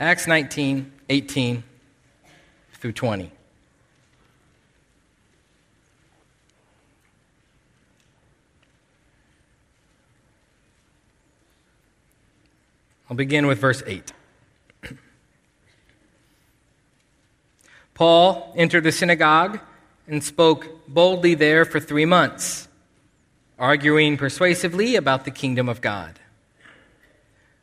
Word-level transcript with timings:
Acts 0.00 0.26
19, 0.26 0.90
18 1.10 1.62
through 2.72 2.92
20. 2.92 3.30
I'll 13.10 13.16
begin 13.16 13.46
with 13.46 13.58
verse 13.58 13.82
8. 13.86 14.10
Paul 17.92 18.54
entered 18.56 18.84
the 18.84 18.92
synagogue 18.92 19.60
and 20.08 20.24
spoke 20.24 20.88
boldly 20.88 21.34
there 21.34 21.66
for 21.66 21.78
three 21.78 22.06
months, 22.06 22.68
arguing 23.58 24.16
persuasively 24.16 24.96
about 24.96 25.26
the 25.26 25.30
kingdom 25.30 25.68
of 25.68 25.82
God. 25.82 26.19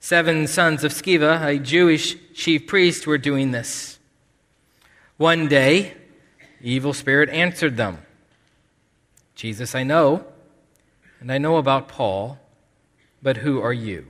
Seven 0.00 0.46
sons 0.46 0.82
of 0.82 0.92
Sceva, 0.92 1.44
a 1.44 1.58
Jewish 1.58 2.16
chief 2.32 2.66
priest, 2.66 3.06
were 3.06 3.18
doing 3.18 3.50
this. 3.50 3.98
One 5.18 5.46
day, 5.46 5.94
the 6.62 6.70
evil 6.70 6.94
spirit 6.94 7.28
answered 7.28 7.76
them 7.76 7.98
Jesus, 9.34 9.74
I 9.74 9.82
know, 9.82 10.24
and 11.20 11.30
I 11.30 11.36
know 11.36 11.56
about 11.56 11.88
Paul, 11.88 12.38
but 13.22 13.36
who 13.36 13.60
are 13.60 13.72
you? 13.72 14.06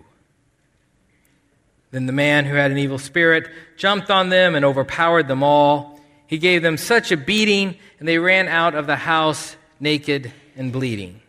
Then 1.90 2.06
the 2.06 2.12
man 2.12 2.44
who 2.44 2.54
had 2.54 2.70
an 2.70 2.78
evil 2.78 2.98
spirit 2.98 3.48
jumped 3.76 4.10
on 4.10 4.28
them 4.28 4.54
and 4.54 4.64
overpowered 4.64 5.26
them 5.26 5.42
all. 5.42 5.98
He 6.28 6.38
gave 6.38 6.62
them 6.62 6.76
such 6.76 7.10
a 7.10 7.16
beating, 7.16 7.76
and 7.98 8.06
they 8.06 8.18
ran 8.18 8.46
out 8.46 8.76
of 8.76 8.86
the 8.86 8.94
house 8.94 9.56
naked 9.80 10.32
and 10.54 10.72
bleeding. 10.72 11.20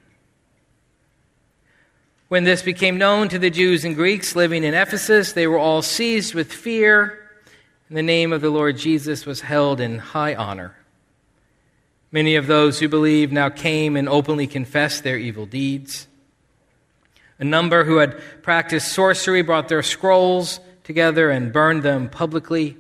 When 2.32 2.46
this 2.46 2.62
became 2.62 2.98
known 2.98 3.28
to 3.28 3.40
the 3.40 3.50
Jews 3.50 3.84
and 3.84 3.94
Greeks 3.94 4.38
living 4.38 4.64
in 4.64 4.74
Ephesus, 4.74 5.34
they 5.34 5.48
were 5.48 5.58
all 5.58 5.82
seized 5.82 6.34
with 6.34 6.50
fear, 6.50 7.30
and 7.90 7.98
the 7.98 8.02
name 8.02 8.32
of 8.32 8.40
the 8.40 8.50
Lord 8.50 8.78
Jesus 8.78 9.26
was 9.26 9.42
held 9.42 9.82
in 9.82 9.98
high 9.98 10.34
honor. 10.36 10.78
Many 12.10 12.38
of 12.38 12.48
those 12.48 12.80
who 12.80 12.88
believed 12.88 13.34
now 13.34 13.50
came 13.50 13.98
and 13.98 14.08
openly 14.08 14.48
confessed 14.48 15.04
their 15.04 15.18
evil 15.18 15.46
deeds. 15.46 16.08
A 17.38 17.44
number 17.44 17.84
who 17.84 17.98
had 17.98 18.18
practiced 18.42 18.94
sorcery 18.94 19.42
brought 19.42 19.68
their 19.68 19.84
scrolls 19.84 20.62
together 20.86 21.32
and 21.32 21.52
burned 21.52 21.84
them 21.84 22.08
publicly. 22.08 22.78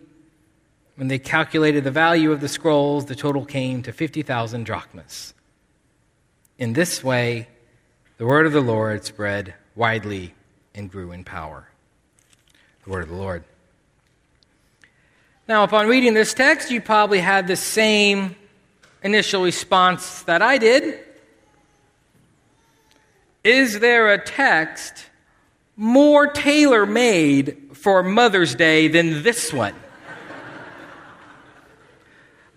When 0.95 1.09
they 1.09 1.19
calculated 1.19 1.83
the 1.83 1.91
value 1.91 2.31
of 2.31 2.39
the 2.39 2.47
scrolls, 2.47 3.07
the 3.07 3.15
total 3.15 3.43
came 3.43 3.83
to 3.83 3.91
50,000 3.91 4.65
drachmas. 4.65 5.33
In 6.57 6.71
this 6.71 7.03
way, 7.03 7.49
the 8.21 8.27
word 8.27 8.45
of 8.45 8.53
the 8.53 8.61
Lord 8.61 9.03
spread 9.03 9.55
widely 9.75 10.35
and 10.75 10.91
grew 10.91 11.11
in 11.11 11.23
power. 11.23 11.67
The 12.83 12.91
word 12.91 13.01
of 13.01 13.09
the 13.09 13.15
Lord. 13.15 13.43
Now, 15.47 15.63
upon 15.63 15.87
reading 15.87 16.13
this 16.13 16.35
text, 16.35 16.69
you 16.69 16.81
probably 16.81 17.17
had 17.17 17.47
the 17.47 17.55
same 17.55 18.35
initial 19.01 19.41
response 19.41 20.21
that 20.21 20.43
I 20.43 20.59
did. 20.59 20.99
Is 23.43 23.79
there 23.79 24.13
a 24.13 24.23
text 24.23 25.07
more 25.75 26.27
tailor 26.27 26.85
made 26.85 27.71
for 27.73 28.03
Mother's 28.03 28.53
Day 28.53 28.87
than 28.87 29.23
this 29.23 29.51
one? 29.51 29.73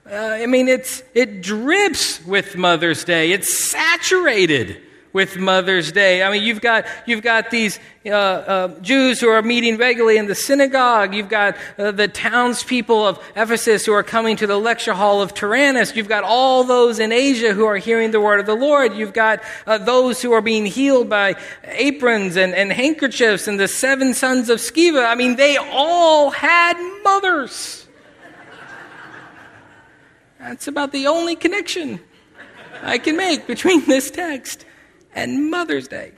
Uh, 0.05 0.15
I 0.15 0.45
mean, 0.45 0.69
it's, 0.69 1.03
it 1.15 1.41
drips 1.41 2.23
with 2.27 2.55
Mother's 2.55 3.03
Day. 3.05 3.33
It's 3.33 3.71
saturated 3.71 4.83
with 5.15 5.39
Mother's 5.39 5.93
Day. 5.93 6.25
I 6.25 6.31
mean, 6.31 6.43
you've 6.43 6.61
got, 6.61 6.87
you've 7.07 7.23
got 7.23 7.53
these 7.53 7.79
uh, 8.05 8.11
uh, 8.11 8.81
Jews 8.81 9.21
who 9.21 9.29
are 9.29 9.41
meeting 9.43 9.77
regularly 9.77 10.19
in 10.19 10.27
the 10.27 10.35
synagogue. 10.35 11.15
You've 11.15 11.29
got 11.29 11.57
uh, 11.79 11.93
the 11.93 12.09
townspeople 12.09 13.07
of 13.07 13.25
Ephesus 13.37 13.87
who 13.87 13.93
are 13.93 14.03
coming 14.03 14.37
to 14.37 14.47
the 14.49 14.59
lecture 14.59 14.93
hall 14.93 15.23
of 15.23 15.33
Tyrannus. 15.33 15.95
You've 15.95 16.09
got 16.09 16.25
all 16.25 16.65
those 16.65 16.99
in 16.99 17.13
Asia 17.13 17.55
who 17.55 17.65
are 17.65 17.77
hearing 17.77 18.11
the 18.11 18.21
word 18.21 18.41
of 18.41 18.47
the 18.47 18.57
Lord. 18.57 18.95
You've 18.95 19.13
got 19.13 19.41
uh, 19.69 19.79
those 19.79 20.21
who 20.21 20.33
are 20.33 20.43
being 20.43 20.67
healed 20.67 21.09
by 21.09 21.37
aprons 21.63 22.37
and, 22.37 22.53
and 22.53 22.73
handkerchiefs 22.73 23.47
and 23.47 23.59
the 23.59 23.69
seven 23.69 24.15
sons 24.15 24.51
of 24.51 24.59
Sceva. 24.59 25.07
I 25.07 25.15
mean, 25.15 25.37
they 25.37 25.57
all 25.57 26.31
had 26.31 26.75
mothers. 27.05 27.87
That's 30.41 30.67
about 30.67 30.91
the 30.91 31.07
only 31.07 31.37
connection 31.37 32.01
I 32.83 32.99
can 32.99 33.17
make 33.17 33.47
between 33.47 33.87
this 33.87 34.11
text 34.11 34.64
and 35.15 35.51
Mother's 35.51 35.89
Day. 35.89 36.13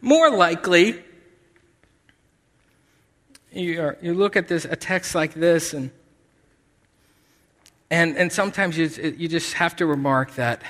More 0.00 0.30
likely, 0.30 1.02
you, 3.52 3.80
are, 3.80 3.98
you 4.00 4.14
look 4.14 4.36
at 4.36 4.48
this 4.48 4.64
a 4.64 4.76
text 4.76 5.14
like 5.14 5.34
this, 5.34 5.72
and 5.74 5.90
and 7.90 8.16
and 8.16 8.32
sometimes 8.32 8.76
you 8.76 8.88
you 9.16 9.28
just 9.28 9.54
have 9.54 9.76
to 9.76 9.86
remark 9.86 10.34
that 10.34 10.62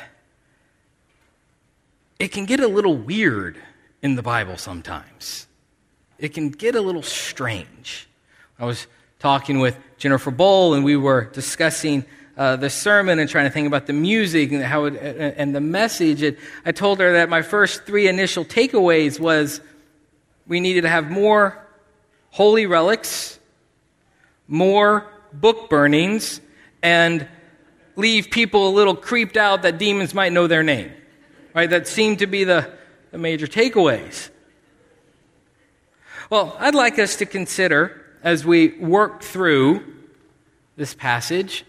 it 2.18 2.28
can 2.28 2.46
get 2.46 2.60
a 2.60 2.68
little 2.68 2.96
weird 2.96 3.58
in 4.02 4.14
the 4.14 4.22
Bible 4.22 4.56
sometimes. 4.56 5.46
It 6.18 6.32
can 6.32 6.50
get 6.50 6.74
a 6.74 6.80
little 6.80 7.02
strange. 7.02 8.08
I 8.58 8.64
was 8.64 8.86
talking 9.18 9.58
with 9.58 9.78
Jennifer 9.98 10.30
Bowl, 10.30 10.74
and 10.74 10.84
we 10.84 10.96
were 10.96 11.24
discussing 11.24 12.04
uh, 12.36 12.56
the 12.56 12.68
sermon 12.68 13.18
and 13.18 13.30
trying 13.30 13.46
to 13.46 13.50
think 13.50 13.66
about 13.66 13.86
the 13.86 13.92
music 13.92 14.52
and 14.52 14.62
how 14.62 14.84
it, 14.84 14.96
and 15.36 15.54
the 15.54 15.60
message. 15.60 16.22
And 16.22 16.36
I 16.64 16.72
told 16.72 17.00
her 17.00 17.14
that 17.14 17.28
my 17.28 17.42
first 17.42 17.84
three 17.84 18.08
initial 18.08 18.44
takeaways 18.44 19.18
was 19.18 19.60
we 20.46 20.60
needed 20.60 20.82
to 20.82 20.88
have 20.88 21.10
more 21.10 21.56
holy 22.30 22.66
relics, 22.66 23.38
more 24.48 25.06
book 25.32 25.70
burnings, 25.70 26.40
and 26.82 27.26
leave 27.96 28.30
people 28.30 28.68
a 28.68 28.72
little 28.72 28.94
creeped 28.94 29.36
out 29.36 29.62
that 29.62 29.78
demons 29.78 30.12
might 30.12 30.32
know 30.32 30.46
their 30.46 30.62
name. 30.62 30.92
Right? 31.54 31.70
That 31.70 31.88
seemed 31.88 32.18
to 32.18 32.26
be 32.26 32.44
the, 32.44 32.70
the 33.12 33.18
major 33.18 33.46
takeaways. 33.46 34.28
Well, 36.28 36.54
I'd 36.58 36.74
like 36.74 36.98
us 36.98 37.16
to 37.16 37.26
consider 37.26 38.04
as 38.22 38.44
we 38.44 38.76
work 38.78 39.22
through 39.22 39.84
this 40.76 40.92
passage 40.92 41.64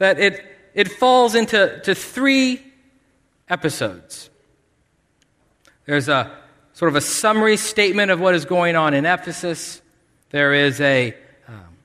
that 0.00 0.18
it, 0.18 0.42
it 0.72 0.90
falls 0.90 1.34
into 1.34 1.78
to 1.84 1.94
three 1.94 2.60
episodes. 3.50 4.30
There's 5.84 6.08
a 6.08 6.34
sort 6.72 6.88
of 6.88 6.96
a 6.96 7.02
summary 7.02 7.58
statement 7.58 8.10
of 8.10 8.18
what 8.18 8.34
is 8.34 8.46
going 8.46 8.76
on 8.76 8.94
in 8.94 9.04
Ephesus. 9.04 9.82
There 10.30 10.54
is 10.54 10.80
a 10.80 11.14
um, 11.46 11.76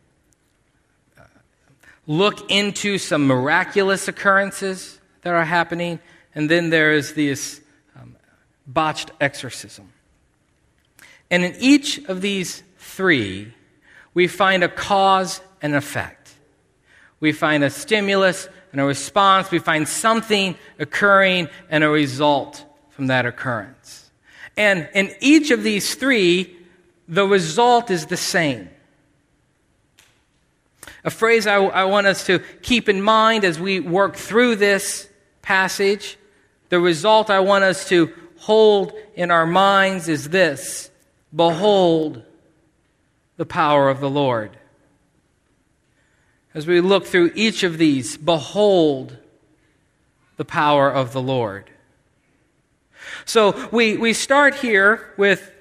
look 2.07 2.49
into 2.49 2.97
some 2.97 3.27
miraculous 3.27 4.07
occurrences 4.07 4.97
that 5.23 5.33
are 5.33 5.43
happening, 5.43 5.99
and 6.33 6.49
then 6.49 6.69
there 6.69 6.93
is 6.93 7.15
this 7.15 7.59
um, 7.99 8.15
botched 8.65 9.11
exorcism. 9.19 9.91
And 11.29 11.43
in 11.43 11.53
each 11.59 11.97
of 12.05 12.21
these 12.21 12.63
three, 12.77 13.53
we 14.13 14.27
find 14.27 14.63
a 14.63 14.69
cause 14.69 15.41
and 15.61 15.75
effect. 15.75 16.24
We 17.25 17.31
find 17.31 17.63
a 17.63 17.71
stimulus 17.71 18.47
and 18.71 18.79
a 18.79 18.83
response. 18.83 19.49
We 19.49 19.57
find 19.57 19.87
something 19.87 20.55
occurring 20.77 21.49
and 21.71 21.83
a 21.83 21.89
result 21.89 22.63
from 22.91 23.07
that 23.07 23.25
occurrence. 23.25 24.11
And 24.55 24.87
in 24.93 25.11
each 25.21 25.49
of 25.49 25.63
these 25.63 25.95
three, 25.95 26.55
the 27.07 27.25
result 27.25 27.89
is 27.89 28.05
the 28.05 28.15
same. 28.15 28.69
A 31.03 31.09
phrase 31.09 31.47
I, 31.47 31.55
I 31.55 31.85
want 31.85 32.05
us 32.05 32.27
to 32.27 32.37
keep 32.61 32.89
in 32.89 33.01
mind 33.01 33.43
as 33.43 33.59
we 33.59 33.79
work 33.79 34.17
through 34.17 34.57
this 34.57 35.09
passage. 35.41 36.19
The 36.69 36.79
result 36.79 37.31
I 37.31 37.39
want 37.39 37.63
us 37.63 37.89
to 37.89 38.13
hold 38.37 38.93
in 39.15 39.31
our 39.31 39.47
minds 39.47 40.09
is 40.09 40.29
this 40.29 40.91
Behold 41.35 42.21
the 43.37 43.47
power 43.47 43.89
of 43.89 43.99
the 43.99 44.11
Lord. 44.11 44.59
As 46.55 46.65
we 46.65 46.79
look 46.79 47.05
through 47.05 47.33
each 47.35 47.63
of 47.63 47.77
these, 47.77 48.15
behold 48.15 49.17
the 50.37 50.45
power 50.45 50.89
of 50.89 51.11
the 51.11 51.21
Lord. 51.21 51.69
So 53.25 53.67
we, 53.73 53.97
we 53.97 54.13
start 54.13 54.55
here 54.55 55.13
with 55.17 55.51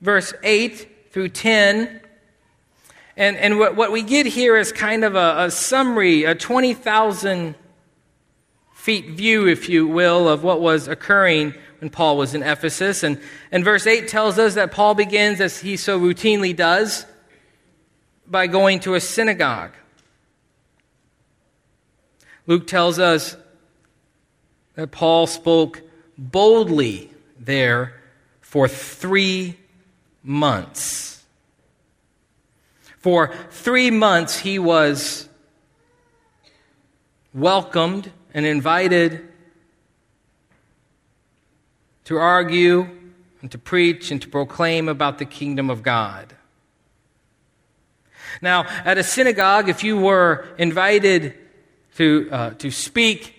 verse 0.00 0.32
8 0.44 1.10
through 1.10 1.30
10. 1.30 2.00
And, 3.16 3.36
and 3.36 3.58
what, 3.58 3.74
what 3.74 3.90
we 3.90 4.02
get 4.02 4.26
here 4.26 4.56
is 4.56 4.70
kind 4.70 5.02
of 5.02 5.16
a, 5.16 5.46
a 5.46 5.50
summary, 5.50 6.22
a 6.22 6.36
20,000 6.36 7.56
feet 8.74 9.10
view, 9.10 9.48
if 9.48 9.68
you 9.68 9.88
will, 9.88 10.28
of 10.28 10.44
what 10.44 10.60
was 10.60 10.86
occurring 10.86 11.54
when 11.80 11.90
Paul 11.90 12.16
was 12.16 12.32
in 12.32 12.44
Ephesus. 12.44 13.02
And, 13.02 13.20
and 13.50 13.64
verse 13.64 13.88
8 13.88 14.06
tells 14.06 14.38
us 14.38 14.54
that 14.54 14.70
Paul 14.70 14.94
begins, 14.94 15.40
as 15.40 15.58
he 15.58 15.76
so 15.76 15.98
routinely 15.98 16.54
does, 16.54 17.06
by 18.26 18.46
going 18.46 18.80
to 18.80 18.94
a 18.94 19.00
synagogue. 19.00 19.72
Luke 22.46 22.66
tells 22.66 22.98
us 22.98 23.36
that 24.74 24.90
Paul 24.90 25.26
spoke 25.26 25.82
boldly 26.18 27.10
there 27.38 28.00
for 28.40 28.68
three 28.68 29.58
months. 30.22 31.22
For 32.98 33.34
three 33.50 33.90
months, 33.90 34.38
he 34.38 34.58
was 34.58 35.28
welcomed 37.34 38.10
and 38.32 38.46
invited 38.46 39.28
to 42.04 42.16
argue 42.16 42.88
and 43.42 43.50
to 43.50 43.58
preach 43.58 44.10
and 44.10 44.22
to 44.22 44.28
proclaim 44.28 44.88
about 44.88 45.18
the 45.18 45.24
kingdom 45.24 45.68
of 45.68 45.82
God. 45.82 46.33
Now, 48.44 48.66
at 48.84 48.98
a 48.98 49.02
synagogue, 49.02 49.70
if 49.70 49.82
you 49.82 49.96
were 49.96 50.46
invited 50.58 51.32
to, 51.96 52.28
uh, 52.30 52.50
to 52.50 52.70
speak, 52.70 53.34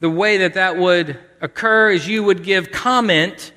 the 0.00 0.10
way 0.10 0.38
that 0.38 0.54
that 0.54 0.76
would 0.76 1.16
occur 1.40 1.90
is 1.90 2.08
you 2.08 2.24
would 2.24 2.42
give 2.42 2.72
comment 2.72 3.52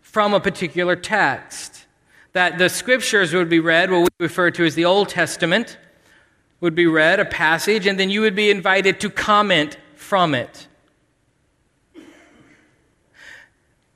from 0.00 0.32
a 0.32 0.40
particular 0.40 0.96
text. 0.96 1.84
That 2.32 2.56
the 2.56 2.70
scriptures 2.70 3.34
would 3.34 3.50
be 3.50 3.60
read, 3.60 3.90
what 3.90 4.08
we 4.18 4.24
refer 4.24 4.50
to 4.50 4.64
as 4.64 4.74
the 4.74 4.86
Old 4.86 5.10
Testament, 5.10 5.76
would 6.60 6.74
be 6.74 6.86
read, 6.86 7.20
a 7.20 7.26
passage, 7.26 7.86
and 7.86 8.00
then 8.00 8.08
you 8.08 8.22
would 8.22 8.34
be 8.34 8.48
invited 8.50 8.98
to 9.00 9.10
comment 9.10 9.76
from 9.94 10.34
it. 10.34 10.68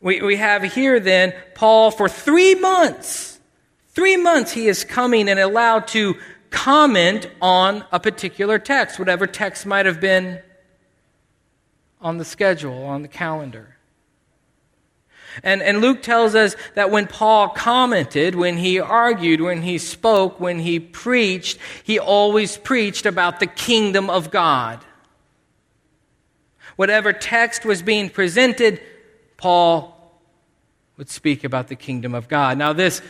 We, 0.02 0.20
we 0.20 0.36
have 0.36 0.62
here 0.62 1.00
then 1.00 1.32
Paul 1.54 1.90
for 1.90 2.06
three 2.06 2.54
months. 2.54 3.29
Three 3.90 4.16
months 4.16 4.52
he 4.52 4.68
is 4.68 4.84
coming 4.84 5.28
and 5.28 5.38
allowed 5.38 5.88
to 5.88 6.16
comment 6.50 7.28
on 7.40 7.84
a 7.92 8.00
particular 8.00 8.58
text, 8.58 8.98
whatever 8.98 9.26
text 9.26 9.66
might 9.66 9.86
have 9.86 10.00
been 10.00 10.40
on 12.00 12.18
the 12.18 12.24
schedule, 12.24 12.84
on 12.84 13.02
the 13.02 13.08
calendar. 13.08 13.76
And, 15.44 15.62
and 15.62 15.80
Luke 15.80 16.02
tells 16.02 16.34
us 16.34 16.56
that 16.74 16.90
when 16.90 17.06
Paul 17.06 17.50
commented, 17.50 18.34
when 18.34 18.56
he 18.56 18.80
argued, 18.80 19.40
when 19.40 19.62
he 19.62 19.78
spoke, 19.78 20.40
when 20.40 20.58
he 20.58 20.80
preached, 20.80 21.58
he 21.84 21.98
always 21.98 22.56
preached 22.56 23.06
about 23.06 23.38
the 23.38 23.46
kingdom 23.46 24.10
of 24.10 24.30
God. 24.30 24.84
Whatever 26.76 27.12
text 27.12 27.64
was 27.64 27.82
being 27.82 28.10
presented, 28.10 28.80
Paul 29.36 29.96
would 30.96 31.10
speak 31.10 31.44
about 31.44 31.68
the 31.68 31.76
kingdom 31.76 32.14
of 32.14 32.28
God. 32.28 32.58
Now, 32.58 32.72
this 32.72 33.00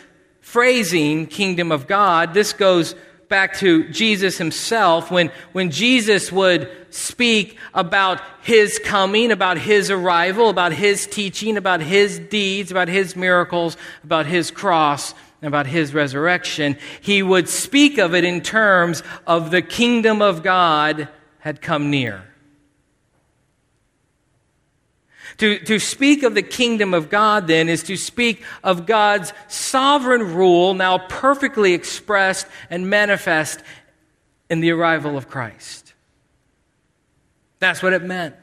phrasing, 0.50 1.26
kingdom 1.26 1.70
of 1.70 1.86
God, 1.86 2.34
this 2.34 2.52
goes 2.52 2.96
back 3.28 3.56
to 3.58 3.88
Jesus 3.90 4.36
himself 4.36 5.08
when, 5.08 5.30
when 5.52 5.70
Jesus 5.70 6.32
would 6.32 6.68
speak 6.90 7.56
about 7.72 8.20
his 8.42 8.80
coming, 8.80 9.30
about 9.30 9.58
his 9.58 9.92
arrival, 9.92 10.48
about 10.48 10.72
his 10.72 11.06
teaching, 11.06 11.56
about 11.56 11.80
his 11.80 12.18
deeds, 12.18 12.72
about 12.72 12.88
his 12.88 13.14
miracles, 13.14 13.76
about 14.02 14.26
his 14.26 14.50
cross, 14.50 15.14
about 15.40 15.68
his 15.68 15.94
resurrection. 15.94 16.76
He 17.00 17.22
would 17.22 17.48
speak 17.48 17.98
of 17.98 18.12
it 18.12 18.24
in 18.24 18.40
terms 18.40 19.04
of 19.28 19.52
the 19.52 19.62
kingdom 19.62 20.20
of 20.20 20.42
God 20.42 21.08
had 21.38 21.62
come 21.62 21.90
near. 21.90 22.29
To, 25.40 25.58
to 25.58 25.78
speak 25.78 26.22
of 26.22 26.34
the 26.34 26.42
kingdom 26.42 26.92
of 26.92 27.08
God, 27.08 27.46
then, 27.46 27.70
is 27.70 27.82
to 27.84 27.96
speak 27.96 28.44
of 28.62 28.84
God's 28.84 29.32
sovereign 29.48 30.34
rule, 30.34 30.74
now 30.74 30.98
perfectly 30.98 31.72
expressed 31.72 32.46
and 32.68 32.90
manifest 32.90 33.62
in 34.50 34.60
the 34.60 34.70
arrival 34.70 35.16
of 35.16 35.30
Christ. 35.30 35.94
That's 37.58 37.82
what 37.82 37.94
it 37.94 38.02
meant. 38.02 38.36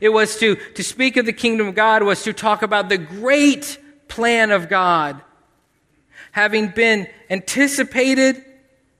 It 0.00 0.08
was 0.08 0.38
to, 0.40 0.56
to 0.56 0.82
speak 0.82 1.16
of 1.16 1.24
the 1.24 1.32
kingdom 1.32 1.68
of 1.68 1.76
God, 1.76 2.02
was 2.02 2.24
to 2.24 2.32
talk 2.32 2.62
about 2.62 2.88
the 2.88 2.98
great 2.98 3.78
plan 4.08 4.50
of 4.50 4.68
God, 4.68 5.20
having 6.32 6.70
been 6.70 7.06
anticipated 7.30 8.44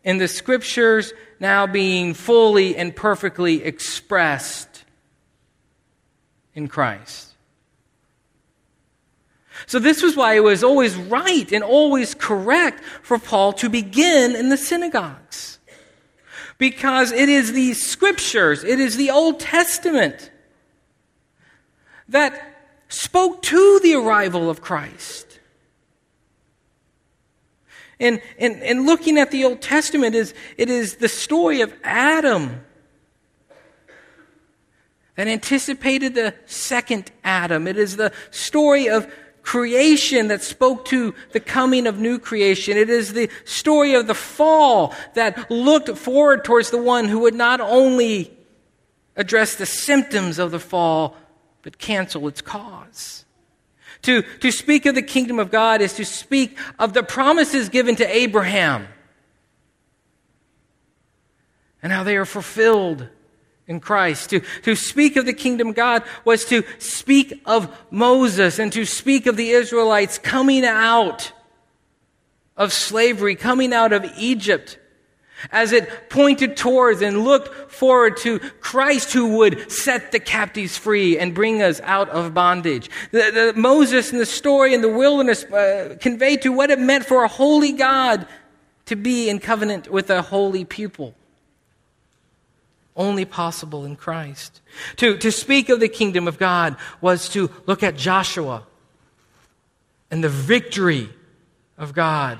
in 0.04 0.18
the 0.18 0.28
scriptures, 0.28 1.12
now 1.40 1.66
being 1.66 2.14
fully 2.14 2.76
and 2.76 2.94
perfectly 2.94 3.64
expressed 3.64 4.65
in 6.56 6.66
Christ. 6.66 7.34
So, 9.66 9.78
this 9.78 10.02
was 10.02 10.16
why 10.16 10.34
it 10.34 10.40
was 10.40 10.64
always 10.64 10.96
right 10.96 11.50
and 11.52 11.62
always 11.62 12.14
correct 12.14 12.82
for 13.02 13.18
Paul 13.18 13.52
to 13.54 13.70
begin 13.70 14.34
in 14.34 14.48
the 14.48 14.56
synagogues. 14.56 15.58
Because 16.58 17.12
it 17.12 17.28
is 17.28 17.52
the 17.52 17.74
scriptures, 17.74 18.64
it 18.64 18.80
is 18.80 18.96
the 18.96 19.10
Old 19.10 19.40
Testament 19.40 20.30
that 22.08 22.54
spoke 22.88 23.42
to 23.42 23.80
the 23.82 23.94
arrival 23.94 24.50
of 24.50 24.60
Christ. 24.60 25.38
And, 27.98 28.20
and, 28.38 28.62
and 28.62 28.84
looking 28.84 29.18
at 29.18 29.30
the 29.30 29.44
Old 29.44 29.62
Testament, 29.62 30.14
is, 30.14 30.34
it 30.58 30.68
is 30.68 30.96
the 30.96 31.08
story 31.08 31.62
of 31.62 31.72
Adam 31.82 32.65
that 35.16 35.26
anticipated 35.26 36.14
the 36.14 36.34
second 36.44 37.10
Adam. 37.24 37.66
It 37.66 37.76
is 37.76 37.96
the 37.96 38.12
story 38.30 38.88
of 38.88 39.12
creation 39.42 40.28
that 40.28 40.42
spoke 40.42 40.84
to 40.86 41.14
the 41.32 41.40
coming 41.40 41.86
of 41.86 41.98
new 41.98 42.18
creation. 42.18 42.76
It 42.76 42.90
is 42.90 43.12
the 43.12 43.30
story 43.44 43.94
of 43.94 44.06
the 44.06 44.14
fall 44.14 44.94
that 45.14 45.50
looked 45.50 45.96
forward 45.96 46.44
towards 46.44 46.70
the 46.70 46.82
one 46.82 47.06
who 47.06 47.20
would 47.20 47.34
not 47.34 47.60
only 47.60 48.36
address 49.14 49.54
the 49.54 49.64
symptoms 49.64 50.38
of 50.38 50.50
the 50.50 50.58
fall, 50.58 51.16
but 51.62 51.78
cancel 51.78 52.28
its 52.28 52.42
cause. 52.42 53.24
To, 54.02 54.22
to 54.22 54.50
speak 54.50 54.84
of 54.84 54.94
the 54.94 55.02
kingdom 55.02 55.38
of 55.38 55.50
God 55.50 55.80
is 55.80 55.94
to 55.94 56.04
speak 56.04 56.58
of 56.78 56.92
the 56.92 57.02
promises 57.02 57.68
given 57.68 57.96
to 57.96 58.16
Abraham 58.16 58.88
and 61.82 61.92
how 61.92 62.02
they 62.02 62.16
are 62.16 62.26
fulfilled 62.26 63.08
in 63.68 63.80
Christ. 63.80 64.30
To, 64.30 64.40
to 64.62 64.74
speak 64.74 65.16
of 65.16 65.26
the 65.26 65.32
kingdom 65.32 65.72
God 65.72 66.02
was 66.24 66.44
to 66.46 66.62
speak 66.78 67.42
of 67.46 67.74
Moses 67.90 68.58
and 68.58 68.72
to 68.72 68.84
speak 68.84 69.26
of 69.26 69.36
the 69.36 69.50
Israelites 69.50 70.18
coming 70.18 70.64
out 70.64 71.32
of 72.56 72.72
slavery, 72.72 73.34
coming 73.34 73.72
out 73.72 73.92
of 73.92 74.04
Egypt, 74.16 74.78
as 75.52 75.72
it 75.72 76.08
pointed 76.08 76.56
towards 76.56 77.02
and 77.02 77.22
looked 77.24 77.70
forward 77.70 78.16
to 78.16 78.38
Christ 78.38 79.12
who 79.12 79.36
would 79.36 79.70
set 79.70 80.10
the 80.10 80.20
captives 80.20 80.78
free 80.78 81.18
and 81.18 81.34
bring 81.34 81.60
us 81.60 81.80
out 81.82 82.08
of 82.08 82.32
bondage. 82.32 82.88
The, 83.10 83.52
the 83.54 83.60
Moses 83.60 84.12
and 84.12 84.20
the 84.20 84.26
story 84.26 84.72
in 84.72 84.80
the 84.80 84.88
wilderness 84.88 85.44
uh, 85.44 85.96
conveyed 86.00 86.42
to 86.42 86.52
what 86.52 86.70
it 86.70 86.78
meant 86.78 87.04
for 87.04 87.24
a 87.24 87.28
holy 87.28 87.72
God 87.72 88.26
to 88.86 88.96
be 88.96 89.28
in 89.28 89.38
covenant 89.38 89.90
with 89.90 90.08
a 90.08 90.22
holy 90.22 90.64
people 90.64 91.14
only 92.96 93.24
possible 93.24 93.84
in 93.84 93.96
Christ. 93.96 94.60
To, 94.96 95.16
to 95.18 95.30
speak 95.30 95.68
of 95.68 95.80
the 95.80 95.88
kingdom 95.88 96.26
of 96.26 96.38
God 96.38 96.76
was 97.00 97.28
to 97.30 97.50
look 97.66 97.82
at 97.82 97.96
Joshua 97.96 98.66
and 100.10 100.24
the 100.24 100.28
victory 100.28 101.10
of 101.76 101.92
God 101.92 102.38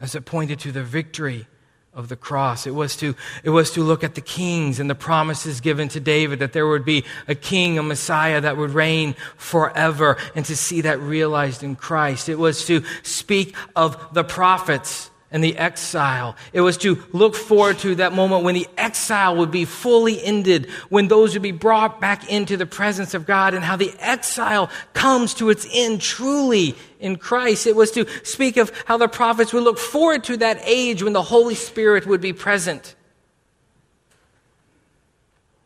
as 0.00 0.14
it 0.14 0.24
pointed 0.24 0.60
to 0.60 0.72
the 0.72 0.84
victory 0.84 1.46
of 1.92 2.08
the 2.08 2.16
cross. 2.16 2.66
It 2.66 2.74
was 2.74 2.94
to, 2.96 3.16
it 3.42 3.50
was 3.50 3.72
to 3.72 3.82
look 3.82 4.04
at 4.04 4.14
the 4.14 4.20
kings 4.20 4.78
and 4.78 4.88
the 4.88 4.94
promises 4.94 5.60
given 5.60 5.88
to 5.88 6.00
David 6.00 6.38
that 6.38 6.52
there 6.52 6.66
would 6.66 6.84
be 6.84 7.04
a 7.26 7.34
king, 7.34 7.78
a 7.78 7.82
Messiah 7.82 8.40
that 8.40 8.56
would 8.56 8.70
reign 8.70 9.16
forever 9.36 10.16
and 10.36 10.44
to 10.44 10.56
see 10.56 10.82
that 10.82 11.00
realized 11.00 11.64
in 11.64 11.74
Christ. 11.74 12.28
It 12.28 12.38
was 12.38 12.64
to 12.66 12.84
speak 13.02 13.56
of 13.74 14.14
the 14.14 14.22
prophets 14.22 15.10
and 15.30 15.44
the 15.44 15.58
exile. 15.58 16.36
It 16.52 16.62
was 16.62 16.78
to 16.78 17.02
look 17.12 17.34
forward 17.34 17.78
to 17.80 17.94
that 17.96 18.14
moment 18.14 18.44
when 18.44 18.54
the 18.54 18.66
exile 18.78 19.36
would 19.36 19.50
be 19.50 19.66
fully 19.66 20.22
ended, 20.22 20.70
when 20.88 21.08
those 21.08 21.34
would 21.34 21.42
be 21.42 21.52
brought 21.52 22.00
back 22.00 22.30
into 22.30 22.56
the 22.56 22.66
presence 22.66 23.12
of 23.12 23.26
God, 23.26 23.52
and 23.52 23.62
how 23.62 23.76
the 23.76 23.92
exile 23.98 24.70
comes 24.94 25.34
to 25.34 25.50
its 25.50 25.66
end 25.70 26.00
truly 26.00 26.74
in 26.98 27.16
Christ. 27.16 27.66
It 27.66 27.76
was 27.76 27.90
to 27.92 28.06
speak 28.24 28.56
of 28.56 28.72
how 28.86 28.96
the 28.96 29.08
prophets 29.08 29.52
would 29.52 29.64
look 29.64 29.78
forward 29.78 30.24
to 30.24 30.38
that 30.38 30.60
age 30.64 31.02
when 31.02 31.12
the 31.12 31.22
Holy 31.22 31.54
Spirit 31.54 32.06
would 32.06 32.22
be 32.22 32.32
present, 32.32 32.94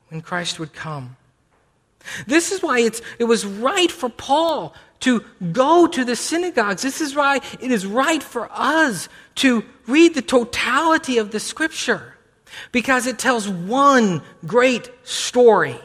when 0.09 0.23
Christ 0.23 0.59
would 0.59 0.73
come. 0.73 1.16
This 2.26 2.50
is 2.50 2.64
why 2.64 2.90
it 3.21 3.25
was 3.25 3.47
right 3.47 3.90
for 3.90 4.09
Paul 4.09 4.75
to 5.02 5.25
go 5.52 5.87
to 5.87 6.04
the 6.04 6.16
synagogues. 6.16 6.82
This 6.82 7.00
is 7.00 7.14
why 7.14 7.40
it 7.61 7.71
is 7.71 7.85
right 7.87 8.23
for 8.23 8.49
us 8.50 9.09
to 9.37 9.64
read 9.87 10.14
the 10.14 10.23
totality 10.23 11.18
of 11.18 11.30
the 11.30 11.40
scripture 11.40 12.16
because 12.71 13.06
it 13.06 13.18
tells 13.18 13.49
one 13.49 14.23
great 14.47 14.90
story. 15.02 15.78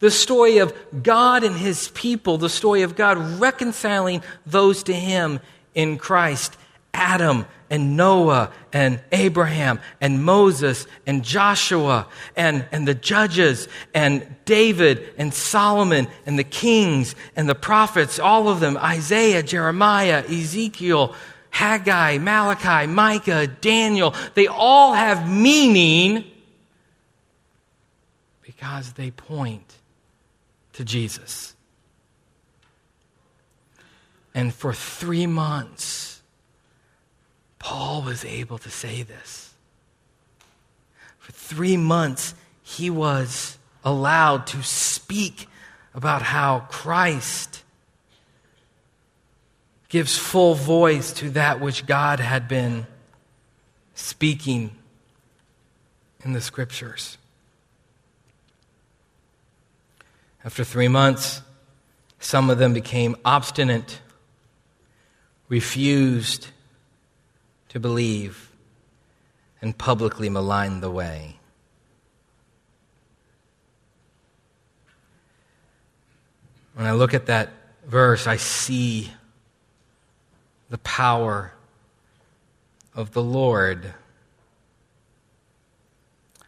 The 0.00 0.10
story 0.10 0.58
of 0.58 0.74
God 1.02 1.44
and 1.44 1.56
his 1.56 1.88
people, 1.88 2.36
the 2.36 2.50
story 2.50 2.82
of 2.82 2.94
God 2.94 3.16
reconciling 3.40 4.22
those 4.44 4.82
to 4.84 4.92
him 4.92 5.40
in 5.74 5.96
Christ. 5.96 6.56
Adam 6.92 7.46
and 7.74 7.96
Noah 7.96 8.52
and 8.72 9.00
Abraham 9.10 9.80
and 10.00 10.22
Moses 10.22 10.86
and 11.08 11.24
Joshua 11.24 12.06
and, 12.36 12.64
and 12.70 12.86
the 12.86 12.94
judges 12.94 13.66
and 13.92 14.24
David 14.44 15.12
and 15.18 15.34
Solomon 15.34 16.06
and 16.24 16.38
the 16.38 16.44
kings 16.44 17.16
and 17.34 17.48
the 17.48 17.56
prophets, 17.56 18.20
all 18.20 18.48
of 18.48 18.60
them, 18.60 18.76
Isaiah, 18.76 19.42
Jeremiah, 19.42 20.22
Ezekiel, 20.24 21.16
Haggai, 21.50 22.18
Malachi, 22.18 22.86
Micah, 22.86 23.48
Daniel, 23.48 24.14
they 24.34 24.46
all 24.46 24.92
have 24.94 25.28
meaning 25.28 26.24
because 28.40 28.92
they 28.92 29.10
point 29.10 29.74
to 30.74 30.84
Jesus. 30.84 31.56
And 34.32 34.54
for 34.54 34.72
three 34.72 35.26
months, 35.26 36.13
Paul 37.64 38.02
was 38.02 38.26
able 38.26 38.58
to 38.58 38.68
say 38.68 39.04
this. 39.04 39.54
For 41.18 41.32
three 41.32 41.78
months, 41.78 42.34
he 42.62 42.90
was 42.90 43.56
allowed 43.82 44.46
to 44.48 44.62
speak 44.62 45.48
about 45.94 46.20
how 46.20 46.66
Christ 46.68 47.62
gives 49.88 50.18
full 50.18 50.54
voice 50.54 51.14
to 51.14 51.30
that 51.30 51.58
which 51.58 51.86
God 51.86 52.20
had 52.20 52.48
been 52.48 52.86
speaking 53.94 54.70
in 56.22 56.34
the 56.34 56.42
scriptures. 56.42 57.16
After 60.44 60.64
three 60.64 60.88
months, 60.88 61.40
some 62.20 62.50
of 62.50 62.58
them 62.58 62.74
became 62.74 63.16
obstinate, 63.24 64.00
refused 65.48 66.48
to 67.74 67.80
believe 67.80 68.52
and 69.60 69.76
publicly 69.76 70.28
malign 70.28 70.80
the 70.80 70.90
way. 70.90 71.40
When 76.74 76.86
I 76.86 76.92
look 76.92 77.14
at 77.14 77.26
that 77.26 77.50
verse, 77.84 78.28
I 78.28 78.36
see 78.36 79.10
the 80.70 80.78
power 80.78 81.52
of 82.94 83.12
the 83.12 83.22
Lord. 83.22 83.92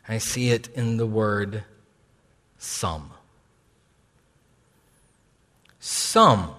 I 0.09 0.19
see 0.19 0.51
it 0.51 0.69
in 0.77 0.97
the 0.97 1.07
word 1.07 1.65
some. 2.57 3.11
Some 5.81 6.55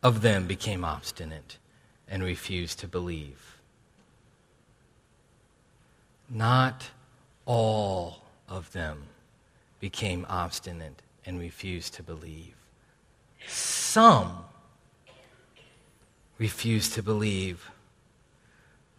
of 0.00 0.22
them 0.22 0.46
became 0.46 0.84
obstinate 0.84 1.58
and 2.10 2.22
refused 2.22 2.78
to 2.80 2.88
believe. 2.88 3.58
Not 6.30 6.90
all 7.46 8.22
of 8.48 8.72
them 8.72 9.04
became 9.80 10.26
obstinate 10.28 11.02
and 11.24 11.38
refused 11.38 11.94
to 11.94 12.02
believe. 12.02 12.54
Some 13.46 14.44
refused 16.38 16.94
to 16.94 17.02
believe, 17.02 17.70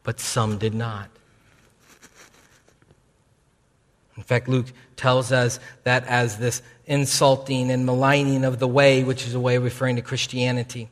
but 0.04 0.20
some 0.20 0.58
did 0.58 0.74
not. 0.74 1.10
In 4.18 4.24
fact, 4.24 4.50
Luke 4.50 4.68
tells 4.98 5.32
us 5.32 5.60
that 5.84 6.06
as 6.06 6.38
this 6.38 6.62
insulting 6.86 7.72
and 7.72 7.86
maligning 7.86 8.44
of 8.44 8.60
the 8.60 8.68
way, 8.68 9.04
which 9.04 9.26
is 9.26 9.34
a 9.34 9.40
way 9.40 9.58
referring 9.58 9.96
to 9.96 10.02
Christianity 10.02 10.90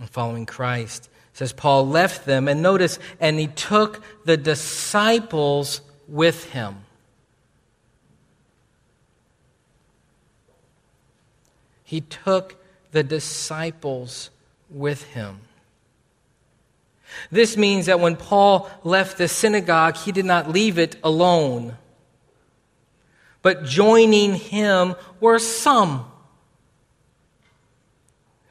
and 0.00 0.10
following 0.10 0.44
Christ, 0.44 1.08
says 1.34 1.52
Paul 1.52 1.88
left 1.88 2.26
them, 2.26 2.48
and 2.48 2.62
notice, 2.62 2.98
and 3.20 3.38
he 3.38 3.48
took 3.48 4.02
the 4.24 4.36
disciples 4.36 5.80
with 6.08 6.52
him. 6.52 6.76
He 11.82 12.00
took 12.00 12.56
the 12.92 13.02
disciples 13.02 14.30
with 14.70 15.02
him. 15.02 15.40
This 17.30 17.56
means 17.56 17.86
that 17.86 18.00
when 18.00 18.14
Paul 18.14 18.70
left 18.84 19.18
the 19.18 19.28
synagogue, 19.28 19.96
he 19.96 20.12
did 20.12 20.24
not 20.24 20.50
leave 20.50 20.78
it 20.78 20.96
alone. 21.02 21.76
But 23.42 23.64
joining 23.64 24.34
him 24.34 24.94
were 25.20 25.40
some 25.40 26.10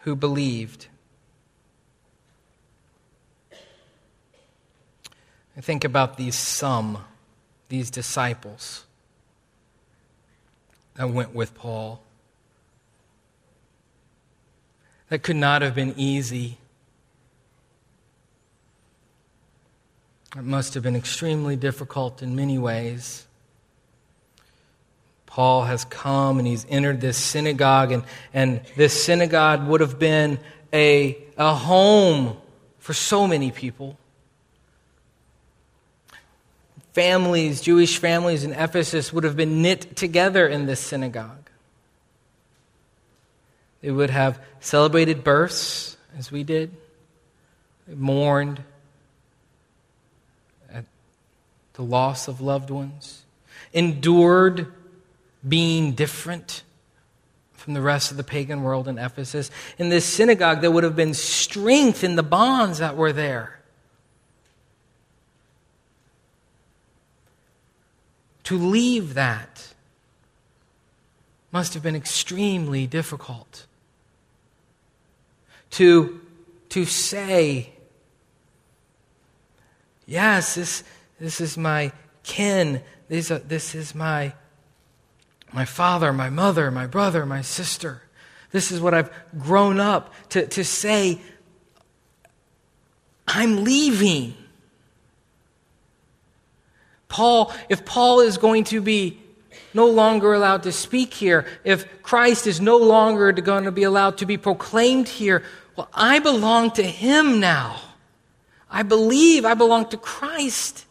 who 0.02 0.18
believed. 0.18 0.88
I 5.56 5.62
think 5.62 5.84
about 5.84 6.18
these 6.18 6.36
some, 6.36 7.04
these 7.70 7.92
disciples 7.92 8.86
that 10.96 11.10
went 11.10 11.34
with 11.34 11.54
Paul. 11.56 12.02
That 15.10 15.22
could 15.22 15.36
not 15.36 15.62
have 15.62 15.76
been 15.76 15.94
easy. 15.96 16.58
It 20.36 20.44
must 20.44 20.74
have 20.74 20.82
been 20.82 20.96
extremely 20.96 21.56
difficult 21.56 22.24
in 22.24 22.36
many 22.36 22.58
ways. 22.58 23.28
Paul 25.28 25.64
has 25.64 25.86
come 25.86 26.40
and 26.40 26.48
he's 26.48 26.66
entered 26.70 27.02
this 27.02 27.18
synagogue, 27.18 27.92
and, 27.92 28.04
and 28.34 28.62
this 28.76 29.04
synagogue 29.04 29.68
would 29.68 29.82
have 29.82 30.00
been 30.00 30.40
a, 30.72 31.18
a 31.38 31.54
home 31.54 32.38
for 32.80 32.94
so 32.94 33.28
many 33.28 33.52
people 33.52 33.98
families, 36.94 37.62
Jewish 37.62 37.98
families 37.98 38.44
in 38.44 38.54
Ephesus, 38.54 39.12
would 39.12 39.24
have 39.24 39.36
been 39.36 39.62
knit 39.62 39.96
together 39.96 40.48
in 40.48 40.66
this 40.66 40.80
synagogue. 40.80 41.50
They 43.82 43.92
would 43.92 44.12
have 44.12 44.40
celebrated 44.60 45.24
births, 45.24 45.98
as 46.18 46.32
we 46.32 46.44
did, 46.44 46.72
they 47.88 47.96
mourned 47.96 48.64
at 50.72 50.86
the 51.74 51.82
loss 51.82 52.28
of 52.30 52.40
loved 52.40 52.70
ones, 52.70 53.24
endured 53.74 54.72
being 55.48 55.92
different 55.92 56.64
from 57.54 57.74
the 57.74 57.82
rest 57.82 58.12
of 58.12 58.18
the 58.18 58.24
pagan 58.24 58.64
world 58.64 58.88
in 58.88 58.98
Ephesus. 58.98 59.50
In 59.78 59.90
this 59.90 60.06
synagogue, 60.06 60.62
there 60.62 60.72
would 60.72 60.84
have 60.84 60.96
been 60.96 61.14
strength 61.14 62.04
in 62.04 62.16
the 62.16 62.24
bonds 62.24 62.80
that 62.80 62.96
were 62.96 63.12
there. 63.12 63.60
To 68.44 68.58
leave 68.58 69.14
that 69.14 69.74
must 71.52 71.74
have 71.76 71.84
been 71.84 71.96
extremely 71.96 72.88
difficult. 72.88 73.68
To, 75.72 76.20
to 76.70 76.86
say, 76.86 77.74
yes, 80.06 80.56
this, 80.56 80.84
this 81.20 81.40
is 81.40 81.58
my 81.58 81.92
kin, 82.24 82.82
this, 83.08 83.32
uh, 83.32 83.40
this 83.48 83.76
is 83.76 83.94
my, 83.94 84.34
my 85.52 85.66
father, 85.66 86.12
my 86.12 86.30
mother, 86.30 86.72
my 86.72 86.88
brother, 86.88 87.26
my 87.26 87.42
sister. 87.42 88.02
This 88.52 88.72
is 88.72 88.82
what 88.82 88.94
I've 88.94 89.12
grown 89.40 89.80
up 89.80 90.14
to, 90.30 90.48
to 90.48 90.64
say, 90.64 91.22
I'm 93.28 93.64
leaving. 93.64 94.36
Paul, 97.14 97.54
if 97.70 97.86
Paul 97.86 98.22
is 98.22 98.40
going 98.40 98.64
to 98.66 98.82
be 98.82 99.20
no 99.72 99.86
longer 99.86 100.34
allowed 100.34 100.64
to 100.64 100.72
speak 100.72 101.14
here, 101.14 101.46
if 101.64 102.02
Christ 102.02 102.48
is 102.48 102.60
no 102.60 102.78
longer 102.78 103.32
going 103.34 103.66
to 103.66 103.72
be 103.72 103.84
allowed 103.84 104.18
to 104.18 104.26
be 104.26 104.36
proclaimed 104.36 105.08
here, 105.08 105.44
well, 105.76 105.88
I 105.94 106.18
belong 106.18 106.72
to 106.72 106.82
him 106.82 107.40
now. 107.40 107.80
I 108.68 108.82
believe 108.82 109.46
I 109.46 109.54
belong 109.54 109.90
to 109.90 109.98
Christ. 109.98 110.88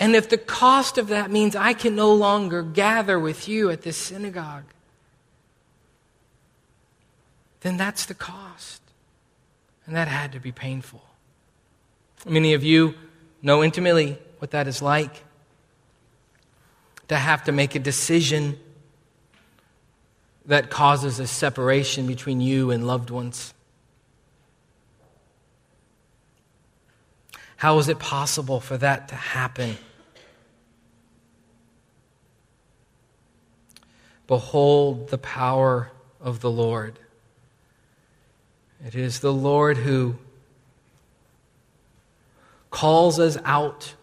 And 0.00 0.16
if 0.16 0.28
the 0.28 0.38
cost 0.38 0.98
of 0.98 1.06
that 1.06 1.30
means 1.30 1.54
I 1.54 1.72
can 1.72 1.94
no 1.94 2.12
longer 2.12 2.64
gather 2.64 3.20
with 3.20 3.46
you 3.46 3.70
at 3.70 3.82
this 3.82 3.96
synagogue, 3.96 4.64
then 7.60 7.76
that's 7.76 8.06
the 8.06 8.14
cost. 8.14 8.82
And 9.86 9.94
that 9.94 10.08
had 10.08 10.32
to 10.32 10.40
be 10.40 10.50
painful. 10.50 11.04
Many 12.26 12.54
of 12.54 12.64
you 12.64 12.94
know 13.40 13.62
intimately 13.62 14.18
what 14.42 14.50
that 14.50 14.66
is 14.66 14.82
like 14.82 15.22
to 17.06 17.16
have 17.16 17.44
to 17.44 17.52
make 17.52 17.76
a 17.76 17.78
decision 17.78 18.58
that 20.46 20.68
causes 20.68 21.20
a 21.20 21.28
separation 21.28 22.08
between 22.08 22.40
you 22.40 22.72
and 22.72 22.84
loved 22.84 23.08
ones. 23.08 23.54
How 27.54 27.78
is 27.78 27.88
it 27.88 28.00
possible 28.00 28.58
for 28.58 28.76
that 28.78 29.06
to 29.10 29.14
happen? 29.14 29.76
Behold 34.26 35.10
the 35.10 35.18
power 35.18 35.92
of 36.20 36.40
the 36.40 36.50
Lord. 36.50 36.98
It 38.84 38.96
is 38.96 39.20
the 39.20 39.32
Lord 39.32 39.76
who 39.76 40.16
calls 42.72 43.20
us 43.20 43.38
out 43.44 43.94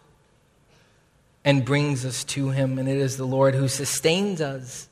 and 1.44 1.64
brings 1.64 2.04
us 2.04 2.24
to 2.24 2.50
Him, 2.50 2.78
and 2.78 2.88
it 2.88 2.96
is 2.96 3.16
the 3.16 3.26
Lord 3.26 3.54
who 3.54 3.68
sustains 3.68 4.40
us. 4.40 4.88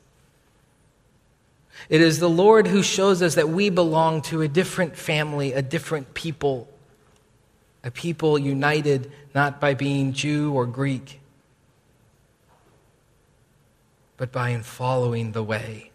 It 1.88 2.00
is 2.00 2.18
the 2.18 2.28
Lord 2.28 2.66
who 2.66 2.82
shows 2.82 3.22
us 3.22 3.34
that 3.36 3.48
we 3.48 3.70
belong 3.70 4.22
to 4.22 4.42
a 4.42 4.48
different 4.48 4.96
family, 4.96 5.52
a 5.52 5.62
different 5.62 6.14
people, 6.14 6.68
a 7.84 7.90
people 7.90 8.38
united 8.38 9.12
not 9.34 9.60
by 9.60 9.74
being 9.74 10.12
Jew 10.12 10.52
or 10.52 10.66
Greek, 10.66 11.20
but 14.16 14.32
by 14.32 14.50
in 14.50 14.62
following 14.62 15.32
the 15.32 15.42
way. 15.42 15.90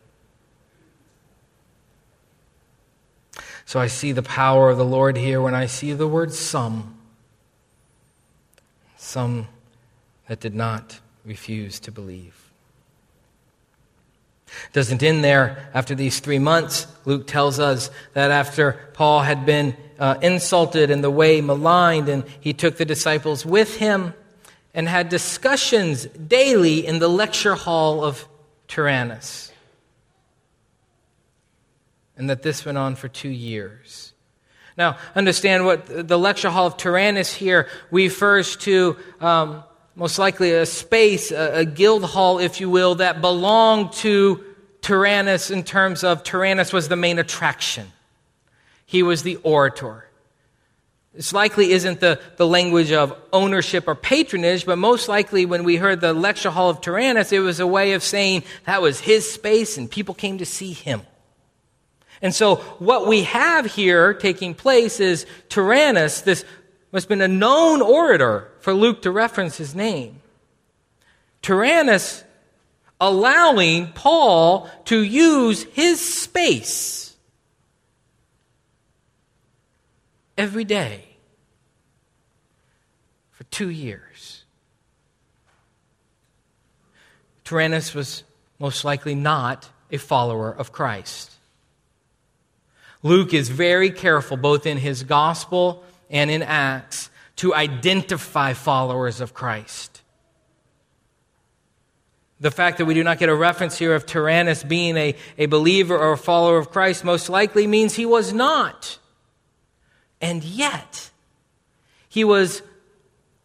So 3.66 3.80
I 3.80 3.88
see 3.88 4.12
the 4.12 4.24
power 4.24 4.70
of 4.70 4.78
the 4.78 4.86
Lord 4.86 5.18
here 5.18 5.42
when 5.42 5.56
I 5.56 5.66
see 5.66 5.94
the 5.94 6.08
word 6.08 6.34
some. 6.34 6.98
Some 8.98 9.48
that 10.28 10.40
did 10.40 10.56
not 10.56 11.00
refuse 11.26 11.80
to 11.82 11.92
believe. 11.92 12.44
It 14.48 14.74
Doesn't 14.74 15.02
end 15.02 15.24
there. 15.24 15.70
After 15.74 15.96
these 15.96 16.20
three 16.20 16.40
months, 16.40 16.88
Luke 17.06 17.28
tells 17.28 17.60
us 17.60 17.90
that 18.14 18.32
after 18.32 18.80
Paul 18.94 19.22
had 19.22 19.46
been 19.46 19.76
uh, 20.00 20.16
insulted 20.22 20.92
and 20.92 21.04
the 21.04 21.10
way 21.10 21.42
maligned, 21.42 22.10
and 22.10 22.24
he 22.40 22.54
took 22.54 22.78
the 22.78 22.86
disciples 22.86 23.46
with 23.46 23.78
him 23.78 24.14
and 24.74 24.88
had 24.88 25.10
discussions 25.10 26.06
daily 26.06 26.86
in 26.86 27.00
the 27.00 27.08
lecture 27.08 27.56
hall 27.56 28.04
of 28.04 28.28
Tyrannus. 28.68 29.52
And 32.16 32.30
that 32.30 32.44
this 32.44 32.64
went 32.64 32.78
on 32.78 32.96
for 32.96 33.08
two 33.08 33.30
years. 33.30 34.14
Now, 34.78 34.98
understand 35.16 35.66
what 35.66 36.08
the 36.08 36.18
lecture 36.18 36.50
hall 36.50 36.68
of 36.68 36.78
Tyrannus 36.78 37.34
here 37.34 37.68
refers 37.92 38.56
to. 38.58 38.98
Um, 39.20 39.64
most 39.96 40.18
likely 40.18 40.52
a 40.52 40.66
space, 40.66 41.32
a, 41.32 41.60
a 41.60 41.66
guild 41.66 42.04
hall, 42.04 42.40
if 42.40 42.60
you 42.60 42.70
will, 42.70 42.96
that 42.96 43.22
belonged 43.22 43.94
to 43.94 44.44
Tyrannus 44.82 45.52
in 45.52 45.64
terms 45.64 46.04
of 46.04 46.24
Tyrannus 46.24 46.74
was 46.74 46.90
the 46.90 46.96
main 46.96 47.20
attraction. 47.20 47.88
He 48.86 49.04
was 49.04 49.24
the 49.24 49.38
orator. 49.38 50.06
This 51.14 51.32
likely 51.32 51.72
isn't 51.72 52.00
the, 52.00 52.20
the 52.38 52.48
language 52.48 52.92
of 52.92 53.16
ownership 53.32 53.88
or 53.88 53.94
patronage, 53.94 54.66
but 54.66 54.78
most 54.78 55.08
likely 55.08 55.46
when 55.46 55.64
we 55.64 55.76
heard 55.76 56.02
the 56.02 56.12
lecture 56.12 56.50
hall 56.50 56.72
of 56.72 56.82
Tyrannus, 56.82 57.32
it 57.32 57.40
was 57.40 57.60
a 57.60 57.68
way 57.68 57.94
of 57.94 58.04
saying 58.04 58.44
that 58.66 58.82
was 58.82 59.00
his 59.00 59.32
space 59.32 59.78
and 59.78 59.90
people 59.90 60.16
came 60.16 60.40
to 60.40 60.46
see 60.46 60.74
him. 60.74 61.02
And 62.24 62.34
so 62.34 62.56
what 62.80 63.06
we 63.06 63.24
have 63.24 63.66
here 63.66 64.14
taking 64.14 64.56
place 64.56 65.00
is 65.00 65.28
Tyrannus, 65.50 66.22
this 66.22 66.46
must 66.94 67.06
have 67.06 67.10
been 67.10 67.22
a 67.22 67.28
known 67.28 67.82
orator 67.82 68.52
for 68.60 68.72
Luke 68.72 69.02
to 69.02 69.10
reference 69.10 69.58
his 69.58 69.74
name. 69.74 70.22
Tyrannus 71.42 72.24
allowing 73.02 73.92
Paul 73.94 74.70
to 74.86 75.02
use 75.02 75.64
his 75.74 76.22
space 76.22 77.16
every 80.38 80.64
day 80.64 81.06
for 83.32 83.44
two 83.46 83.70
years. 83.70 84.46
Tyrannus 87.44 87.96
was 87.96 88.24
most 88.60 88.86
likely 88.86 89.16
not 89.16 89.68
a 89.92 89.98
follower 89.98 90.52
of 90.52 90.72
Christ. 90.72 91.32
Luke 93.02 93.34
is 93.34 93.50
very 93.50 93.90
careful, 93.90 94.38
both 94.38 94.66
in 94.66 94.78
his 94.78 95.04
gospel 95.04 95.84
and 96.14 96.32
in 96.32 96.44
Acts 96.44 97.10
to 97.38 97.54
identify 97.54 98.54
followers 98.54 99.20
of 99.20 99.34
Christ. 99.34 100.02
The 102.40 102.52
fact 102.52 102.78
that 102.78 102.86
we 102.86 102.94
do 102.94 103.04
not 103.04 103.20
get 103.20 103.30
a 103.30 103.36
reference 103.36 103.78
here 103.78 103.96
of 103.96 104.06
Tyrannus 104.06 104.64
being 104.64 104.96
a, 104.96 105.16
a 105.38 105.48
believer 105.48 105.98
or 105.98 106.14
a 106.14 106.18
follower 106.18 106.58
of 106.58 106.70
Christ 106.70 107.04
most 107.04 107.30
likely 107.30 107.68
means 107.68 107.96
he 107.96 108.06
was 108.06 108.32
not. 108.32 109.00
And 110.22 110.44
yet, 110.44 111.10
he 112.08 112.24
was 112.24 112.62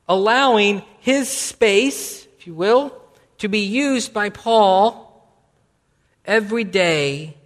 allowing 0.09 0.83
his 1.01 1.29
space, 1.29 2.27
if 2.39 2.47
you 2.47 2.55
will, 2.55 2.93
to 3.39 3.49
be 3.49 3.61
used 3.61 4.13
by 4.13 4.29
Paul 4.29 5.27
every 6.25 6.65
day 6.65 7.37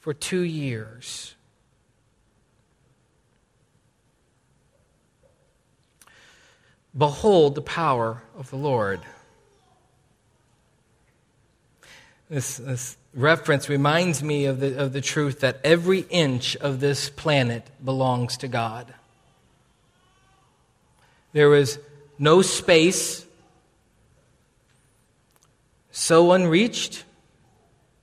for 0.00 0.14
two 0.14 0.42
years. 0.42 1.33
Behold 6.96 7.54
the 7.54 7.62
power 7.62 8.22
of 8.38 8.50
the 8.50 8.56
Lord. 8.56 9.00
This, 12.30 12.56
this 12.56 12.96
reference 13.14 13.68
reminds 13.68 14.22
me 14.22 14.46
of 14.46 14.60
the, 14.60 14.78
of 14.78 14.92
the 14.92 15.00
truth 15.00 15.40
that 15.40 15.60
every 15.64 16.00
inch 16.10 16.56
of 16.56 16.80
this 16.80 17.10
planet 17.10 17.68
belongs 17.84 18.36
to 18.38 18.48
God. 18.48 18.92
There 21.32 21.54
is 21.54 21.78
no 22.18 22.42
space 22.42 23.26
so 25.90 26.32
unreached, 26.32 27.04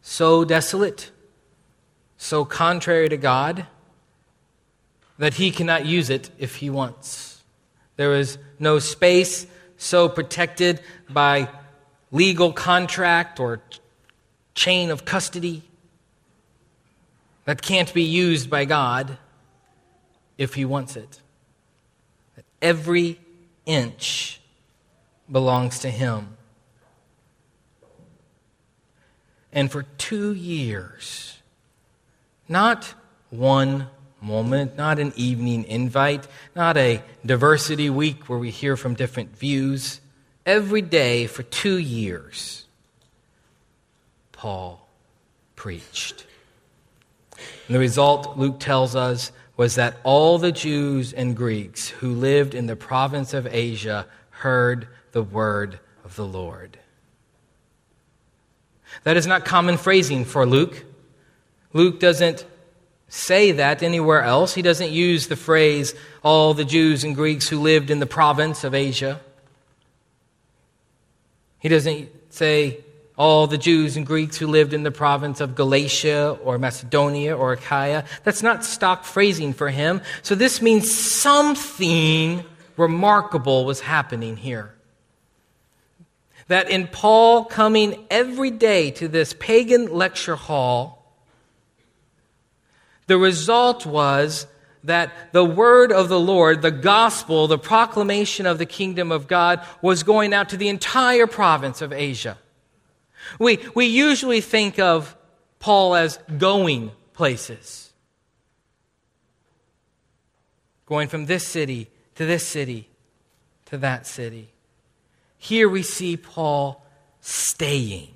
so 0.01 0.45
desolate, 0.45 1.12
so 2.17 2.45
contrary 2.45 3.10
to 3.10 3.17
God 3.17 3.67
that 5.17 5.36
He 5.36 5.51
cannot 5.51 5.86
use 5.86 6.10
it 6.10 6.30
if 6.38 6.58
He 6.58 6.69
wants. 6.69 7.31
There 8.02 8.16
is 8.16 8.40
no 8.58 8.80
space 8.80 9.46
so 9.78 10.10
protected 10.10 10.82
by 11.08 11.50
legal 12.10 12.52
contract 12.52 13.40
or 13.40 13.62
chain 14.56 14.90
of 14.90 15.06
custody 15.06 15.62
that 17.46 17.62
can't 17.62 17.94
be 17.94 18.02
used 18.02 18.50
by 18.50 18.66
God 18.66 19.20
if 20.36 20.56
He 20.56 20.66
wants 20.66 20.96
it. 20.96 21.22
Every 22.60 23.20
inch 23.68 24.42
belongs 25.32 25.78
to 25.82 25.92
Him. 25.92 26.38
And 29.54 29.72
for 29.72 29.84
two 29.84 30.34
years, 30.34 31.38
not 32.50 32.96
one 33.30 33.90
moment, 34.21 34.77
not 34.77 34.99
an 34.99 35.12
evening 35.15 35.65
invite, 35.65 36.27
not 36.55 36.77
a 36.77 37.01
diversity 37.25 37.89
week 37.89 38.29
where 38.29 38.39
we 38.39 38.51
hear 38.51 38.77
from 38.77 38.93
different 38.93 39.38
views. 39.38 39.99
Every 40.45 40.81
day 40.81 41.27
for 41.27 41.43
two 41.43 41.77
years, 41.77 42.65
Paul 44.31 44.88
preached. 45.55 46.25
And 47.67 47.75
the 47.75 47.79
result, 47.79 48.38
Luke 48.38 48.60
tells 48.60 48.95
us, 48.95 49.31
was 49.57 49.75
that 49.75 49.97
all 50.03 50.38
the 50.38 50.51
Jews 50.51 51.13
and 51.13 51.36
Greeks 51.36 51.88
who 51.88 52.13
lived 52.13 52.55
in 52.55 52.65
the 52.65 52.75
province 52.75 53.34
of 53.34 53.47
Asia 53.47 54.07
heard 54.29 54.88
the 55.12 55.21
word 55.21 55.79
of 56.03 56.15
the 56.15 56.25
Lord. 56.25 56.79
That 59.03 59.17
is 59.17 59.27
not 59.27 59.45
common 59.45 59.77
phrasing 59.77 60.25
for 60.25 60.45
Luke. 60.45 60.84
Luke 61.73 61.99
doesn't 61.99 62.45
say 63.12 63.52
that 63.52 63.84
anywhere 63.84 64.21
else. 64.21 64.54
He 64.54 64.62
doesn't 64.62 64.89
use 64.89 65.28
the 65.28 65.36
phrase, 65.36 65.93
all 66.24 66.54
the 66.54 66.63
Jews 66.63 67.04
and 67.04 67.13
Greeks 67.13 67.50
who 67.50 67.60
lived 67.60 67.91
in 67.91 68.00
the 68.00 68.06
province 68.06 68.63
of 68.63 68.74
Asia. 68.74 69.19
He 71.60 71.67
doesn't 71.67 72.10
say, 72.34 72.80
all 73.17 73.45
the 73.45 73.58
Jews 73.58 73.97
and 73.97 74.06
Greeks 74.06 74.38
who 74.38 74.47
lived 74.47 74.74
in 74.74 74.84
the 74.84 74.91
province 74.91 75.41
of 75.41 75.56
Galatia 75.56 76.38
or 76.43 76.58
Macedonia 76.58 77.36
or 77.36 77.54
Achaia. 77.54 78.06
That's 78.24 78.41
not 78.41 78.63
stock 78.63 79.04
phrasing 79.04 79.54
for 79.54 79.69
him. 79.69 80.02
So 80.24 80.34
this 80.34 80.62
means 80.62 80.89
something 80.89 82.43
remarkable 82.78 83.65
was 83.65 83.82
happening 83.82 84.38
here. 84.38 84.74
That 86.47 86.69
in 86.69 86.88
Paul 86.88 87.45
coming 87.45 88.08
every 88.10 88.52
day 88.52 88.89
to 88.91 89.08
this 89.08 89.36
pagan 89.38 89.93
lecture 89.93 90.38
hall, 90.38 91.01
the 93.12 93.17
result 93.17 93.86
was 93.86 94.47
that 94.86 95.12
the 95.34 95.43
word 95.43 95.91
of 95.91 96.08
the 96.08 96.17
Lord, 96.17 96.62
the 96.62 96.71
gospel, 96.71 97.45
the 97.45 97.58
proclamation 97.58 98.45
of 98.45 98.58
the 98.58 98.65
kingdom 98.65 99.12
of 99.12 99.28
God 99.28 99.60
was 99.82 100.04
going 100.04 100.34
out 100.34 100.47
to 100.50 100.58
the 100.58 100.69
entire 100.69 101.28
province 101.28 101.82
of 101.82 101.91
Asia. 101.91 102.38
We, 103.38 103.60
we 103.76 103.88
usually 103.88 104.39
think 104.39 104.80
of 104.80 105.13
Paul 105.60 105.95
as 105.95 106.19
going 106.38 106.91
places, 107.13 107.91
going 110.86 111.10
from 111.10 111.26
this 111.26 111.45
city 111.45 111.89
to 112.15 112.26
this 112.26 112.47
city 112.47 112.88
to 113.65 113.78
that 113.80 114.08
city. 114.08 114.47
Here 115.38 115.67
we 115.67 115.84
see 115.84 116.15
Paul 116.15 116.82
staying. 117.19 118.13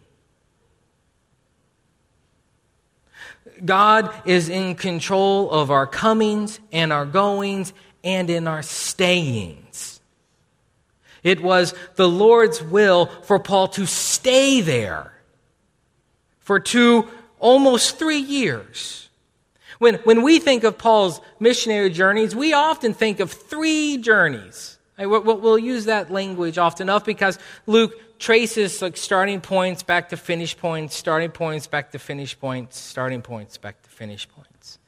God 3.65 4.13
is 4.25 4.49
in 4.49 4.75
control 4.75 5.49
of 5.51 5.71
our 5.71 5.87
comings 5.87 6.59
and 6.71 6.93
our 6.93 7.05
goings 7.05 7.73
and 8.03 8.29
in 8.29 8.47
our 8.47 8.61
stayings. 8.61 9.99
It 11.23 11.41
was 11.41 11.73
the 11.95 12.07
Lord's 12.07 12.61
will 12.61 13.07
for 13.23 13.39
Paul 13.39 13.67
to 13.69 13.85
stay 13.87 14.61
there 14.61 15.11
for 16.39 16.59
two, 16.59 17.09
almost 17.39 17.97
three 17.97 18.19
years. 18.19 19.09
When, 19.79 19.95
when 20.03 20.21
we 20.21 20.39
think 20.39 20.63
of 20.63 20.77
Paul's 20.77 21.19
missionary 21.39 21.89
journeys, 21.89 22.35
we 22.35 22.53
often 22.53 22.93
think 22.93 23.19
of 23.19 23.31
three 23.31 23.97
journeys. 23.97 24.77
We'll, 24.97 25.59
use 25.59 25.85
that 25.85 26.09
language 26.11 26.57
often 26.57 26.85
enough 26.85 27.05
because 27.05 27.37
Luke 27.67 27.93
traces 28.17 28.81
like 28.81 28.95
starting 28.95 29.41
points 29.41 29.83
back 29.83 30.09
to 30.09 30.17
finish 30.17 30.57
points, 30.57 30.95
starting 30.95 31.31
points 31.31 31.67
back 31.67 31.91
to 31.91 31.99
finish 31.99 32.39
points, 32.39 32.79
starting 32.79 33.21
points 33.21 33.57
back 33.57 33.81
to 33.81 33.89
finish 33.89 34.27
points. 34.29 34.79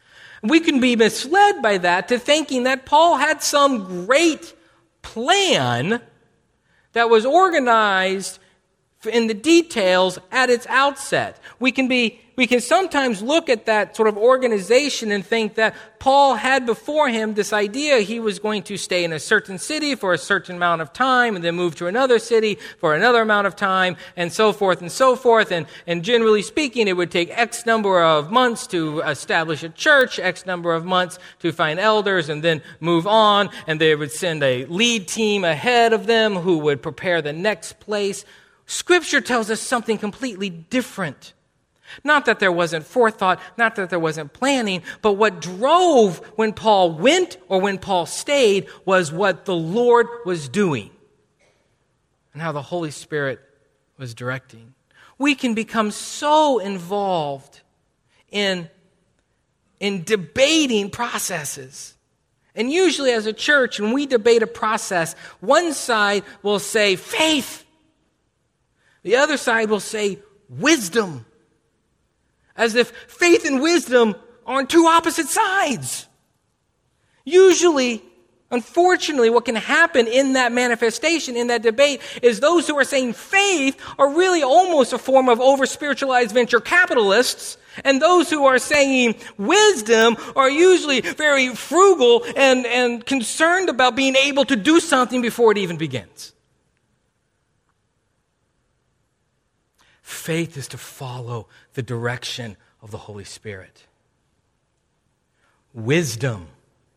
We 0.41 0.59
can 0.59 0.79
be 0.79 0.95
misled 0.95 1.61
by 1.61 1.79
that 1.79 2.07
to 2.09 2.19
thinking 2.19 2.63
that 2.63 2.85
Paul 2.85 3.17
had 3.17 3.43
some 3.43 4.05
great 4.05 4.53
plan 5.01 6.01
that 6.93 7.09
was 7.09 7.25
organized 7.25 8.39
in 9.11 9.27
the 9.27 9.33
details 9.33 10.19
at 10.31 10.49
its 10.49 10.65
outset. 10.67 11.39
We 11.59 11.71
can 11.71 11.87
be 11.87 12.21
we 12.37 12.45
can 12.45 12.61
sometimes 12.61 13.23
look 13.23 13.49
at 13.49 13.65
that 13.65 13.95
sort 13.95 14.07
of 14.07 14.15
organization 14.15 15.11
and 15.11 15.25
think 15.25 15.55
that 15.55 15.75
Paul 15.97 16.35
had 16.35 16.67
before 16.67 17.09
him 17.09 17.33
this 17.33 17.51
idea 17.51 17.97
he 17.97 18.19
was 18.19 18.37
going 18.37 18.61
to 18.63 18.77
stay 18.77 19.03
in 19.03 19.11
a 19.11 19.19
certain 19.19 19.57
city 19.57 19.95
for 19.95 20.13
a 20.13 20.19
certain 20.19 20.55
amount 20.55 20.83
of 20.83 20.93
time 20.93 21.35
and 21.35 21.43
then 21.43 21.55
move 21.55 21.73
to 21.77 21.87
another 21.87 22.19
city 22.19 22.59
for 22.77 22.93
another 22.93 23.23
amount 23.23 23.47
of 23.47 23.55
time 23.55 23.97
and 24.15 24.31
so 24.31 24.53
forth 24.53 24.81
and 24.81 24.91
so 24.91 25.15
forth. 25.15 25.51
And, 25.51 25.65
and 25.87 26.03
generally 26.03 26.43
speaking, 26.43 26.87
it 26.87 26.95
would 26.95 27.09
take 27.09 27.35
X 27.35 27.65
number 27.65 28.03
of 28.03 28.31
months 28.31 28.67
to 28.67 28.99
establish 28.99 29.63
a 29.63 29.69
church, 29.69 30.19
X 30.19 30.45
number 30.45 30.75
of 30.75 30.85
months 30.85 31.17
to 31.39 31.51
find 31.51 31.79
elders 31.79 32.29
and 32.29 32.43
then 32.43 32.61
move 32.79 33.07
on. 33.07 33.49
And 33.65 33.81
they 33.81 33.95
would 33.95 34.11
send 34.11 34.43
a 34.43 34.65
lead 34.65 35.07
team 35.07 35.43
ahead 35.43 35.91
of 35.91 36.05
them 36.05 36.35
who 36.35 36.59
would 36.59 36.83
prepare 36.83 37.19
the 37.19 37.33
next 37.33 37.79
place. 37.79 38.25
Scripture 38.67 39.21
tells 39.21 39.49
us 39.49 39.59
something 39.59 39.97
completely 39.97 40.51
different. 40.51 41.33
Not 42.03 42.25
that 42.25 42.39
there 42.39 42.51
wasn't 42.51 42.85
forethought, 42.85 43.39
not 43.57 43.75
that 43.75 43.89
there 43.89 43.99
wasn't 43.99 44.33
planning, 44.33 44.83
but 45.01 45.13
what 45.13 45.41
drove 45.41 46.19
when 46.35 46.53
Paul 46.53 46.91
went 46.91 47.37
or 47.47 47.59
when 47.61 47.77
Paul 47.77 48.05
stayed 48.05 48.67
was 48.85 49.11
what 49.11 49.45
the 49.45 49.55
Lord 49.55 50.07
was 50.25 50.49
doing 50.49 50.91
and 52.33 52.41
how 52.41 52.51
the 52.51 52.61
Holy 52.61 52.91
Spirit 52.91 53.39
was 53.97 54.13
directing. 54.13 54.73
We 55.17 55.33
can 55.33 55.55
become 55.55 55.89
so 55.89 56.59
involved 56.59 57.61
in, 58.29 58.69
in 59.79 60.03
debating 60.03 60.91
processes. 60.91 61.95
And 62.53 62.71
usually, 62.71 63.11
as 63.11 63.25
a 63.25 63.33
church, 63.33 63.79
when 63.79 63.91
we 63.91 64.05
debate 64.05 64.43
a 64.43 64.47
process, 64.47 65.13
one 65.39 65.73
side 65.73 66.23
will 66.43 66.59
say 66.59 66.95
faith, 66.95 67.65
the 69.03 69.15
other 69.15 69.37
side 69.37 69.69
will 69.69 69.79
say 69.79 70.19
wisdom 70.49 71.25
as 72.57 72.75
if 72.75 72.89
faith 73.07 73.45
and 73.45 73.61
wisdom 73.61 74.15
are 74.45 74.59
on 74.59 74.67
two 74.67 74.85
opposite 74.87 75.27
sides. 75.27 76.07
Usually, 77.23 78.01
unfortunately, 78.51 79.29
what 79.29 79.45
can 79.45 79.55
happen 79.55 80.07
in 80.07 80.33
that 80.33 80.51
manifestation, 80.51 81.35
in 81.35 81.47
that 81.47 81.61
debate, 81.61 82.01
is 82.21 82.39
those 82.39 82.67
who 82.67 82.77
are 82.77 82.85
saying 82.85 83.13
faith 83.13 83.79
are 83.99 84.09
really 84.09 84.43
almost 84.43 84.93
a 84.93 84.97
form 84.97 85.29
of 85.29 85.39
over 85.39 85.65
spiritualized 85.65 86.31
venture 86.31 86.61
capitalists. 86.61 87.57
And 87.83 88.01
those 88.01 88.29
who 88.29 88.45
are 88.45 88.57
saying 88.57 89.15
wisdom 89.37 90.17
are 90.35 90.49
usually 90.49 91.01
very 91.01 91.53
frugal 91.53 92.25
and, 92.35 92.65
and 92.65 93.05
concerned 93.05 93.69
about 93.69 93.95
being 93.95 94.15
able 94.15 94.45
to 94.45 94.55
do 94.55 94.79
something 94.79 95.21
before 95.21 95.51
it 95.51 95.59
even 95.59 95.77
begins. 95.77 96.33
Faith 100.07 100.55
is 100.55 100.69
to 100.69 100.77
follow 100.77 101.47
the 101.73 101.81
direction 101.81 102.55
of 102.81 102.91
the 102.91 102.97
Holy 102.97 103.25
Spirit. 103.25 103.87
Wisdom 105.73 106.47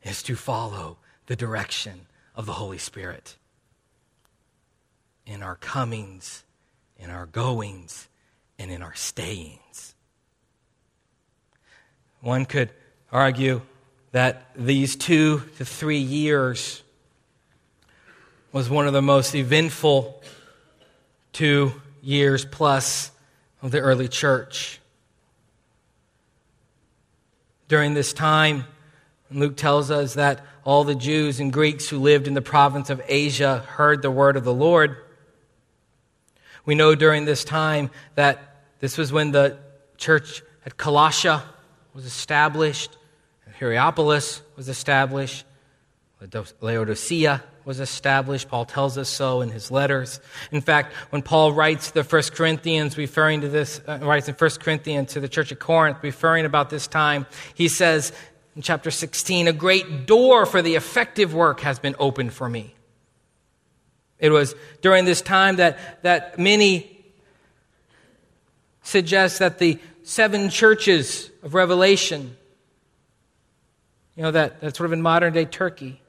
is 0.04 0.22
to 0.22 0.36
follow 0.36 0.96
the 1.26 1.34
direction 1.34 2.06
of 2.36 2.46
the 2.46 2.52
Holy 2.52 2.78
Spirit. 2.78 3.36
In 5.26 5.42
our 5.42 5.56
comings, 5.56 6.44
in 7.00 7.10
our 7.10 7.26
goings, 7.26 8.06
and 8.60 8.70
in 8.70 8.80
our 8.80 8.94
stayings. 8.94 9.96
One 12.20 12.44
could 12.44 12.70
argue 13.10 13.62
that 14.12 14.52
these 14.54 14.94
two 14.94 15.42
to 15.58 15.64
three 15.64 15.98
years 15.98 16.84
was 18.52 18.70
one 18.70 18.86
of 18.86 18.92
the 18.92 19.02
most 19.02 19.34
eventful 19.34 20.22
two 21.32 21.72
years 22.02 22.44
plus 22.44 23.10
of 23.62 23.70
the 23.70 23.80
early 23.80 24.08
church. 24.08 24.80
During 27.68 27.94
this 27.94 28.12
time, 28.12 28.64
Luke 29.30 29.56
tells 29.56 29.90
us 29.90 30.14
that 30.14 30.44
all 30.64 30.84
the 30.84 30.94
Jews 30.94 31.40
and 31.40 31.52
Greeks 31.52 31.88
who 31.88 31.98
lived 31.98 32.26
in 32.26 32.34
the 32.34 32.42
province 32.42 32.90
of 32.90 33.00
Asia 33.06 33.60
heard 33.60 34.02
the 34.02 34.10
word 34.10 34.36
of 34.36 34.44
the 34.44 34.52
Lord. 34.52 34.96
We 36.64 36.74
know 36.74 36.94
during 36.94 37.24
this 37.24 37.44
time 37.44 37.90
that 38.16 38.62
this 38.80 38.98
was 38.98 39.12
when 39.12 39.30
the 39.30 39.58
church 39.96 40.42
at 40.66 40.76
Colossia 40.76 41.42
was 41.94 42.04
established, 42.04 42.96
Hierapolis 43.60 44.40
was 44.56 44.68
established, 44.68 45.44
Laodicea 46.60 47.42
was 47.64 47.80
established. 47.80 48.48
Paul 48.48 48.64
tells 48.64 48.98
us 48.98 49.08
so 49.08 49.40
in 49.40 49.50
his 49.50 49.70
letters. 49.70 50.20
In 50.50 50.60
fact, 50.60 50.92
when 51.10 51.22
Paul 51.22 51.52
writes 51.52 51.90
the 51.90 52.04
First 52.04 52.34
Corinthians, 52.34 52.96
referring 52.96 53.42
to 53.42 53.48
this, 53.48 53.80
uh, 53.86 53.98
writes 54.02 54.28
in 54.28 54.34
First 54.34 54.60
Corinthians 54.60 55.12
to 55.12 55.20
the 55.20 55.28
church 55.28 55.52
of 55.52 55.58
Corinth, 55.58 55.98
referring 56.02 56.46
about 56.46 56.70
this 56.70 56.86
time, 56.86 57.26
he 57.54 57.68
says 57.68 58.12
in 58.56 58.62
chapter 58.62 58.90
16, 58.90 59.48
a 59.48 59.52
great 59.52 60.06
door 60.06 60.46
for 60.46 60.62
the 60.62 60.74
effective 60.74 61.34
work 61.34 61.60
has 61.60 61.78
been 61.78 61.94
opened 61.98 62.32
for 62.32 62.48
me. 62.48 62.74
It 64.18 64.30
was 64.30 64.54
during 64.82 65.04
this 65.04 65.22
time 65.22 65.56
that, 65.56 66.02
that 66.02 66.38
many 66.38 67.04
suggest 68.82 69.38
that 69.38 69.58
the 69.58 69.78
seven 70.02 70.50
churches 70.50 71.30
of 71.42 71.54
Revelation, 71.54 72.36
you 74.16 74.22
know, 74.22 74.30
that, 74.30 74.60
that's 74.60 74.76
sort 74.76 74.86
of 74.86 74.92
in 74.92 75.00
modern 75.00 75.32
day 75.32 75.44
Turkey, 75.44 76.00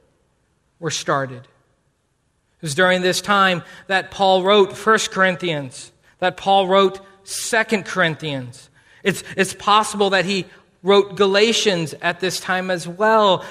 were 0.81 0.91
started. 0.91 1.43
It 1.43 2.61
was 2.61 2.75
during 2.75 3.01
this 3.01 3.21
time 3.21 3.63
that 3.87 4.11
Paul 4.11 4.43
wrote 4.43 4.73
1 4.73 4.99
Corinthians, 5.11 5.93
that 6.19 6.35
Paul 6.35 6.67
wrote 6.67 6.99
2 7.23 7.63
Corinthians. 7.83 8.69
It's, 9.03 9.23
it's 9.37 9.53
possible 9.53 10.09
that 10.09 10.25
he 10.25 10.45
wrote 10.83 11.15
Galatians 11.15 11.95
at 12.01 12.19
this 12.19 12.41
time 12.41 12.69
as 12.69 12.87
well, 12.87 13.45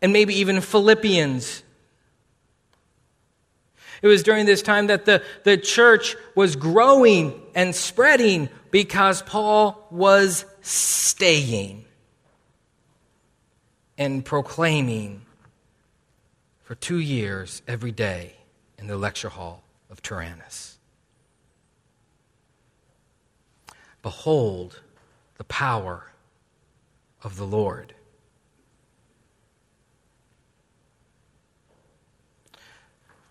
and 0.00 0.12
maybe 0.12 0.34
even 0.36 0.62
Philippians. 0.62 1.62
It 4.00 4.06
was 4.06 4.22
during 4.22 4.46
this 4.46 4.62
time 4.62 4.86
that 4.86 5.04
the, 5.04 5.22
the 5.44 5.58
church 5.58 6.16
was 6.34 6.56
growing 6.56 7.38
and 7.54 7.74
spreading 7.74 8.48
because 8.70 9.20
Paul 9.22 9.86
was 9.90 10.46
staying. 10.62 11.84
and 13.98 14.24
proclaiming 14.24 15.20
for 16.70 16.76
two 16.76 17.00
years 17.00 17.62
every 17.66 17.90
day 17.90 18.32
in 18.78 18.86
the 18.86 18.96
lecture 18.96 19.28
hall 19.28 19.64
of 19.90 20.00
Tyrannus. 20.02 20.78
Behold 24.04 24.78
the 25.36 25.42
power 25.42 26.12
of 27.24 27.36
the 27.36 27.44
Lord. 27.44 27.92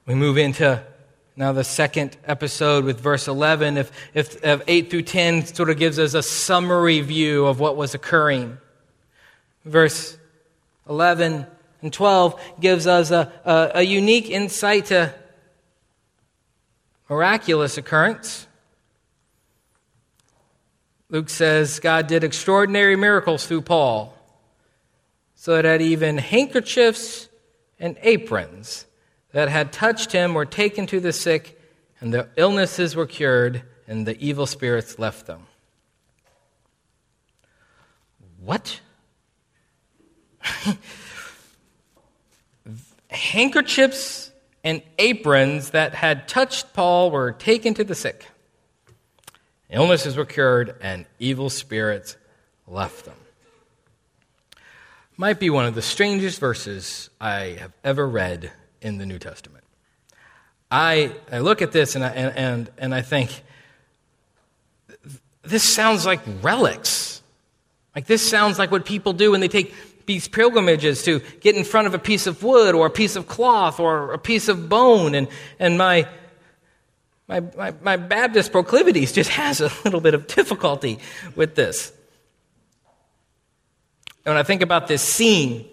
We 0.05 0.15
move 0.15 0.37
into 0.37 0.83
now 1.37 1.53
the 1.53 1.63
second 1.63 2.17
episode 2.25 2.83
with 2.83 2.99
verse 2.99 3.29
11. 3.29 3.77
If, 3.77 3.89
if, 4.13 4.43
if 4.43 4.61
8 4.67 4.89
through 4.89 5.03
10 5.03 5.45
sort 5.45 5.69
of 5.69 5.77
gives 5.77 5.97
us 5.97 6.13
a 6.13 6.21
summary 6.21 6.99
view 6.99 7.45
of 7.45 7.61
what 7.61 7.77
was 7.77 7.95
occurring. 7.95 8.57
Verse 9.63 10.17
11 10.89 11.47
and 11.81 11.93
12 11.93 12.39
gives 12.59 12.87
us 12.87 13.11
a, 13.11 13.31
a, 13.45 13.71
a 13.75 13.81
unique 13.81 14.29
insight 14.29 14.87
to 14.87 15.13
miraculous 17.09 17.77
occurrence. 17.77 18.47
Luke 21.09 21.29
says 21.29 21.79
God 21.79 22.07
did 22.07 22.23
extraordinary 22.23 22.95
miracles 22.95 23.47
through 23.47 23.61
Paul, 23.61 24.15
so 25.35 25.61
that 25.61 25.81
even 25.81 26.17
handkerchiefs 26.17 27.29
and 27.79 27.97
aprons 28.01 28.85
that 29.31 29.49
had 29.49 29.71
touched 29.71 30.11
him 30.11 30.33
were 30.33 30.45
taken 30.45 30.85
to 30.87 30.99
the 30.99 31.13
sick, 31.13 31.59
and 31.99 32.13
the 32.13 32.27
illnesses 32.35 32.95
were 32.95 33.07
cured, 33.07 33.63
and 33.87 34.05
the 34.05 34.19
evil 34.23 34.45
spirits 34.45 34.99
left 34.99 35.25
them. 35.25 35.47
What? 38.39 38.79
Handkerchiefs 43.09 44.31
and 44.63 44.81
aprons 44.97 45.71
that 45.71 45.93
had 45.93 46.27
touched 46.27 46.73
Paul 46.73 47.11
were 47.11 47.31
taken 47.31 47.73
to 47.75 47.83
the 47.83 47.95
sick. 47.95 48.27
Illnesses 49.69 50.17
were 50.17 50.25
cured, 50.25 50.75
and 50.81 51.05
evil 51.19 51.49
spirits 51.49 52.17
left 52.67 53.05
them. 53.05 53.15
Might 55.15 55.39
be 55.39 55.49
one 55.49 55.65
of 55.65 55.75
the 55.75 55.81
strangest 55.81 56.39
verses 56.39 57.09
I 57.19 57.57
have 57.59 57.73
ever 57.83 58.07
read 58.07 58.51
in 58.81 58.97
the 58.97 59.05
New 59.05 59.19
Testament. 59.19 59.63
I, 60.71 61.13
I 61.31 61.39
look 61.39 61.61
at 61.61 61.71
this 61.71 61.95
and 61.95 62.03
I, 62.03 62.09
and, 62.09 62.37
and, 62.37 62.69
and 62.77 62.95
I 62.95 63.01
think, 63.01 63.43
this 65.41 65.63
sounds 65.63 66.05
like 66.05 66.21
relics. 66.41 67.21
Like, 67.95 68.05
this 68.05 68.27
sounds 68.27 68.59
like 68.59 68.71
what 68.71 68.85
people 68.85 69.13
do 69.13 69.31
when 69.31 69.39
they 69.39 69.47
take 69.47 69.73
these 70.09 70.27
pilgrimages 70.27 71.03
to 71.03 71.19
get 71.39 71.55
in 71.55 71.63
front 71.63 71.85
of 71.85 71.93
a 71.93 71.99
piece 71.99 72.25
of 72.25 72.41
wood 72.41 72.73
or 72.73 72.87
a 72.87 72.89
piece 72.89 73.15
of 73.15 73.27
cloth 73.27 73.79
or 73.79 74.11
a 74.11 74.17
piece 74.17 74.47
of 74.47 74.67
bone. 74.67 75.13
And, 75.13 75.27
and 75.59 75.77
my, 75.77 76.07
my, 77.27 77.41
my, 77.55 77.75
my 77.83 77.95
Baptist 77.95 78.51
proclivities 78.51 79.11
just 79.11 79.29
has 79.41 79.61
a 79.61 79.71
little 79.83 80.01
bit 80.01 80.15
of 80.15 80.25
difficulty 80.25 80.97
with 81.35 81.53
this. 81.53 81.93
And 84.25 84.33
when 84.33 84.37
I 84.37 84.41
think 84.41 84.63
about 84.63 84.87
this 84.87 85.03
scene, 85.03 85.69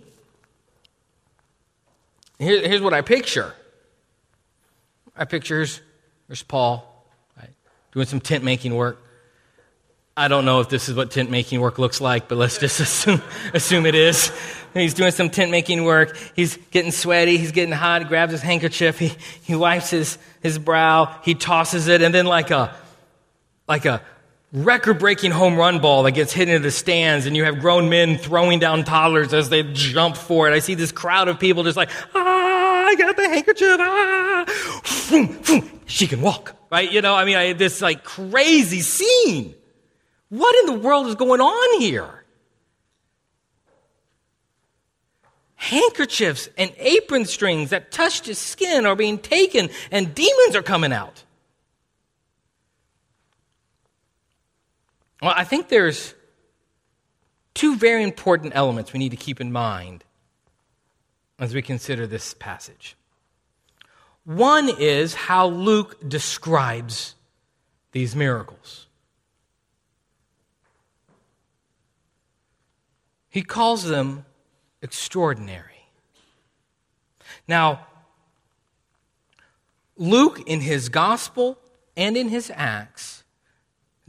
here, 2.38 2.61
here's 2.68 2.83
what 2.83 2.92
I 2.92 3.01
picture. 3.01 3.55
I 5.16 5.25
picture 5.25 5.57
here's, 5.57 5.81
here's 6.27 6.42
Paul 6.42 7.09
right, 7.38 7.49
doing 7.90 8.05
some 8.05 8.20
tent 8.20 8.44
making 8.44 8.75
work. 8.75 9.03
I 10.18 10.29
don't 10.29 10.46
know 10.46 10.61
if 10.61 10.70
this 10.70 10.88
is 10.88 10.94
what 10.94 11.11
tent 11.11 11.31
making 11.31 11.61
work 11.61 11.79
looks 11.79 12.00
like, 12.00 12.26
but 12.26 12.38
let's 12.38 12.59
just 12.59 12.81
assume, 12.81 13.20
assume 13.52 13.85
it 13.85 13.94
is. 13.94 14.33
He's 14.72 14.94
doing 14.94 15.11
some 15.11 15.29
tent 15.29 15.50
making 15.50 15.85
work. 15.85 16.16
He's 16.35 16.57
getting 16.70 16.90
sweaty. 16.90 17.37
He's 17.37 17.52
getting 17.52 17.72
hot. 17.72 18.02
He 18.02 18.09
grabs 18.09 18.33
his 18.33 18.40
handkerchief. 18.40 18.98
He, 18.98 19.12
he 19.42 19.55
wipes 19.55 19.90
his, 19.90 20.16
his 20.40 20.59
brow. 20.59 21.14
He 21.22 21.35
tosses 21.35 21.88
it. 21.88 22.00
And 22.00 22.14
then, 22.14 22.24
like 22.26 22.50
a, 22.50 22.74
like 23.68 23.85
a 23.85 24.00
record 24.52 24.98
breaking 24.98 25.33
home 25.33 25.57
run 25.57 25.81
ball 25.81 26.05
that 26.05 26.12
gets 26.12 26.33
hit 26.33 26.48
into 26.48 26.62
the 26.62 26.70
stands, 26.70 27.26
and 27.26 27.37
you 27.37 27.44
have 27.44 27.61
grown 27.61 27.90
men 27.90 28.16
throwing 28.16 28.59
down 28.59 28.85
toddlers 28.85 29.35
as 29.35 29.50
they 29.50 29.62
jump 29.62 30.16
for 30.16 30.48
it. 30.48 30.55
I 30.55 30.61
see 30.61 30.74
this 30.74 30.92
crowd 30.92 31.29
of 31.29 31.38
people 31.38 31.62
just 31.62 31.76
like, 31.76 31.90
ah, 32.14 32.87
I 32.87 32.94
got 32.94 33.16
the 33.16 33.29
handkerchief. 33.29 33.76
Ah. 33.81 34.44
She 35.87 36.07
can 36.07 36.22
walk, 36.22 36.55
right? 36.70 36.90
You 36.90 37.02
know, 37.02 37.14
I 37.14 37.24
mean, 37.24 37.37
I, 37.37 37.52
this 37.52 37.83
like 37.83 38.02
crazy 38.02 38.81
scene. 38.81 39.55
What 40.29 40.57
in 40.57 40.67
the 40.67 40.81
world 40.81 41.07
is 41.07 41.15
going 41.15 41.41
on 41.41 41.81
here? 41.81 42.25
Handkerchiefs 45.55 46.49
and 46.57 46.73
apron 46.79 47.25
strings 47.25 47.71
that 47.71 47.91
touched 47.91 48.27
his 48.27 48.39
skin 48.39 48.87
are 48.87 48.97
being 48.97 49.19
taken, 49.19 49.71
and 49.91 50.15
demons 50.15 50.55
are 50.55 50.62
coming 50.62 50.93
out. 50.93 51.25
Well, 55.23 55.33
I 55.35 55.45
think 55.45 55.69
there's 55.69 56.15
two 57.55 57.77
very 57.77 58.03
important 58.03 58.53
elements 58.55 58.93
we 58.93 58.99
need 58.99 59.11
to 59.11 59.17
keep 59.17 59.41
in 59.41 59.51
mind 59.51 60.05
as 61.39 61.55
we 61.55 61.62
consider 61.62 62.07
this 62.07 62.35
passage. 62.35 62.97
One 64.25 64.69
is 64.69 65.15
how 65.15 65.49
Luke 65.49 65.97
describes 66.07 67.15
these 67.93 68.15
miracles. 68.15 68.86
He 73.37 73.42
calls 73.42 73.85
them 73.85 74.25
extraordinary. 74.81 75.90
Now, 77.46 77.87
Luke, 79.99 80.40
in 80.46 80.62
his 80.62 80.88
gospel 80.88 81.59
and 81.99 82.16
in 82.16 82.31
his 82.31 82.51
Acts, 82.55 83.25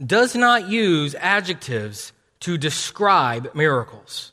does 0.02 0.34
not 0.34 0.70
use 0.70 1.14
adjectives 1.16 2.14
to 2.40 2.56
describe 2.56 3.54
miracles. 3.54 4.32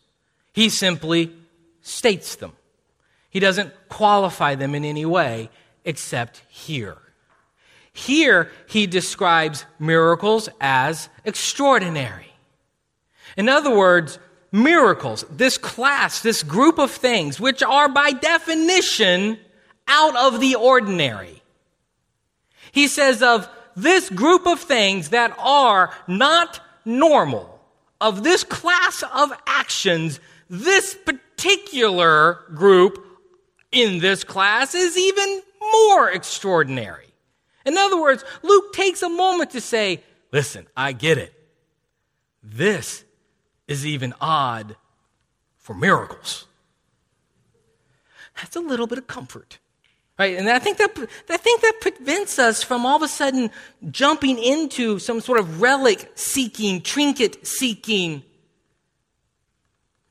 He 0.54 0.70
simply 0.70 1.34
states 1.82 2.38
them. 2.38 2.54
He 3.30 3.42
doesn't 3.42 3.74
qualify 3.90 4.56
them 4.56 4.74
in 4.76 4.86
any 4.86 5.06
way 5.06 5.50
except 5.84 6.42
here. 6.48 7.00
Here, 7.92 8.50
he 8.70 8.88
describes 8.88 9.66
miracles 9.78 10.48
as 10.62 11.10
extraordinary. 11.26 12.32
In 13.36 13.50
other 13.50 13.76
words, 13.76 14.20
miracles, 14.56 15.26
this 15.30 15.58
class, 15.58 16.22
this 16.22 16.42
group 16.42 16.80
of 16.80 16.90
things, 16.90 17.40
which 17.40 17.62
are 17.62 17.90
by 17.90 18.12
definition 18.12 19.38
out 19.88 20.16
of 20.16 20.40
the 20.40 20.56
ordinary. 20.56 21.44
He 22.72 22.88
says 22.88 23.22
of 23.22 23.50
this 23.76 24.10
group 24.10 24.48
of 24.48 24.60
things 24.62 25.10
that 25.10 25.36
are 25.38 25.94
not 26.08 26.62
normal, 26.86 27.60
of 28.00 28.24
this 28.24 28.44
class 28.44 29.04
of 29.14 29.34
actions, 29.46 30.20
this 30.50 30.96
particular 31.06 32.40
group 32.54 33.06
in 33.72 34.00
this 34.00 34.24
class 34.24 34.74
is 34.74 34.98
even 34.98 35.42
more 35.84 36.10
extraordinary. 36.10 37.14
In 37.66 37.78
other 37.78 38.00
words, 38.00 38.24
Luke 38.44 38.74
takes 38.74 39.02
a 39.02 39.10
moment 39.10 39.52
to 39.52 39.62
say, 39.62 40.02
listen, 40.32 40.68
I 40.78 40.94
get 40.94 41.18
it. 41.18 41.34
This 42.44 43.05
is 43.68 43.86
even 43.86 44.14
odd 44.22 44.76
for 45.58 45.74
miracles. 45.74 46.46
That's 48.36 48.56
a 48.56 48.60
little 48.60 48.88
bit 48.88 48.98
of 48.98 49.08
comfort. 49.08 49.60
Right? 50.18 50.38
And 50.38 50.50
I 50.50 50.60
think 50.60 50.78
that 50.78 50.98
I 51.30 51.38
think 51.38 51.62
that 51.62 51.82
prevents 51.82 52.40
us 52.40 52.64
from 52.64 52.86
all 52.86 52.96
of 52.96 53.02
a 53.02 53.08
sudden 53.08 53.52
jumping 53.92 54.38
into 54.40 54.98
some 55.00 55.20
sort 55.20 55.40
of 55.40 55.62
relic 55.62 56.10
seeking, 56.16 56.82
trinket 56.82 57.46
seeking 57.46 58.24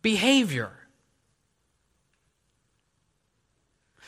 behavior. 0.03 0.71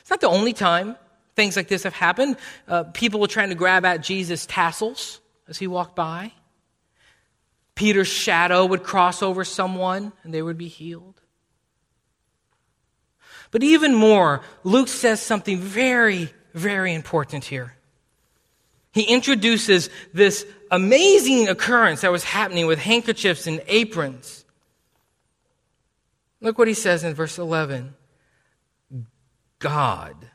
It's 0.00 0.10
not 0.10 0.20
the 0.20 0.28
only 0.28 0.52
time 0.52 0.96
things 1.34 1.56
like 1.56 1.68
this 1.68 1.82
have 1.84 1.94
happened. 1.94 2.36
Uh, 2.68 2.84
people 2.84 3.20
were 3.20 3.26
trying 3.26 3.48
to 3.48 3.54
grab 3.54 3.84
at 3.84 4.02
Jesus' 4.02 4.46
tassels 4.46 5.20
as 5.48 5.58
he 5.58 5.66
walked 5.66 5.96
by. 5.96 6.32
Peter's 7.76 8.08
shadow 8.08 8.64
would 8.64 8.82
cross 8.82 9.22
over 9.22 9.44
someone 9.44 10.12
and 10.24 10.34
they 10.34 10.42
would 10.42 10.58
be 10.58 10.66
healed. 10.66 11.20
But 13.52 13.62
even 13.62 13.94
more, 13.94 14.40
Luke 14.64 14.88
says 14.88 15.20
something 15.20 15.58
very, 15.58 16.30
very 16.52 16.92
important 16.94 17.44
here. 17.44 17.76
He 18.92 19.02
introduces 19.02 19.90
this 20.14 20.46
amazing 20.70 21.48
occurrence 21.48 22.00
that 22.00 22.10
was 22.10 22.24
happening 22.24 22.66
with 22.66 22.78
handkerchiefs 22.78 23.46
and 23.46 23.62
aprons. 23.68 24.44
Look 26.40 26.58
what 26.58 26.68
he 26.68 26.74
says 26.74 27.04
in 27.04 27.14
verse 27.14 27.38
11 27.38 27.94
God 29.58 30.30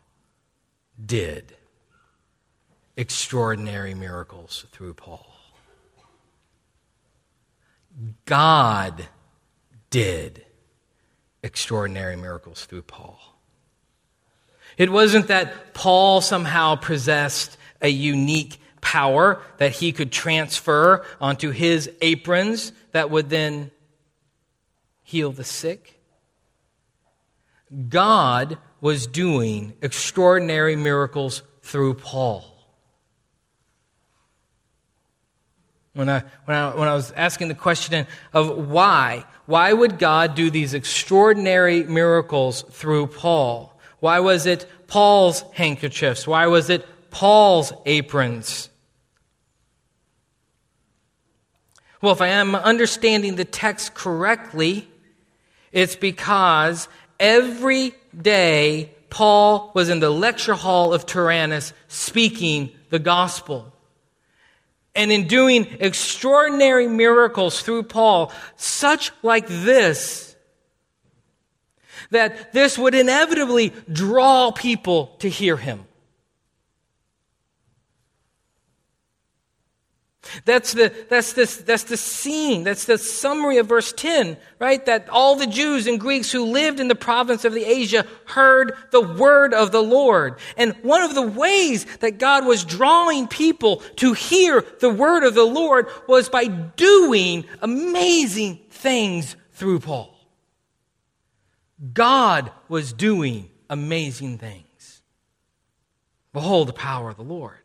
did 1.04 1.56
extraordinary 2.95 3.95
miracles 3.95 4.65
through 4.71 4.93
Paul. 4.93 5.31
God 8.25 9.08
did 9.89 10.45
extraordinary 11.43 12.15
miracles 12.15 12.65
through 12.65 12.84
Paul. 12.84 13.19
It 14.77 14.91
wasn't 14.91 15.27
that 15.27 15.73
Paul 15.73 16.21
somehow 16.21 16.75
possessed 16.75 17.58
a 17.82 17.89
unique 17.89 18.60
power 18.80 19.41
that 19.58 19.73
he 19.73 19.91
could 19.91 20.12
transfer 20.12 21.06
onto 21.19 21.51
his 21.51 21.89
aprons 22.01 22.71
that 22.91 23.10
would 23.10 23.30
then 23.30 23.71
heal 25.04 25.32
the 25.32 25.43
sick. 25.43 25.99
God 27.89 28.58
was 28.82 29.08
doing 29.08 29.73
extraordinary 29.82 30.75
miracles 30.75 31.43
through 31.62 31.95
Paul. 31.95 32.50
When 35.93 36.10
I, 36.10 36.23
when, 36.45 36.58
I, 36.58 36.75
when 36.75 36.88
I 36.88 36.93
was 36.93 37.12
asking 37.12 37.49
the 37.49 37.56
question 37.56 38.08
of 38.34 38.69
why, 38.69 39.25
why 39.45 39.73
would 39.73 39.99
God 39.99 40.36
do 40.36 40.49
these 40.49 40.73
extraordinary 40.73 41.84
miracles 41.84 42.62
through 42.62 43.08
Paul? 43.08 43.77
Why 43.99 44.19
was 44.19 44.45
it 44.45 44.65
Paul's 44.88 45.43
handkerchiefs? 45.54 46.25
Why 46.25 46.47
was 46.47 46.69
it 46.69 46.86
Paul's 47.12 47.73
aprons? 47.86 48.69
Well, 52.01 52.13
if 52.13 52.21
I 52.21 52.30
am 52.30 52.56
understanding 52.56 53.36
the 53.36 53.45
text 53.45 53.93
correctly, 53.93 54.88
it's 55.71 55.95
because 55.95 56.88
every 57.19 57.93
day 58.19 58.91
Paul 59.10 59.71
was 59.75 59.89
in 59.89 59.99
the 59.99 60.10
lecture 60.10 60.56
hall 60.56 60.93
of 60.93 61.06
Tyrannus 61.06 61.73
speaking 61.89 62.71
the 62.89 62.97
gospel. 62.97 63.71
And 64.93 65.12
in 65.12 65.27
doing 65.27 65.67
extraordinary 65.80 66.88
miracles 66.88 67.62
through 67.62 67.84
Paul, 67.84 68.32
such 68.58 69.12
like 69.23 69.47
this, 69.47 70.36
that 72.10 72.51
this 72.51 72.77
would 72.77 72.93
inevitably 72.93 73.73
draw 73.91 74.51
people 74.51 75.15
to 75.19 75.30
hear 75.30 75.56
him. 75.56 75.86
That's 80.45 80.73
the, 80.73 80.93
that's, 81.10 81.34
this, 81.34 81.57
that's 81.57 81.86
the 81.86 81.97
scene. 81.97 82.63
That's 82.63 82.86
the 82.86 82.99
summary 82.99 83.57
of 83.57 83.67
verse 83.67 83.91
10, 83.91 84.38
right? 84.60 84.86
That 84.86 85.10
all 85.10 85.36
the 85.36 85.47
Jews 85.47 85.88
and 85.88 85.99
Greeks 85.99 86.31
who 86.31 86.45
lived 86.45 86.79
in 86.79 86.88
the 86.88 86.95
province 86.95 87.43
of 87.43 87.53
the 87.53 87.65
Asia 87.65 88.05
heard 88.25 88.73
the 88.91 89.01
word 89.01 89.53
of 89.53 89.71
the 89.71 89.81
Lord. 89.81 90.36
And 90.57 90.75
one 90.84 91.01
of 91.01 91.15
the 91.15 91.23
ways 91.23 91.86
that 91.97 92.19
God 92.19 92.45
was 92.45 92.63
drawing 92.63 93.27
people 93.27 93.77
to 93.97 94.13
hear 94.13 94.63
the 94.79 94.91
word 94.91 95.23
of 95.23 95.34
the 95.34 95.43
Lord 95.43 95.88
was 96.07 96.29
by 96.29 96.45
doing 96.45 97.45
amazing 97.62 98.60
things 98.69 99.36
through 99.53 99.79
Paul. 99.79 100.15
God 101.93 102.51
was 102.69 102.93
doing 102.93 103.49
amazing 103.71 104.38
things. 104.38 105.01
Behold 106.31 106.67
the 106.67 106.73
power 106.73 107.10
of 107.10 107.17
the 107.17 107.23
Lord. 107.23 107.61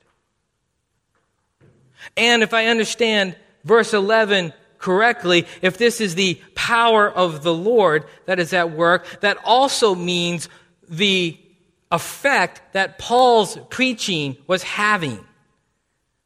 And 2.16 2.42
if 2.42 2.55
I 2.55 2.66
understand 2.66 3.37
verse 3.64 3.95
11 3.95 4.53
correctly, 4.79 5.47
if 5.62 5.79
this 5.79 6.01
is 6.01 6.14
the 6.14 6.40
power 6.55 7.11
of 7.11 7.42
the 7.42 7.55
Lord 7.55 8.05
that 8.27 8.38
is 8.38 8.53
at 8.53 8.71
work, 8.71 9.21
that 9.21 9.38
also 9.45 9.95
means 9.95 10.49
the 10.88 11.38
effect 11.90 12.61
that 12.73 12.99
Paul's 12.99 13.59
preaching 13.71 14.37
was 14.47 14.62
having. 14.62 15.25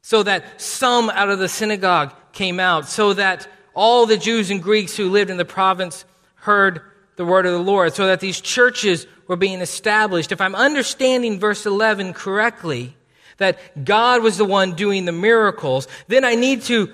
So 0.01 0.23
that 0.23 0.59
some 0.59 1.09
out 1.09 1.29
of 1.29 1.39
the 1.39 1.47
synagogue 1.47 2.13
came 2.33 2.59
out, 2.59 2.87
so 2.87 3.13
that 3.13 3.47
all 3.73 4.05
the 4.05 4.17
Jews 4.17 4.49
and 4.49 4.61
Greeks 4.61 4.97
who 4.97 5.09
lived 5.09 5.29
in 5.29 5.37
the 5.37 5.45
province 5.45 6.05
heard 6.35 6.81
the 7.15 7.25
word 7.25 7.45
of 7.45 7.53
the 7.53 7.59
Lord, 7.59 7.93
so 7.93 8.07
that 8.07 8.19
these 8.19 8.41
churches 8.41 9.05
were 9.27 9.35
being 9.35 9.61
established. 9.61 10.31
If 10.31 10.41
I'm 10.41 10.55
understanding 10.55 11.39
verse 11.39 11.65
11 11.65 12.13
correctly, 12.13 12.97
that 13.41 13.83
God 13.83 14.23
was 14.23 14.37
the 14.37 14.45
one 14.45 14.73
doing 14.75 15.05
the 15.05 15.11
miracles, 15.11 15.87
then 16.07 16.23
I 16.23 16.35
need 16.35 16.61
to 16.63 16.91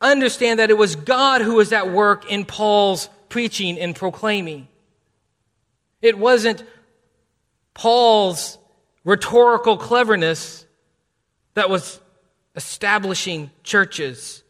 understand 0.00 0.58
that 0.58 0.70
it 0.70 0.78
was 0.78 0.96
God 0.96 1.42
who 1.42 1.54
was 1.54 1.72
at 1.72 1.90
work 1.90 2.30
in 2.30 2.44
Paul's 2.44 3.08
preaching 3.28 3.78
and 3.78 3.94
proclaiming. 3.94 4.68
It 6.00 6.18
wasn't 6.18 6.64
Paul's 7.74 8.58
rhetorical 9.04 9.76
cleverness 9.76 10.66
that 11.54 11.70
was 11.70 12.00
establishing 12.54 13.50
churches 13.62 14.42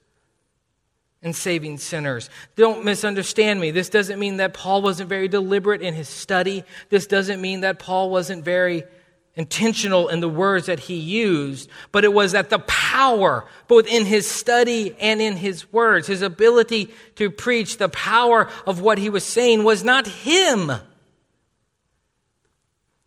and 1.22 1.34
saving 1.36 1.78
sinners. 1.78 2.28
Don't 2.56 2.84
misunderstand 2.84 3.60
me. 3.60 3.70
This 3.70 3.88
doesn't 3.88 4.18
mean 4.18 4.38
that 4.38 4.54
Paul 4.54 4.82
wasn't 4.82 5.08
very 5.08 5.28
deliberate 5.28 5.80
in 5.80 5.94
his 5.94 6.08
study. 6.08 6.64
This 6.88 7.06
doesn't 7.06 7.40
mean 7.40 7.60
that 7.60 7.78
Paul 7.78 8.10
wasn't 8.10 8.44
very 8.44 8.84
intentional 9.34 10.08
in 10.08 10.20
the 10.20 10.28
words 10.28 10.66
that 10.66 10.78
he 10.78 10.94
used, 10.94 11.70
but 11.90 12.04
it 12.04 12.12
was 12.12 12.32
that 12.32 12.50
the 12.50 12.58
power, 12.60 13.46
both 13.66 13.86
in 13.86 14.04
his 14.04 14.30
study 14.30 14.94
and 15.00 15.22
in 15.22 15.36
his 15.36 15.72
words, 15.72 16.06
his 16.06 16.22
ability 16.22 16.92
to 17.16 17.30
preach, 17.30 17.78
the 17.78 17.88
power 17.88 18.48
of 18.66 18.80
what 18.80 18.98
he 18.98 19.08
was 19.08 19.24
saying 19.24 19.64
was 19.64 19.82
not 19.82 20.06
him. 20.06 20.70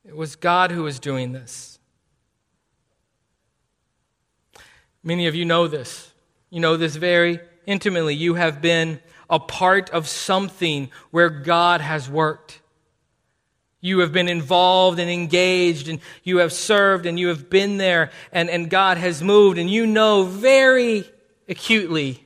It 0.04 0.16
was 0.16 0.36
God 0.36 0.72
who 0.72 0.84
was 0.84 1.00
doing 1.00 1.32
this. 1.32 1.80
Many 5.04 5.28
of 5.28 5.36
you 5.36 5.46
know 5.46 5.68
this. 5.68 6.12
You 6.50 6.60
know 6.60 6.78
this 6.78 6.96
very 6.96 7.40
intimately. 7.68 8.16
You 8.16 8.34
have 8.34 8.62
been 8.62 9.00
a 9.30 9.40
part 9.40 9.92
of 9.92 10.08
something 10.08 10.90
where 11.12 11.30
God 11.30 11.82
has 11.82 12.10
worked. 12.10 12.62
You 13.86 14.00
have 14.00 14.12
been 14.12 14.28
involved 14.28 14.98
and 14.98 15.12
engaged, 15.12 15.90
and 15.90 16.00
you 16.24 16.38
have 16.38 16.52
served, 16.52 17.06
and 17.06 17.20
you 17.20 17.28
have 17.28 17.52
been 17.52 17.78
there, 17.78 18.10
and, 18.32 18.50
and 18.50 18.68
God 18.68 18.98
has 18.98 19.22
moved, 19.22 19.60
and 19.60 19.70
you 19.70 19.86
know 19.86 20.24
very 20.24 21.04
acutely 21.48 22.20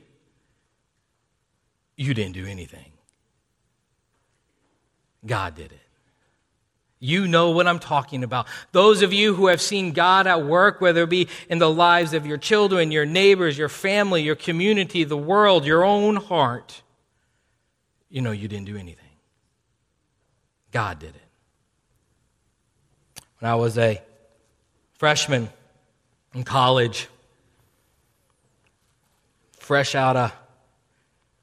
you 1.96 2.14
didn't 2.14 2.32
do 2.32 2.46
anything. 2.46 2.92
God 5.26 5.54
did 5.54 5.72
it. 5.72 5.80
You 6.98 7.28
know 7.28 7.50
what 7.50 7.68
I'm 7.68 7.78
talking 7.78 8.24
about. 8.24 8.46
Those 8.72 9.02
of 9.02 9.12
you 9.12 9.34
who 9.34 9.48
have 9.48 9.60
seen 9.60 9.92
God 9.92 10.26
at 10.26 10.46
work, 10.46 10.80
whether 10.80 11.02
it 11.02 11.10
be 11.10 11.28
in 11.50 11.58
the 11.58 11.70
lives 11.70 12.14
of 12.14 12.24
your 12.24 12.38
children, 12.38 12.90
your 12.90 13.04
neighbors, 13.04 13.58
your 13.58 13.68
family, 13.68 14.22
your 14.22 14.34
community, 14.34 15.04
the 15.04 15.14
world, 15.14 15.66
your 15.66 15.84
own 15.84 16.16
heart, 16.16 16.80
you 18.08 18.22
know 18.22 18.32
you 18.32 18.48
didn't 18.48 18.64
do 18.64 18.78
anything. 18.78 19.04
God 20.72 20.98
did 20.98 21.14
it 21.14 21.29
when 23.40 23.50
I 23.50 23.54
was 23.56 23.76
a 23.78 24.00
freshman 24.94 25.48
in 26.34 26.44
college, 26.44 27.08
fresh 29.58 29.94
out 29.94 30.16
of 30.16 30.32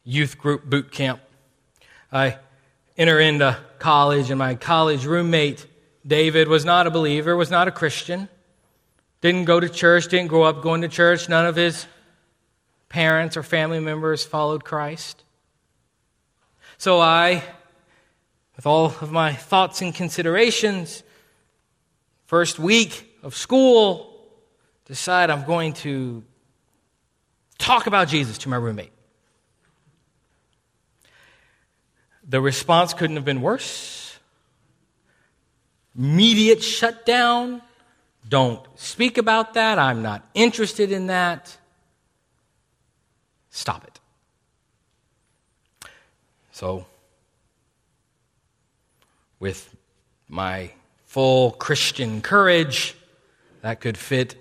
youth 0.04 0.38
group 0.38 0.64
boot 0.64 0.92
camp. 0.92 1.20
I 2.12 2.38
enter 2.98 3.20
into 3.20 3.58
college, 3.80 4.30
and 4.30 4.40
my 4.40 4.56
college 4.56 5.06
roommate, 5.06 5.66
David, 6.06 6.48
was 6.48 6.64
not 6.64 6.88
a 6.88 6.92
believer, 6.92 7.36
was 7.36 7.52
not 7.52 7.68
a 7.68 7.72
Christian, 7.72 8.30
didn't 9.22 9.46
go 9.46 9.60
to 9.60 9.68
church, 9.68 10.08
didn't 10.08 10.28
grow 10.28 10.44
up 10.44 10.62
going 10.62 10.82
to 10.82 10.88
church. 10.88 11.28
None 11.28 11.46
of 11.46 11.56
his 11.56 11.88
parents 12.90 13.36
or 13.36 13.44
family 13.44 13.80
members 13.80 14.24
followed 14.24 14.64
Christ. 14.64 15.24
So 16.78 17.00
I, 17.00 17.44
with 18.56 18.68
all 18.68 18.86
of 18.86 19.12
my 19.12 19.34
thoughts 19.34 19.82
and 19.82 19.94
considerations, 19.94 21.04
first 22.28 22.60
week 22.60 23.18
of 23.24 23.36
school, 23.36 24.14
decide 24.86 25.30
I'm 25.30 25.46
going 25.46 25.74
to 25.74 26.24
talk 27.58 27.88
about 27.88 28.08
Jesus 28.08 28.38
to 28.40 28.50
my 28.50 28.58
roommate. 28.58 28.92
The 32.30 32.42
response 32.42 32.94
couldn't 32.94 33.16
have 33.16 33.26
been 33.26 33.42
worse. 33.42 34.20
Immediate 35.98 36.62
shutdown. 36.62 37.62
Don't 38.28 38.62
speak 38.76 39.18
about 39.18 39.54
that. 39.54 39.80
I'm 39.80 40.02
not 40.02 40.28
interested 40.34 40.92
in 40.92 41.08
that. 41.08 41.58
Stop 43.50 43.86
it. 43.86 44.00
So, 46.52 46.86
with 49.40 49.74
my 50.28 50.72
full 51.18 51.50
Christian 51.50 52.22
courage 52.22 52.96
that 53.64 53.82
could 53.82 53.98
fit 53.98 54.36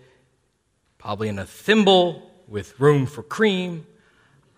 probably 0.98 1.26
in 1.26 1.38
a 1.38 1.46
thimble 1.46 2.30
with 2.46 2.78
room 2.78 3.06
for 3.06 3.22
cream. 3.22 3.86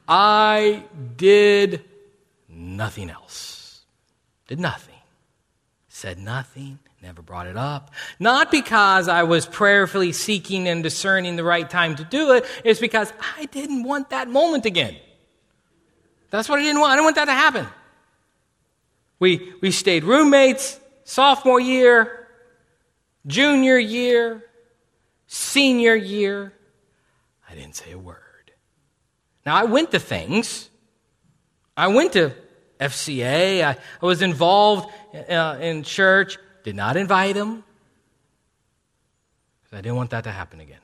I 0.08 0.82
did 1.16 1.84
nothing 2.48 3.08
else. 3.08 3.82
Did 4.48 4.58
nothing. 4.58 4.96
Said 5.88 6.18
nothing. 6.18 6.80
Never 7.00 7.22
brought 7.22 7.46
it 7.46 7.56
up. 7.56 7.92
Not 8.18 8.50
because 8.50 9.06
I 9.06 9.22
was 9.22 9.46
prayerfully 9.46 10.10
seeking 10.10 10.66
and 10.66 10.82
discerning 10.82 11.36
the 11.36 11.44
right 11.44 11.70
time 11.70 11.94
to 11.94 12.02
do 12.02 12.32
it. 12.32 12.44
It's 12.64 12.80
because 12.80 13.12
I 13.38 13.44
didn't 13.44 13.84
want 13.84 14.10
that 14.10 14.28
moment 14.28 14.66
again. 14.66 14.96
That's 16.30 16.48
what 16.48 16.58
I 16.58 16.62
didn't 16.62 16.80
want. 16.80 16.90
I 16.90 16.96
didn't 16.96 17.04
want 17.04 17.16
that 17.16 17.26
to 17.26 17.32
happen. 17.32 17.66
We, 19.20 19.52
we 19.60 19.70
stayed 19.70 20.02
roommates 20.02 20.80
sophomore 21.08 21.58
year, 21.58 22.28
junior 23.26 23.78
year, 23.78 24.44
senior 25.26 25.94
year. 25.94 26.52
I 27.48 27.54
didn't 27.54 27.76
say 27.76 27.92
a 27.92 27.98
word. 27.98 28.52
Now, 29.46 29.56
I 29.56 29.64
went 29.64 29.90
to 29.92 29.98
things. 29.98 30.68
I 31.74 31.88
went 31.88 32.12
to 32.12 32.34
FCA. 32.78 33.64
I, 33.64 33.70
I 33.70 34.06
was 34.06 34.20
involved 34.20 34.92
uh, 35.14 35.56
in 35.60 35.82
church. 35.82 36.36
Did 36.62 36.76
not 36.76 36.98
invite 36.98 37.36
him. 37.36 37.64
I 39.72 39.76
didn't 39.76 39.96
want 39.96 40.10
that 40.10 40.24
to 40.24 40.30
happen 40.30 40.60
again. 40.60 40.80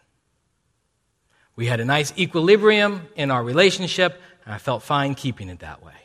We 1.55 1.67
had 1.67 1.81
a 1.81 1.85
nice 1.85 2.13
equilibrium 2.19 3.09
in 3.15 3.31
our 3.31 3.45
relationship, 3.45 4.21
and 4.45 4.55
I 4.55 4.59
felt 4.59 4.83
fine 4.83 5.15
keeping 5.15 5.51
it 5.51 5.61
that 5.61 5.83
way. 5.83 6.04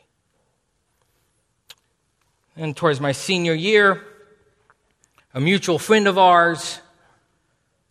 And 2.59 2.75
towards 2.75 2.99
my 2.99 3.13
senior 3.13 3.53
year, 3.53 4.03
a 5.33 5.39
mutual 5.39 5.79
friend 5.79 6.09
of 6.09 6.17
ours, 6.17 6.81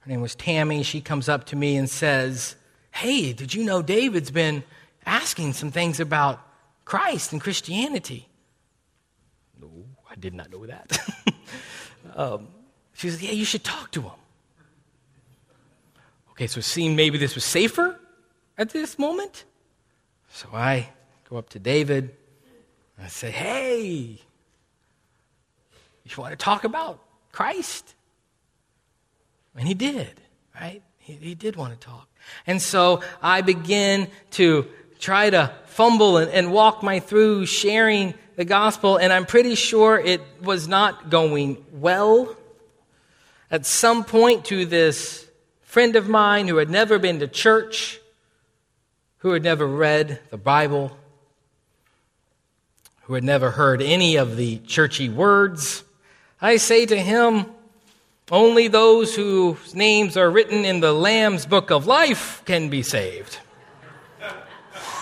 her 0.00 0.10
name 0.10 0.20
was 0.20 0.34
Tammy, 0.34 0.82
she 0.82 1.00
comes 1.00 1.26
up 1.26 1.46
to 1.46 1.56
me 1.56 1.78
and 1.78 1.88
says, 1.88 2.54
Hey, 2.90 3.32
did 3.32 3.54
you 3.54 3.64
know 3.64 3.80
David's 3.80 4.30
been 4.30 4.62
asking 5.06 5.54
some 5.54 5.70
things 5.70 6.00
about 6.00 6.46
Christ 6.84 7.32
and 7.32 7.40
Christianity? 7.40 8.28
No, 9.58 9.70
I 10.10 10.16
did 10.16 10.34
not 10.34 10.52
know 10.52 10.66
that. 10.66 10.98
um, 12.14 12.48
she 12.92 13.08
said, 13.08 13.22
Yeah, 13.22 13.32
you 13.32 13.46
should 13.46 13.64
talk 13.64 13.90
to 13.92 14.02
him. 14.02 14.18
Okay, 16.32 16.46
so 16.46 16.58
it 16.58 16.64
seemed 16.64 16.94
maybe 16.94 17.16
this 17.16 17.34
was 17.34 17.44
safer 17.44 17.98
at 18.58 18.68
this 18.68 18.98
moment. 18.98 19.44
So 20.28 20.50
I 20.52 20.90
go 21.30 21.38
up 21.38 21.48
to 21.50 21.58
David 21.58 22.14
and 22.98 23.06
I 23.06 23.08
say, 23.08 23.30
Hey, 23.30 24.20
you 26.16 26.22
want 26.22 26.32
to 26.32 26.36
talk 26.36 26.64
about 26.64 27.00
Christ? 27.32 27.94
And 29.56 29.66
he 29.66 29.74
did, 29.74 30.20
right? 30.54 30.82
He, 30.98 31.14
he 31.14 31.34
did 31.34 31.56
want 31.56 31.78
to 31.78 31.86
talk. 31.86 32.08
And 32.46 32.60
so 32.60 33.02
I 33.22 33.40
begin 33.40 34.08
to 34.32 34.66
try 34.98 35.30
to 35.30 35.52
fumble 35.66 36.16
and, 36.16 36.30
and 36.30 36.52
walk 36.52 36.82
my 36.82 37.00
through 37.00 37.46
sharing 37.46 38.14
the 38.36 38.44
gospel, 38.44 38.96
and 38.96 39.12
I'm 39.12 39.26
pretty 39.26 39.56
sure 39.56 39.98
it 39.98 40.20
was 40.40 40.68
not 40.68 41.10
going 41.10 41.64
well. 41.72 42.36
At 43.50 43.66
some 43.66 44.04
point, 44.04 44.44
to 44.46 44.64
this 44.64 45.26
friend 45.62 45.96
of 45.96 46.08
mine 46.08 46.46
who 46.46 46.58
had 46.58 46.70
never 46.70 46.98
been 46.98 47.18
to 47.18 47.26
church, 47.26 47.98
who 49.18 49.32
had 49.32 49.42
never 49.42 49.66
read 49.66 50.20
the 50.30 50.36
Bible, 50.36 50.96
who 53.02 53.14
had 53.14 53.24
never 53.24 53.50
heard 53.50 53.82
any 53.82 54.16
of 54.16 54.36
the 54.36 54.58
churchy 54.58 55.08
words, 55.08 55.82
I 56.40 56.56
say 56.56 56.86
to 56.86 56.96
him, 56.96 57.46
only 58.30 58.68
those 58.68 59.16
whose 59.16 59.74
names 59.74 60.16
are 60.16 60.30
written 60.30 60.64
in 60.64 60.80
the 60.80 60.92
Lamb's 60.92 61.46
book 61.46 61.70
of 61.70 61.86
life 61.86 62.42
can 62.44 62.68
be 62.68 62.82
saved. 62.82 63.38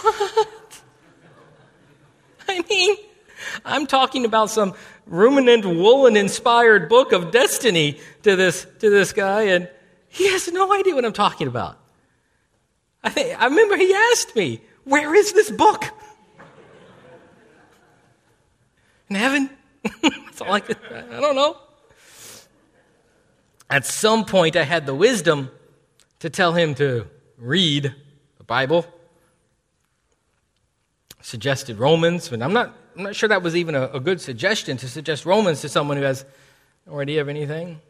what? 0.03 0.83
I 2.49 2.63
mean, 2.71 2.97
I'm 3.65 3.87
talking 3.87 4.25
about 4.25 4.51
some 4.51 4.75
ruminant 5.07 5.65
woolen 5.65 6.17
inspired 6.17 6.89
book 6.89 7.13
of 7.13 7.33
destiny 7.33 7.99
to 8.23 8.37
this, 8.37 8.67
to 8.79 8.91
this 8.91 9.13
guy, 9.13 9.43
and 9.43 9.69
he 10.09 10.31
has 10.31 10.49
no 10.49 10.73
idea 10.73 10.95
what 10.95 11.05
I'm 11.05 11.13
talking 11.13 11.49
about. 11.49 11.79
I, 13.03 13.37
I 13.39 13.47
remember 13.47 13.77
he 13.77 13.93
asked 14.13 14.35
me, 14.35 14.61
Where 14.85 15.15
is 15.15 15.33
this 15.33 15.51
book? 15.51 15.85
In 19.11 19.17
heaven? 19.17 19.51
All 20.41 20.53
I 20.53 20.61
could, 20.61 20.79
I 20.93 21.21
don't 21.21 21.35
know. 21.35 21.57
At 23.69 23.85
some 23.85 24.25
point, 24.25 24.57
I 24.57 24.63
had 24.63 24.87
the 24.87 24.95
wisdom 24.95 25.51
to 26.21 26.31
tell 26.31 26.53
him 26.53 26.75
to 26.77 27.07
read 27.37 27.95
the 28.39 28.45
Bible. 28.45 28.87
Suggested 31.21 31.79
Romans, 31.79 32.29
but 32.29 32.43
I'm 32.43 32.53
not, 32.53 32.75
I'm 32.97 33.03
not 33.03 33.17
sure 33.17 33.29
that 33.29 33.43
was 33.43 33.57
even 33.57 33.75
a, 33.75 33.89
a 33.89 34.01
good 34.01 34.21
suggestion 34.21 34.77
to 34.77 34.89
suggest 34.89 35.27
Romans 35.27 35.61
to 35.63 35.69
someone 35.69 35.97
who 35.97 36.05
has 36.05 36.25
no 36.87 37.01
idea 37.01 37.21
of 37.21 37.29
anything. 37.29 37.81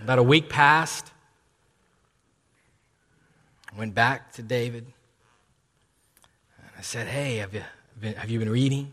About 0.00 0.18
a 0.18 0.22
week 0.22 0.48
passed. 0.48 1.10
I 3.72 3.78
went 3.78 3.94
back 3.94 4.32
to 4.34 4.42
David. 4.42 4.84
And 6.58 6.68
I 6.76 6.82
said, 6.82 7.06
Hey, 7.06 7.36
have 7.36 7.54
you 7.54 7.62
been, 7.98 8.14
have 8.14 8.28
you 8.28 8.38
been 8.38 8.50
reading? 8.50 8.92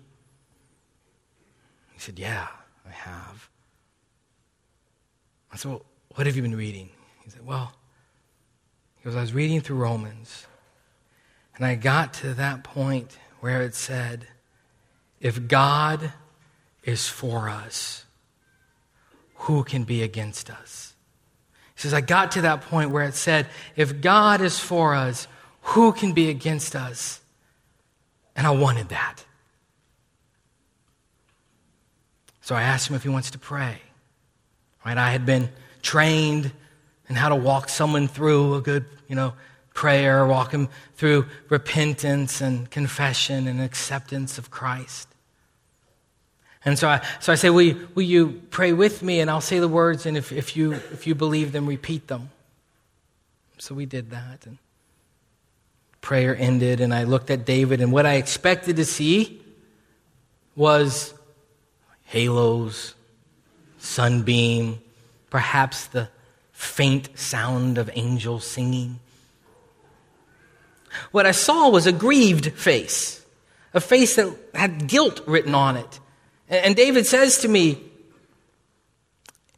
He 2.00 2.04
said, 2.06 2.18
Yeah, 2.18 2.48
I 2.88 2.92
have. 2.92 3.50
I 5.52 5.58
said, 5.58 5.72
Well, 5.72 5.86
what 6.16 6.28
have 6.28 6.36
you 6.38 6.42
been 6.42 6.56
reading? 6.56 6.88
He 7.26 7.30
said, 7.30 7.46
Well, 7.46 7.74
he 8.96 9.04
goes, 9.04 9.18
I 9.18 9.22
was 9.22 9.34
reading 9.34 9.60
through 9.60 9.76
Romans. 9.76 10.48
And 11.58 11.66
I 11.66 11.76
got 11.76 12.14
to 12.16 12.34
that 12.36 12.64
point 12.64 13.18
where 13.42 13.64
it 13.64 13.76
said, 13.76 14.28
If 15.20 15.50
God 15.50 16.14
is 16.86 17.10
for 17.10 17.50
us, 17.50 18.06
who 19.36 19.66
can 19.66 19.84
be 19.84 20.02
against 20.02 20.50
us? 20.50 20.94
He 21.76 21.82
says, 21.82 21.94
I 21.94 22.00
got 22.00 22.32
to 22.32 22.42
that 22.44 22.62
point 22.62 22.92
where 22.92 23.04
it 23.04 23.16
said, 23.16 23.48
if 23.76 24.00
God 24.00 24.40
is 24.40 24.58
for 24.58 24.96
us, 24.96 25.28
who 25.62 25.92
can 25.92 26.14
be 26.14 26.30
against 26.30 26.78
us? 26.78 27.20
And 28.38 28.48
I 28.48 28.52
wanted 28.52 28.88
that. 28.88 29.26
So 32.50 32.56
I 32.56 32.64
asked 32.64 32.90
him 32.90 32.96
if 32.96 33.04
he 33.04 33.10
wants 33.10 33.30
to 33.30 33.38
pray. 33.38 33.78
Right? 34.84 34.98
I 34.98 35.12
had 35.12 35.24
been 35.24 35.50
trained 35.84 36.52
in 37.08 37.16
how 37.16 37.30
to 37.30 37.36
walk 37.36 37.70
someone 37.70 38.08
through 38.08 38.56
a 38.56 38.62
good, 38.62 38.86
you 39.08 39.16
know, 39.16 39.36
prayer, 39.76 40.26
walk 40.26 40.52
him 40.52 40.68
through 40.96 41.28
repentance 41.50 42.42
and 42.42 42.68
confession 42.72 43.48
and 43.48 43.62
acceptance 43.62 44.40
of 44.40 44.50
Christ. 44.50 45.08
And 46.66 46.80
so 46.80 46.88
I, 46.90 47.06
so 47.20 47.32
I 47.32 47.36
say, 47.36 47.52
will 47.52 47.62
you, 47.62 47.88
will 47.94 48.02
you 48.02 48.42
pray 48.50 48.74
with 48.74 49.04
me? 49.04 49.20
And 49.20 49.30
I'll 49.30 49.42
say 49.42 49.60
the 49.60 49.68
words, 49.68 50.08
and 50.08 50.18
if, 50.18 50.32
if, 50.32 50.58
you, 50.58 50.72
if 50.72 51.06
you 51.06 51.14
believe 51.14 51.52
them, 51.52 51.68
repeat 51.68 52.08
them. 52.08 52.32
So 53.60 53.76
we 53.76 53.86
did 53.86 54.10
that. 54.10 54.48
And 54.48 54.58
prayer 56.02 56.36
ended, 56.36 56.82
and 56.82 56.96
I 56.96 57.04
looked 57.04 57.30
at 57.30 57.46
David, 57.46 57.80
and 57.80 57.92
what 57.92 58.08
I 58.08 58.16
expected 58.16 58.78
to 58.78 58.86
see 58.86 59.40
was 60.56 61.14
halos, 62.10 62.96
sunbeam, 63.78 64.82
perhaps 65.30 65.86
the 65.88 66.10
faint 66.52 67.18
sound 67.18 67.78
of 67.78 67.90
angels 67.94 68.46
singing. 68.46 69.00
What 71.12 71.28
I 71.28 71.32
saw 71.32 71.70
was 71.70 71.86
a 71.86 71.92
grieved 71.92 72.52
face, 72.54 73.24
a 73.76 73.80
face 73.80 74.16
that 74.16 74.36
had 74.56 74.88
guilt 74.88 75.22
written 75.28 75.54
on 75.54 75.78
it. 75.78 76.00
And 76.50 76.76
David 76.76 77.06
says 77.06 77.38
to 77.40 77.48
me, 77.48 77.80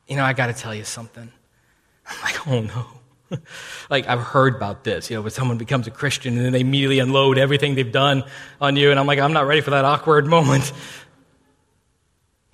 You 0.07 0.17
know, 0.17 0.25
I 0.25 0.33
got 0.33 0.47
to 0.47 0.53
tell 0.53 0.75
you 0.75 0.83
something. 0.83 1.31
I'm 2.05 2.21
like, 2.21 2.47
Oh 2.47 2.61
no. 2.61 3.39
like, 3.89 4.07
I've 4.09 4.19
heard 4.19 4.55
about 4.55 4.83
this, 4.83 5.09
you 5.09 5.15
know, 5.15 5.21
when 5.21 5.31
someone 5.31 5.57
becomes 5.57 5.87
a 5.87 5.91
Christian 5.91 6.35
and 6.35 6.45
then 6.45 6.51
they 6.51 6.59
immediately 6.59 6.99
unload 6.99 7.37
everything 7.37 7.75
they've 7.75 7.89
done 7.89 8.25
on 8.59 8.75
you. 8.75 8.91
And 8.91 8.99
I'm 8.99 9.07
like, 9.07 9.19
I'm 9.19 9.31
not 9.31 9.47
ready 9.47 9.61
for 9.61 9.69
that 9.69 9.85
awkward 9.85 10.25
moment. 10.37 10.73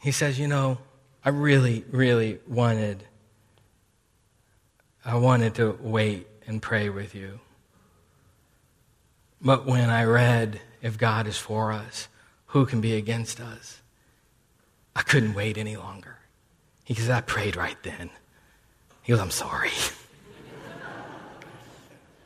He 0.08 0.14
says, 0.14 0.40
You 0.40 0.48
know, 0.48 0.78
I 1.26 1.32
really, 1.32 1.84
really 1.92 2.40
wanted, 2.48 3.04
I 5.04 5.18
wanted 5.18 5.56
to 5.56 5.78
wait 5.82 6.28
and 6.48 6.62
pray 6.62 6.88
with 6.88 7.14
you. 7.14 7.42
But 9.42 9.66
when 9.66 9.90
I 9.90 10.06
read, 10.06 10.62
if 10.82 10.98
God 10.98 11.28
is 11.28 11.38
for 11.38 11.74
us, 11.74 12.08
who 12.46 12.66
can 12.66 12.80
be 12.80 12.94
against 12.96 13.42
us? 13.42 13.82
I 14.96 15.02
couldn't 15.02 15.34
wait 15.34 15.58
any 15.58 15.76
longer. 15.76 16.20
He 16.86 16.94
says, 16.94 17.10
I 17.10 17.20
prayed 17.20 17.58
right 17.58 17.76
then. 17.84 18.10
He 19.04 19.12
goes, 19.12 19.20
I'm 19.20 19.30
sorry. 19.30 19.72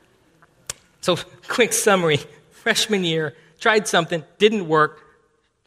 so, 1.01 1.17
quick 1.47 1.73
summary 1.73 2.19
freshman 2.51 3.03
year, 3.03 3.35
tried 3.59 3.87
something, 3.87 4.23
didn't 4.37 4.67
work, 4.67 5.10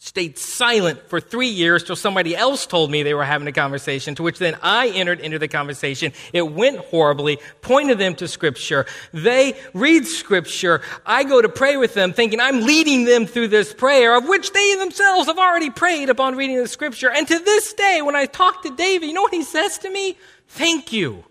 stayed 0.04 0.36
silent 0.36 1.08
for 1.08 1.18
three 1.18 1.48
years 1.48 1.82
till 1.82 1.96
somebody 1.96 2.36
else 2.36 2.66
told 2.66 2.90
me 2.90 3.02
they 3.02 3.14
were 3.14 3.24
having 3.24 3.48
a 3.48 3.52
conversation, 3.52 4.14
to 4.14 4.22
which 4.22 4.38
then 4.38 4.54
I 4.62 4.88
entered 4.88 5.18
into 5.18 5.38
the 5.38 5.48
conversation. 5.48 6.12
It 6.34 6.42
went 6.42 6.76
horribly, 6.76 7.38
pointed 7.62 7.96
them 7.96 8.14
to 8.16 8.28
Scripture. 8.28 8.84
They 9.14 9.58
read 9.72 10.06
Scripture. 10.06 10.82
I 11.06 11.24
go 11.24 11.40
to 11.40 11.48
pray 11.48 11.78
with 11.78 11.94
them, 11.94 12.12
thinking 12.12 12.38
I'm 12.38 12.60
leading 12.60 13.06
them 13.06 13.24
through 13.24 13.48
this 13.48 13.72
prayer, 13.72 14.14
of 14.14 14.28
which 14.28 14.52
they 14.52 14.74
themselves 14.74 15.26
have 15.26 15.38
already 15.38 15.70
prayed 15.70 16.10
upon 16.10 16.36
reading 16.36 16.58
the 16.58 16.68
Scripture. 16.68 17.10
And 17.10 17.26
to 17.26 17.38
this 17.38 17.72
day, 17.72 18.02
when 18.02 18.14
I 18.14 18.26
talk 18.26 18.62
to 18.64 18.76
David, 18.76 19.06
you 19.06 19.14
know 19.14 19.22
what 19.22 19.32
he 19.32 19.42
says 19.42 19.78
to 19.78 19.90
me? 19.90 20.18
Thank 20.48 20.92
you. 20.92 21.24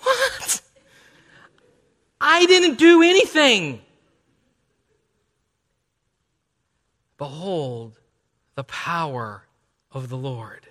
What? 0.00 0.62
I 2.18 2.46
didn't 2.46 2.78
do 2.78 3.02
anything. 3.02 3.82
Behold, 7.18 7.98
the 8.56 8.64
power 8.64 9.44
of 9.92 10.08
the 10.08 10.16
Lord. 10.16 10.66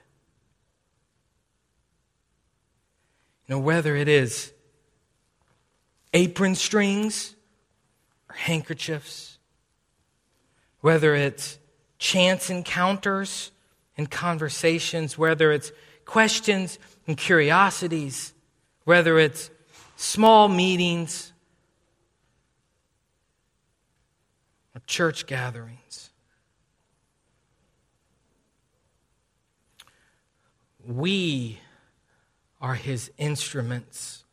You 3.48 3.56
know, 3.56 3.60
whether 3.60 3.96
it 3.96 4.10
is 4.10 4.52
apron 6.14 6.56
strings 6.56 7.36
or 8.30 8.36
handkerchiefs, 8.36 9.38
whether 10.82 11.16
it's 11.16 11.60
chance 12.00 12.50
encounters 12.50 13.52
and 13.98 14.10
conversations, 14.10 15.18
whether 15.18 15.52
it's 15.52 15.72
questions 16.06 16.80
and 17.08 17.16
curiosities, 17.18 18.34
whether 18.84 19.20
it's 19.20 19.50
small 19.96 20.48
meetings 20.48 21.32
or 24.76 24.82
church 24.88 25.28
gatherings. 25.28 26.10
We 30.88 31.60
are 32.62 32.76
his 32.76 33.12
instruments, 33.18 34.24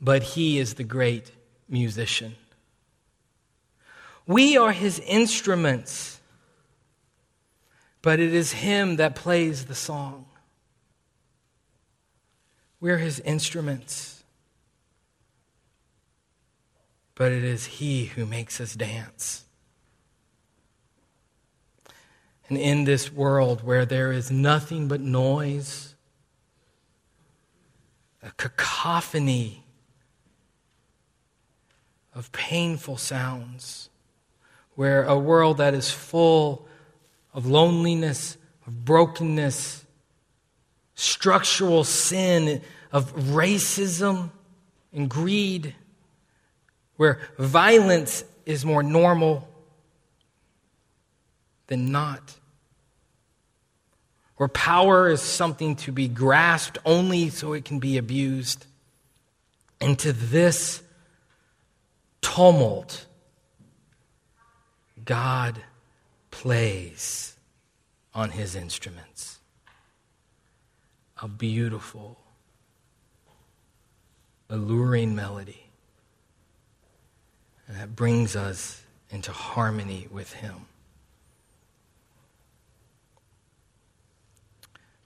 but 0.00 0.22
he 0.22 0.58
is 0.58 0.74
the 0.74 0.84
great 0.84 1.30
musician. 1.68 2.36
We 4.26 4.56
are 4.56 4.72
his 4.72 4.98
instruments, 5.00 6.20
but 8.02 8.20
it 8.20 8.34
is 8.34 8.52
him 8.52 8.96
that 8.96 9.14
plays 9.14 9.66
the 9.66 9.74
song. 9.74 10.26
We're 12.80 12.98
his 12.98 13.20
instruments, 13.20 14.22
but 17.14 17.32
it 17.32 17.42
is 17.42 17.66
he 17.66 18.06
who 18.06 18.26
makes 18.26 18.60
us 18.60 18.74
dance. 18.74 19.45
And 22.48 22.58
in 22.58 22.84
this 22.84 23.12
world 23.12 23.62
where 23.64 23.84
there 23.84 24.12
is 24.12 24.30
nothing 24.30 24.86
but 24.88 25.00
noise, 25.00 25.94
a 28.22 28.30
cacophony 28.36 29.64
of 32.14 32.30
painful 32.32 32.96
sounds, 32.96 33.90
where 34.74 35.04
a 35.04 35.18
world 35.18 35.58
that 35.58 35.74
is 35.74 35.90
full 35.90 36.68
of 37.34 37.46
loneliness, 37.46 38.36
of 38.66 38.84
brokenness, 38.84 39.84
structural 40.94 41.84
sin, 41.84 42.62
of 42.92 43.14
racism 43.16 44.30
and 44.92 45.10
greed, 45.10 45.74
where 46.96 47.20
violence 47.38 48.24
is 48.46 48.64
more 48.64 48.82
normal 48.82 49.48
than 51.66 51.90
not, 51.90 52.36
where 54.36 54.48
power 54.48 55.08
is 55.08 55.20
something 55.20 55.76
to 55.76 55.92
be 55.92 56.08
grasped 56.08 56.78
only 56.84 57.30
so 57.30 57.52
it 57.52 57.64
can 57.64 57.78
be 57.78 57.96
abused. 57.96 58.66
Into 59.80 60.12
this 60.12 60.82
tumult, 62.20 63.06
God 65.04 65.60
plays 66.30 67.36
on 68.14 68.30
his 68.30 68.56
instruments. 68.56 69.38
A 71.22 71.28
beautiful, 71.28 72.18
alluring 74.50 75.14
melody 75.14 75.66
that 77.68 77.96
brings 77.96 78.36
us 78.36 78.82
into 79.10 79.32
harmony 79.32 80.08
with 80.10 80.32
him. 80.34 80.66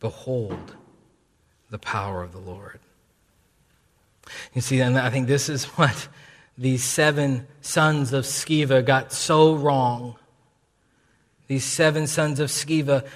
Behold 0.01 0.74
the 1.70 1.78
power 1.78 2.22
of 2.22 2.32
the 2.32 2.38
Lord. 2.38 2.80
You 4.55 4.61
see, 4.61 4.80
and 4.80 4.98
I 4.98 5.11
think 5.11 5.28
this 5.28 5.48
is 5.48 5.64
what 5.76 6.09
these 6.59 6.84
seven 6.84 7.46
sons 7.61 8.12
of 8.12 8.24
Sceva 8.24 8.84
got 8.84 9.12
so 9.12 9.55
wrong. 9.55 10.16
These 11.46 11.64
seven 11.64 12.07
sons 12.07 12.40
of 12.40 12.48
Sceva 12.48 13.07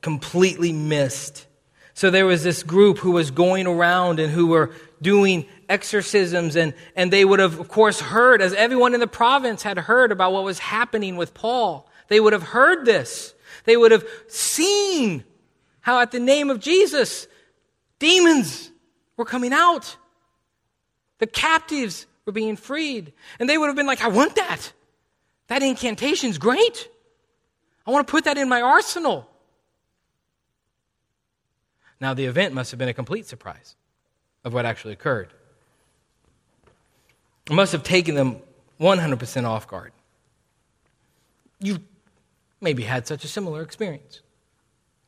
completely 0.00 0.72
missed. 0.72 1.46
So 1.94 2.10
there 2.10 2.26
was 2.26 2.42
this 2.42 2.62
group 2.62 2.98
who 2.98 3.12
was 3.12 3.30
going 3.30 3.66
around 3.66 4.20
and 4.20 4.30
who 4.30 4.48
were 4.48 4.72
doing 5.00 5.46
exorcisms, 5.68 6.56
and, 6.56 6.74
and 6.94 7.12
they 7.12 7.24
would 7.24 7.38
have, 7.38 7.58
of 7.58 7.68
course, 7.68 8.00
heard, 8.00 8.42
as 8.42 8.52
everyone 8.52 8.94
in 8.94 9.00
the 9.00 9.06
province 9.06 9.62
had 9.62 9.78
heard 9.78 10.12
about 10.12 10.32
what 10.32 10.44
was 10.44 10.58
happening 10.58 11.16
with 11.16 11.32
Paul. 11.32 11.88
They 12.08 12.20
would 12.20 12.32
have 12.32 12.42
heard 12.42 12.84
this. 12.84 13.34
They 13.64 13.76
would 13.76 13.92
have 13.92 14.04
seen 14.28 15.24
how 15.86 16.00
at 16.00 16.10
the 16.10 16.18
name 16.18 16.50
of 16.50 16.58
Jesus, 16.58 17.28
demons 18.00 18.72
were 19.16 19.24
coming 19.24 19.52
out. 19.52 19.96
The 21.18 21.28
captives 21.28 22.08
were 22.24 22.32
being 22.32 22.56
freed. 22.56 23.12
And 23.38 23.48
they 23.48 23.56
would 23.56 23.68
have 23.68 23.76
been 23.76 23.86
like, 23.86 24.02
I 24.02 24.08
want 24.08 24.34
that. 24.34 24.72
That 25.46 25.62
incantation's 25.62 26.38
great. 26.38 26.88
I 27.86 27.92
want 27.92 28.04
to 28.04 28.10
put 28.10 28.24
that 28.24 28.36
in 28.36 28.48
my 28.48 28.62
arsenal. 28.62 29.30
Now, 32.00 32.14
the 32.14 32.24
event 32.24 32.52
must 32.52 32.72
have 32.72 32.78
been 32.78 32.88
a 32.88 32.94
complete 32.94 33.26
surprise 33.26 33.76
of 34.42 34.52
what 34.52 34.66
actually 34.66 34.92
occurred. 34.92 35.32
It 37.48 37.54
must 37.54 37.70
have 37.70 37.84
taken 37.84 38.16
them 38.16 38.40
100% 38.80 39.44
off 39.44 39.68
guard. 39.68 39.92
You 41.60 41.78
maybe 42.60 42.82
had 42.82 43.06
such 43.06 43.24
a 43.24 43.28
similar 43.28 43.62
experience. 43.62 44.22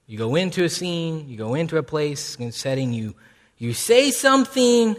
You 0.09 0.17
go 0.17 0.37
into 0.37 0.65
a 0.65 0.71
scene, 0.71 1.29
you 1.29 1.37
go 1.37 1.55
into 1.55 1.77
a 1.77 1.83
place 1.83 2.35
and 2.37 2.53
setting, 2.55 2.95
you, 2.95 3.15
you 3.59 3.75
say 3.75 4.11
something, 4.11 4.97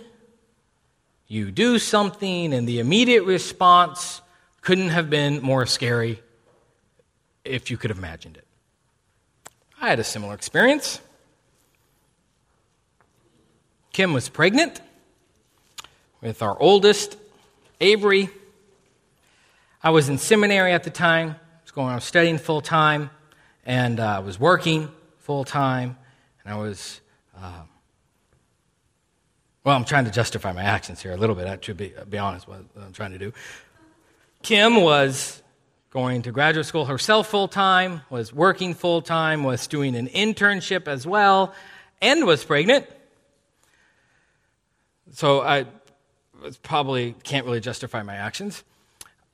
you 1.28 1.50
do 1.50 1.80
something, 1.80 2.54
and 2.54 2.68
the 2.68 2.80
immediate 2.80 3.24
response 3.24 4.22
couldn't 4.62 4.90
have 4.90 5.10
been 5.10 5.42
more 5.42 5.66
scary 5.66 6.22
if 7.44 7.72
you 7.72 7.78
could 7.78 7.90
have 7.90 7.98
imagined 7.98 8.38
it. 8.38 8.46
I 9.82 9.90
had 9.90 10.00
a 10.00 10.04
similar 10.04 10.36
experience. 10.36 11.02
Kim 13.92 14.14
was 14.14 14.30
pregnant 14.30 14.80
with 16.22 16.44
our 16.44 16.56
oldest, 16.62 17.18
Avery. 17.82 18.30
I 19.82 19.90
was 19.90 20.08
in 20.08 20.20
seminary 20.20 20.72
at 20.72 20.84
the 20.84 20.92
time. 20.92 21.32
I 21.32 21.64
was 21.64 21.72
going, 21.72 21.88
I 21.88 21.96
was 21.96 22.04
studying 22.04 22.38
full 22.38 22.62
time, 22.62 23.10
and 23.66 24.00
uh, 24.00 24.18
I 24.18 24.20
was 24.20 24.40
working 24.40 24.92
full 25.30 25.44
time, 25.44 25.96
and 26.44 26.52
I 26.52 26.58
was, 26.58 27.02
uh, 27.40 27.62
well, 29.64 29.76
I'm 29.76 29.86
trying 29.86 30.06
to 30.06 30.12
justify 30.12 30.52
my 30.54 30.64
actions 30.64 31.04
here 31.04 31.12
a 31.12 31.18
little 31.18 31.36
bit. 31.36 31.46
I 31.46 31.56
should 31.62 31.78
be, 31.78 31.94
be 32.10 32.18
honest 32.18 32.48
what 32.48 32.66
I'm 32.76 32.94
trying 32.94 33.12
to 33.12 33.20
do. 33.20 33.32
Kim 34.42 34.78
was 34.78 35.44
going 35.92 36.24
to 36.24 36.32
graduate 36.32 36.66
school 36.66 36.86
herself 36.86 37.28
full 37.28 37.48
time, 37.48 38.02
was 38.10 38.34
working 38.34 38.74
full 38.74 39.04
time, 39.04 39.44
was 39.44 39.68
doing 39.68 39.96
an 39.96 40.08
internship 40.08 40.88
as 40.88 41.06
well, 41.06 41.54
and 42.02 42.26
was 42.26 42.44
pregnant. 42.44 42.88
So 45.12 45.42
I 45.42 45.68
probably 46.64 47.14
can't 47.22 47.46
really 47.46 47.60
justify 47.60 48.02
my 48.02 48.16
actions. 48.16 48.64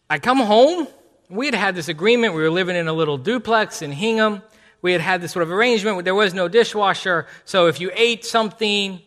I 0.09 0.19
come 0.19 0.39
home. 0.39 0.89
We 1.29 1.45
had 1.45 1.55
had 1.55 1.73
this 1.73 1.87
agreement. 1.87 2.33
We 2.33 2.41
were 2.41 2.51
living 2.51 2.75
in 2.75 2.89
a 2.89 2.93
little 2.93 3.17
duplex 3.17 3.81
in 3.81 3.93
Hingham 3.93 4.41
we 4.85 4.91
had 4.91 5.01
had 5.01 5.19
this 5.19 5.31
sort 5.31 5.41
of 5.41 5.51
arrangement 5.51 5.95
where 5.95 6.03
there 6.03 6.13
was 6.13 6.35
no 6.35 6.47
dishwasher, 6.47 7.25
so 7.43 7.65
if 7.65 7.81
you 7.81 7.89
ate 7.95 8.23
something, 8.23 9.01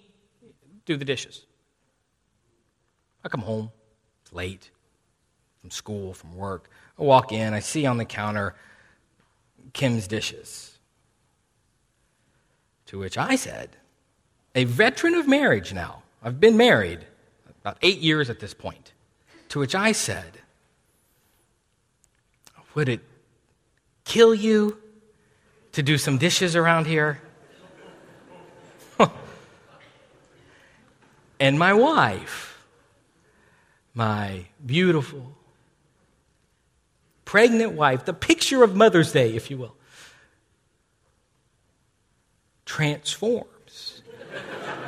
do 0.87 0.97
the 0.97 1.05
dishes. 1.05 1.47
I 3.25 3.29
come 3.29 3.43
home, 3.43 3.71
it's 4.23 4.33
late 4.33 4.73
from 5.61 5.71
school, 5.71 6.15
from 6.15 6.35
work. 6.35 6.69
I 6.99 7.05
walk 7.05 7.31
in, 7.31 7.55
I 7.55 7.61
see 7.61 7.87
on 7.87 7.97
the 7.97 8.05
counter 8.05 8.57
Kim's 9.73 10.09
dishes. 10.09 10.77
To 12.87 12.99
which 12.99 13.17
I 13.17 13.37
said, 13.37 13.77
a 14.57 14.65
veteran 14.65 15.15
of 15.15 15.29
marriage 15.29 15.73
now, 15.73 16.03
I've 16.25 16.41
been 16.41 16.57
married 16.57 17.07
about 17.61 17.79
eight 17.83 17.99
years 17.99 18.31
at 18.31 18.41
this 18.41 18.53
point. 18.53 18.95
To 19.51 19.61
which 19.61 19.77
I 19.77 19.93
said, 19.93 20.41
Would 22.75 22.89
it 22.89 23.05
kill 24.05 24.35
you 24.35 24.83
to 25.73 25.83
do 25.83 25.99
some 25.99 26.19
dishes 26.19 26.57
around 26.57 26.87
here. 26.87 27.21
and 31.41 31.59
my 31.59 31.73
wife, 31.73 32.65
my 33.95 34.47
beautiful, 34.65 35.37
pregnant 37.25 37.73
wife, 37.73 38.05
the 38.05 38.15
picture 38.15 38.63
of 38.63 38.75
Mother's 38.75 39.13
Day, 39.13 39.35
if 39.35 39.51
you 39.51 39.59
will, 39.59 39.75
transforms 42.65 44.03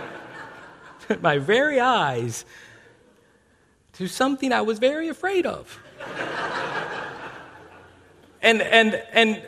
my 1.20 1.38
very 1.38 1.80
eyes 1.80 2.44
to 3.94 4.08
something 4.08 4.52
I 4.52 4.62
was 4.62 4.78
very 4.78 5.08
afraid 5.08 5.44
of. 5.44 5.78
and, 8.42 8.62
and, 8.62 9.02
and 9.12 9.42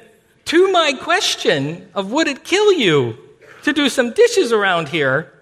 to 0.53 0.71
my 0.71 0.93
question 0.93 1.89
of 1.95 2.13
would 2.13 2.29
it 2.29 2.45
kill 2.45 2.75
you 2.75 3.17
to 3.63 3.73
do 3.73 3.89
some 3.89 4.13
dishes 4.13 4.53
around 4.53 4.87
here 4.87 5.33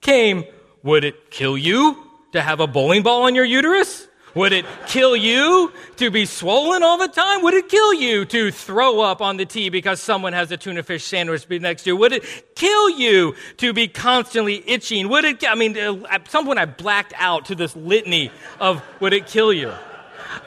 came, 0.00 0.42
would 0.82 1.04
it 1.04 1.30
kill 1.30 1.56
you 1.56 1.96
to 2.32 2.42
have 2.42 2.58
a 2.58 2.66
bowling 2.66 3.04
ball 3.04 3.22
on 3.22 3.36
your 3.36 3.44
uterus? 3.44 4.08
Would 4.34 4.52
it 4.52 4.66
kill 4.88 5.14
you 5.14 5.72
to 5.98 6.10
be 6.10 6.26
swollen 6.26 6.82
all 6.82 6.98
the 6.98 7.06
time? 7.06 7.42
Would 7.42 7.54
it 7.54 7.68
kill 7.68 7.94
you 7.94 8.24
to 8.24 8.50
throw 8.50 9.02
up 9.02 9.22
on 9.22 9.36
the 9.36 9.46
T 9.46 9.68
because 9.68 10.00
someone 10.00 10.32
has 10.32 10.50
a 10.50 10.56
tuna 10.56 10.82
fish 10.82 11.04
sandwich 11.04 11.48
next 11.48 11.84
to 11.84 11.90
you? 11.90 11.96
Would 11.96 12.14
it 12.14 12.56
kill 12.56 12.90
you 12.90 13.36
to 13.58 13.72
be 13.72 13.86
constantly 13.86 14.68
itching? 14.68 15.08
Would 15.10 15.24
it, 15.26 15.48
I 15.48 15.54
mean, 15.54 15.78
uh, 15.78 16.02
at 16.10 16.28
some 16.28 16.44
point 16.44 16.58
I 16.58 16.64
blacked 16.64 17.14
out 17.18 17.44
to 17.44 17.54
this 17.54 17.76
litany 17.76 18.32
of 18.58 18.82
would 18.98 19.12
it 19.12 19.28
kill 19.28 19.52
you? 19.52 19.72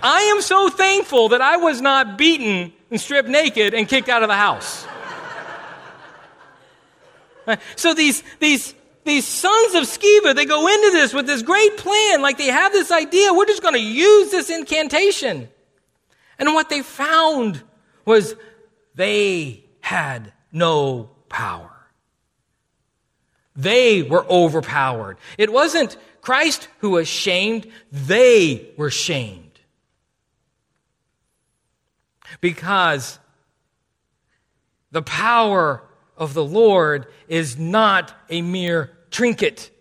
I 0.03 0.23
am 0.23 0.41
so 0.41 0.67
thankful 0.67 1.29
that 1.29 1.39
I 1.39 1.55
was 1.55 1.79
not 1.79 2.17
beaten 2.17 2.73
and 2.89 2.99
stripped 2.99 3.29
naked 3.29 3.73
and 3.73 3.87
kicked 3.87 4.09
out 4.09 4.23
of 4.23 4.29
the 4.29 4.35
house. 4.35 4.85
So 7.77 7.93
these, 7.93 8.23
these 8.39 8.73
these 9.07 9.25
sons 9.25 9.73
of 9.73 9.83
Sceva, 9.83 10.35
they 10.35 10.45
go 10.45 10.67
into 10.67 10.91
this 10.91 11.13
with 11.13 11.25
this 11.25 11.41
great 11.41 11.77
plan, 11.77 12.21
like 12.21 12.37
they 12.37 12.47
have 12.47 12.73
this 12.73 12.91
idea, 12.91 13.33
we're 13.33 13.45
just 13.45 13.61
going 13.61 13.73
to 13.73 13.81
use 13.81 14.31
this 14.31 14.49
incantation. 14.49 15.47
And 16.37 16.53
what 16.53 16.69
they 16.69 16.81
found 16.81 17.63
was 18.05 18.35
they 18.93 19.63
had 19.79 20.33
no 20.51 21.09
power. 21.29 21.71
They 23.55 24.03
were 24.03 24.25
overpowered. 24.25 25.17
It 25.37 25.51
wasn't 25.51 25.97
Christ 26.21 26.67
who 26.79 26.91
was 26.91 27.07
shamed, 27.07 27.65
they 27.91 28.71
were 28.77 28.91
shamed. 28.91 29.46
Because 32.41 33.19
the 34.91 35.01
power 35.01 35.83
of 36.17 36.33
the 36.33 36.43
Lord 36.43 37.07
is 37.27 37.57
not 37.57 38.13
a 38.29 38.41
mere 38.41 38.91
trinket. 39.11 39.71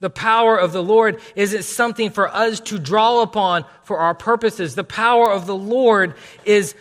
The 0.00 0.10
power 0.10 0.58
of 0.58 0.72
the 0.72 0.82
Lord 0.82 1.20
isn't 1.34 1.62
something 1.62 2.10
for 2.10 2.28
us 2.28 2.60
to 2.60 2.78
draw 2.78 3.22
upon 3.22 3.64
for 3.84 3.98
our 3.98 4.14
purposes. 4.14 4.74
The 4.74 4.84
power 4.84 5.30
of 5.30 5.46
the 5.46 5.56
Lord 5.56 6.14
is 6.44 6.74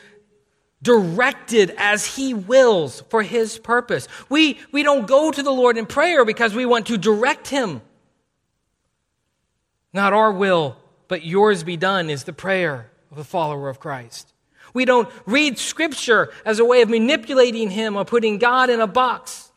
directed 0.81 1.73
as 1.77 2.05
He 2.05 2.33
wills 2.33 3.01
for 3.09 3.23
His 3.23 3.57
purpose. 3.57 4.07
We, 4.29 4.59
we 4.73 4.83
don't 4.83 5.07
go 5.07 5.31
to 5.31 5.41
the 5.41 5.51
Lord 5.51 5.77
in 5.77 5.85
prayer 5.85 6.25
because 6.25 6.53
we 6.53 6.65
want 6.65 6.87
to 6.87 6.97
direct 6.97 7.47
Him. 7.47 7.81
Not 9.93 10.11
our 10.11 10.31
will, 10.31 10.75
but 11.07 11.23
yours 11.23 11.63
be 11.63 11.77
done 11.77 12.09
is 12.09 12.25
the 12.25 12.33
prayer 12.33 12.91
of 13.11 13.17
a 13.17 13.23
follower 13.23 13.69
of 13.69 13.79
Christ. 13.79 14.32
We 14.73 14.85
don't 14.85 15.09
read 15.25 15.57
Scripture 15.57 16.31
as 16.45 16.59
a 16.59 16.65
way 16.65 16.81
of 16.81 16.89
manipulating 16.89 17.69
Him 17.69 17.95
or 17.95 18.05
putting 18.05 18.39
God 18.39 18.69
in 18.69 18.81
a 18.81 18.87
box. 18.87 19.51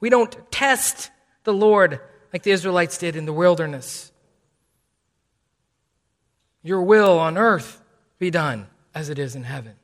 We 0.00 0.10
don't 0.10 0.34
test 0.50 1.10
the 1.44 1.52
Lord 1.52 2.00
like 2.32 2.42
the 2.42 2.50
Israelites 2.50 2.98
did 2.98 3.16
in 3.16 3.26
the 3.26 3.32
wilderness. 3.32 4.10
Your 6.62 6.82
will 6.82 7.18
on 7.18 7.38
earth 7.38 7.80
be 8.18 8.30
done 8.30 8.66
as 8.94 9.08
it 9.08 9.18
is 9.18 9.36
in 9.36 9.44
heaven. 9.44 9.74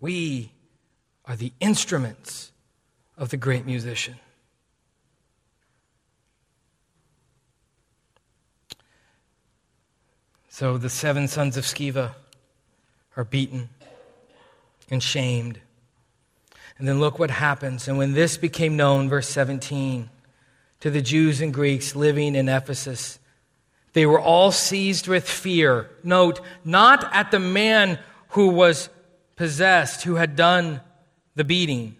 We 0.00 0.52
are 1.24 1.36
the 1.36 1.52
instruments 1.60 2.52
of 3.16 3.30
the 3.30 3.36
great 3.36 3.64
musician. 3.66 4.16
So 10.54 10.78
the 10.78 10.88
seven 10.88 11.26
sons 11.26 11.56
of 11.56 11.64
Sceva 11.64 12.12
are 13.16 13.24
beaten 13.24 13.70
and 14.88 15.02
shamed. 15.02 15.58
And 16.78 16.86
then 16.86 17.00
look 17.00 17.18
what 17.18 17.32
happens. 17.32 17.88
And 17.88 17.98
when 17.98 18.12
this 18.12 18.36
became 18.36 18.76
known, 18.76 19.08
verse 19.08 19.28
17, 19.28 20.08
to 20.78 20.90
the 20.90 21.02
Jews 21.02 21.40
and 21.40 21.52
Greeks 21.52 21.96
living 21.96 22.36
in 22.36 22.48
Ephesus, 22.48 23.18
they 23.94 24.06
were 24.06 24.20
all 24.20 24.52
seized 24.52 25.08
with 25.08 25.28
fear. 25.28 25.90
Note, 26.04 26.40
not 26.64 27.12
at 27.12 27.32
the 27.32 27.40
man 27.40 27.98
who 28.28 28.50
was 28.50 28.90
possessed, 29.34 30.04
who 30.04 30.14
had 30.14 30.36
done 30.36 30.80
the 31.34 31.42
beating. 31.42 31.96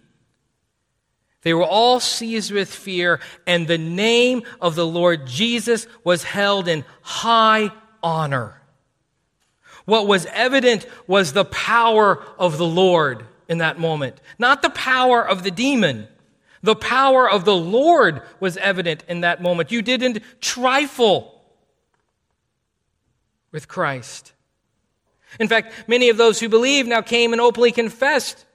They 1.41 1.53
were 1.53 1.65
all 1.65 1.99
seized 1.99 2.51
with 2.51 2.73
fear, 2.73 3.19
and 3.45 3.67
the 3.67 3.77
name 3.77 4.43
of 4.61 4.75
the 4.75 4.87
Lord 4.87 5.27
Jesus 5.27 5.87
was 6.05 6.23
held 6.23 6.69
in 6.69 6.85
high 7.01 7.69
honor. 8.05 8.61
What 9.85 10.07
was 10.07 10.27
evident 10.27 10.85
was 11.07 11.33
the 11.33 11.45
power 11.45 12.23
of 12.37 12.57
the 12.57 12.65
Lord 12.65 13.25
in 13.49 13.57
that 13.57 13.79
moment, 13.79 14.21
not 14.39 14.61
the 14.61 14.69
power 14.69 15.27
of 15.27 15.43
the 15.43 15.51
demon. 15.51 16.07
The 16.63 16.75
power 16.75 17.29
of 17.29 17.45
the 17.45 17.55
Lord 17.55 18.21
was 18.39 18.57
evident 18.57 19.03
in 19.07 19.21
that 19.21 19.41
moment. 19.41 19.71
You 19.71 19.81
didn't 19.81 20.23
trifle 20.39 21.43
with 23.51 23.67
Christ. 23.67 24.33
In 25.39 25.47
fact, 25.47 25.73
many 25.87 26.09
of 26.09 26.17
those 26.17 26.39
who 26.39 26.49
believed 26.49 26.87
now 26.87 27.01
came 27.01 27.33
and 27.33 27.41
openly 27.41 27.71
confessed. 27.71 28.45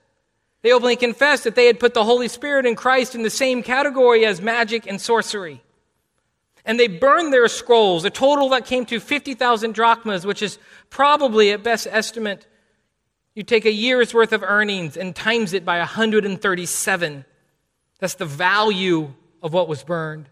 They 0.62 0.72
openly 0.72 0.96
confessed 0.96 1.44
that 1.44 1.54
they 1.54 1.66
had 1.66 1.78
put 1.78 1.94
the 1.94 2.04
Holy 2.04 2.28
Spirit 2.28 2.66
and 2.66 2.76
Christ 2.76 3.14
in 3.14 3.22
the 3.22 3.30
same 3.30 3.62
category 3.62 4.26
as 4.26 4.40
magic 4.40 4.86
and 4.86 5.00
sorcery. 5.00 5.62
And 6.64 6.78
they 6.78 6.88
burned 6.88 7.32
their 7.32 7.48
scrolls, 7.48 8.04
a 8.04 8.10
total 8.10 8.50
that 8.50 8.66
came 8.66 8.84
to 8.86 9.00
50,000 9.00 9.74
drachmas, 9.74 10.26
which 10.26 10.42
is 10.42 10.58
probably, 10.90 11.52
at 11.52 11.62
best 11.62 11.86
estimate, 11.90 12.46
you 13.34 13.42
take 13.42 13.64
a 13.64 13.72
year's 13.72 14.12
worth 14.12 14.32
of 14.32 14.42
earnings 14.42 14.96
and 14.96 15.14
times 15.14 15.52
it 15.52 15.64
by 15.64 15.78
137. 15.78 17.24
That's 17.98 18.14
the 18.14 18.26
value 18.26 19.12
of 19.42 19.52
what 19.52 19.68
was 19.68 19.82
burned. 19.82 20.28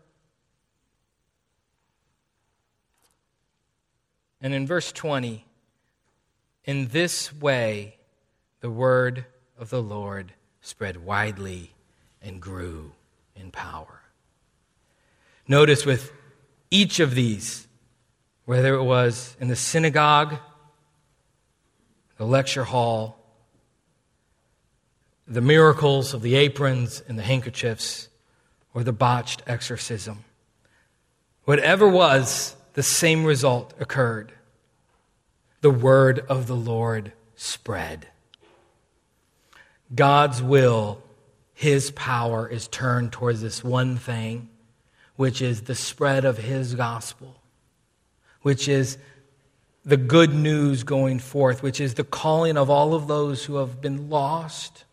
And 4.41 4.55
in 4.55 4.67
verse 4.67 4.93
20, 4.93 5.45
in 6.65 6.89
this 6.89 7.33
way 7.33 7.97
the 8.61 8.71
word 8.71 9.25
of 9.59 9.71
the 9.71 9.83
Lord 9.83 10.33
spread 10.61 11.05
widely 11.05 11.73
and 12.23 12.41
grew 12.41 12.93
in 13.35 13.51
power. 13.51 14.03
Notice 15.47 15.87
with 15.87 16.13
each 16.71 17.01
of 17.01 17.15
these, 17.15 17.67
whether 18.45 18.75
it 18.75 18.83
was 18.83 19.37
in 19.41 19.49
the 19.49 19.57
synagogue, 19.57 20.37
the 22.17 22.27
lecture 22.27 22.65
hall, 22.65 23.19
the 25.27 25.41
miracles 25.41 26.15
of 26.15 26.23
the 26.23 26.35
aprons 26.35 27.03
and 27.07 27.19
the 27.19 27.23
handkerchiefs, 27.23 28.09
or 28.75 28.83
the 28.83 28.93
botched 28.93 29.43
exorcism. 29.47 30.25
Whatever 31.45 31.89
was, 31.89 32.55
the 32.75 32.83
same 32.83 33.25
result 33.25 33.75
occurred. 33.81 34.33
The 35.61 35.71
word 35.71 36.21
of 36.29 36.47
the 36.47 36.57
Lord 36.57 37.13
spread. 37.37 38.07
God's 39.95 40.43
will, 40.43 41.03
his 41.55 41.91
power 41.91 42.49
is 42.49 42.69
turned 42.69 43.13
towards 43.13 43.41
this 43.41 43.65
one 43.65 43.97
thing 43.97 44.49
which 45.19 45.43
is 45.43 45.63
the 45.63 45.75
spread 45.75 46.25
of 46.25 46.39
his 46.39 46.77
gospel, 46.77 47.35
which 48.43 48.69
is 48.69 48.99
the 49.85 49.97
good 49.97 50.33
news 50.33 50.85
going 50.85 51.19
forth, 51.19 51.61
which 51.61 51.81
is 51.81 51.95
the 51.95 52.05
calling 52.05 52.57
of 52.57 52.71
all 52.71 52.95
of 52.95 53.09
those 53.09 53.45
who 53.45 53.57
have 53.57 53.81
been 53.81 54.09
lost 54.09 54.85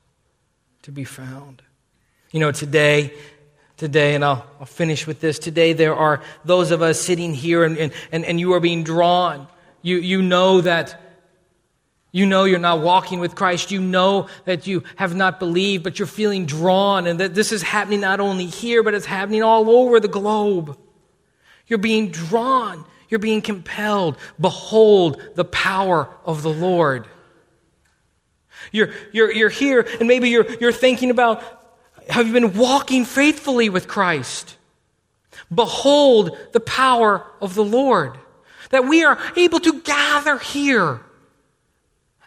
to 0.81 0.91
be 0.91 1.03
found. 1.03 1.61
You 2.31 2.39
know, 2.39 2.51
today, 2.51 3.13
today, 3.77 4.15
and 4.15 4.25
I'll, 4.25 4.43
I'll 4.59 4.65
finish 4.65 5.05
with 5.05 5.19
this. 5.19 5.37
Today, 5.37 5.73
there 5.73 5.95
are 5.95 6.23
those 6.43 6.71
of 6.71 6.81
us 6.81 6.99
sitting 6.99 7.35
here, 7.35 7.63
and, 7.63 7.91
and, 8.11 8.25
and 8.25 8.39
you 8.39 8.53
are 8.53 8.59
being 8.59 8.83
drawn. 8.83 9.47
You, 9.83 9.97
you 9.97 10.23
know 10.23 10.59
that 10.61 10.99
you 12.15 12.25
know 12.25 12.45
you're 12.45 12.59
not 12.59 12.79
walking 12.79 13.19
with 13.19 13.35
Christ. 13.35 13.71
You 13.71 13.81
know 13.81 14.29
that 14.45 14.65
you 14.67 14.83
have 14.95 15.13
not 15.13 15.37
believed, 15.37 15.83
but 15.83 15.99
you're 15.99 16.05
feeling 16.05 16.45
drawn, 16.45 17.07
and 17.07 17.19
that 17.19 17.35
this 17.35 17.51
is 17.51 17.61
happening 17.61 17.99
not 17.99 18.21
only 18.21 18.45
here, 18.45 18.83
but 18.83 18.93
it's 18.93 19.05
happening 19.05 19.43
all 19.43 19.69
over 19.69 19.99
the 19.99 20.07
globe. 20.07 20.77
You're 21.67 21.77
being 21.77 22.11
drawn. 22.11 22.85
You're 23.09 23.19
being 23.19 23.41
compelled. 23.41 24.15
Behold 24.39 25.21
the 25.35 25.43
power 25.43 26.07
of 26.23 26.41
the 26.41 26.53
Lord. 26.53 27.05
You're, 28.71 28.93
you're, 29.11 29.33
you're 29.33 29.49
here, 29.49 29.85
and 29.99 30.07
maybe 30.07 30.29
you're, 30.29 30.49
you're 30.61 30.71
thinking 30.71 31.09
about 31.09 31.43
have 32.07 32.27
you 32.27 32.31
been 32.31 32.53
walking 32.53 33.03
faithfully 33.03 33.67
with 33.67 33.89
Christ? 33.89 34.55
Behold 35.53 36.37
the 36.53 36.61
power 36.61 37.29
of 37.41 37.55
the 37.55 37.65
Lord. 37.65 38.17
That 38.69 38.87
we 38.87 39.03
are 39.03 39.19
able 39.35 39.59
to 39.59 39.81
gather 39.81 40.37
here 40.37 41.01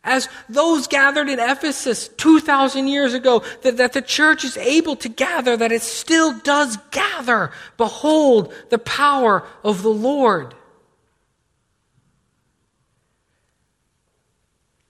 as 0.09 0.29
those 0.49 0.87
gathered 0.87 1.29
in 1.29 1.39
Ephesus 1.39 2.09
2,000 2.09 2.89
years 2.89 3.15
ago, 3.15 3.43
that, 3.63 3.77
that 3.77 3.93
the 3.93 4.03
church 4.03 4.43
is 4.43 4.57
able 4.57 4.97
to 4.97 5.09
gather, 5.09 5.57
that 5.57 5.71
it 5.71 5.83
still 5.83 6.39
does 6.41 6.79
gather. 6.91 7.53
Behold 7.77 8.53
the 8.71 8.79
power 8.79 9.47
of 9.63 9.83
the 9.83 9.91
Lord. 9.91 10.55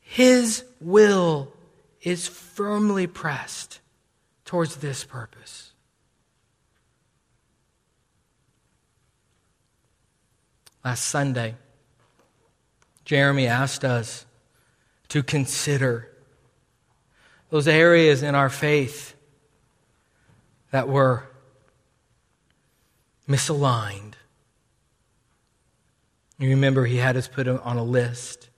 His 0.01 0.65
will 0.81 1.53
is 2.01 2.29
firmly 2.29 3.07
pressed 3.07 3.81
towards 4.45 4.77
this 4.77 5.05
purpose. 5.05 5.73
Last 10.85 11.05
Sunday, 11.05 11.57
Jeremy 13.05 13.47
asked 13.47 13.85
us 13.85 14.25
to 15.09 15.23
consider 15.23 16.09
those 17.51 17.67
areas 17.67 18.23
in 18.23 18.35
our 18.35 18.51
faith 18.51 19.15
that 20.71 20.89
were 20.89 21.25
misaligned. 23.29 24.15
You 26.39 26.51
remember 26.51 26.85
he 26.85 26.99
had 26.99 27.17
us 27.17 27.27
put 27.27 27.49
on 27.49 27.77
a 27.77 27.83
list. 27.83 28.49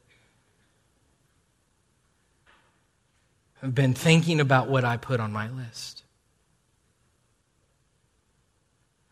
I've 3.63 3.75
been 3.75 3.95
thinking 3.95 4.41
about 4.41 4.69
what 4.69 4.85
I 4.85 4.97
put 4.97 5.21
on 5.21 5.33
my 5.33 5.49
list. 5.49 6.03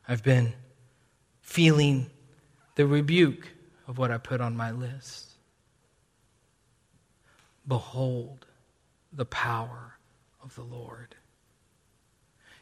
I've 0.07 0.22
been 0.22 0.55
feeling 1.43 2.11
the 2.76 2.86
rebuke 2.86 3.49
of 3.86 3.99
what 3.99 4.11
I 4.11 4.18
put 4.18 4.41
on 4.41 4.57
my 4.57 4.70
list. 4.70 5.28
Behold 7.69 8.47
the 9.12 9.27
power 9.27 9.99
of 10.43 10.55
the 10.55 10.62
Lord. 10.62 11.14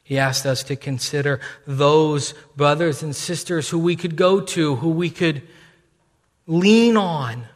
He 0.03 0.19
asked 0.19 0.47
us 0.47 0.63
to 0.65 0.77
consider 0.77 1.41
those 1.67 2.35
brothers 2.57 3.03
and 3.03 3.15
sisters 3.15 3.69
who 3.69 3.79
we 3.79 3.97
could 3.97 4.17
go 4.17 4.41
to, 4.41 4.77
who 4.77 4.91
we 4.91 5.11
could 5.11 5.43
lean 6.47 6.97
on 6.97 7.47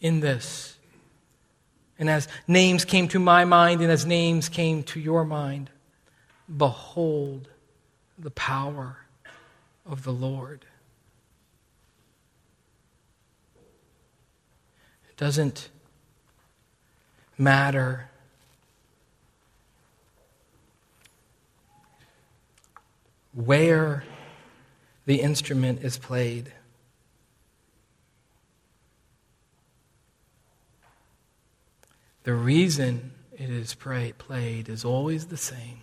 in 0.00 0.20
this. 0.20 0.76
And 1.98 2.10
as 2.10 2.28
names 2.46 2.84
came 2.84 3.08
to 3.08 3.18
my 3.18 3.44
mind 3.44 3.80
and 3.80 3.90
as 3.90 4.04
names 4.04 4.48
came 4.48 4.82
to 4.84 5.00
your 5.00 5.24
mind, 5.24 5.70
behold 6.54 7.48
the 8.18 8.30
power 8.30 8.98
of 9.84 10.04
the 10.04 10.12
Lord. 10.12 10.64
It 15.08 15.16
doesn't 15.16 15.70
matter 17.38 18.10
where 23.32 24.04
the 25.04 25.20
instrument 25.20 25.82
is 25.82 25.98
played. 25.98 26.52
The 32.24 32.34
reason 32.34 33.12
it 33.38 33.50
is 33.50 33.74
pray, 33.74 34.12
played 34.16 34.68
is 34.68 34.84
always 34.84 35.26
the 35.26 35.36
same. 35.36 35.80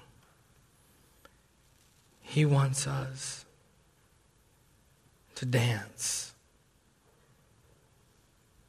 He 2.22 2.46
wants 2.46 2.88
us 2.88 3.46
to 5.36 5.46
dance 5.46 6.34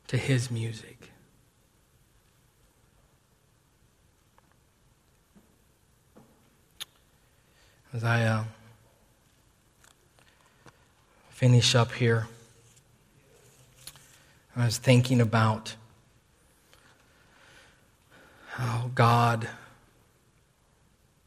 to 0.07 0.19
His 0.19 0.51
music. 0.51 0.94
As 7.95 8.03
I 8.03 8.25
uh, 8.25 8.45
finish 11.31 11.77
up 11.77 11.93
here. 11.93 12.27
I 14.57 14.65
was 14.65 14.79
thinking 14.79 15.21
about 15.21 15.77
how 18.49 18.91
God 18.97 19.49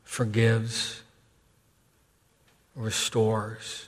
forgives, 0.04 1.04
restores, 2.76 3.88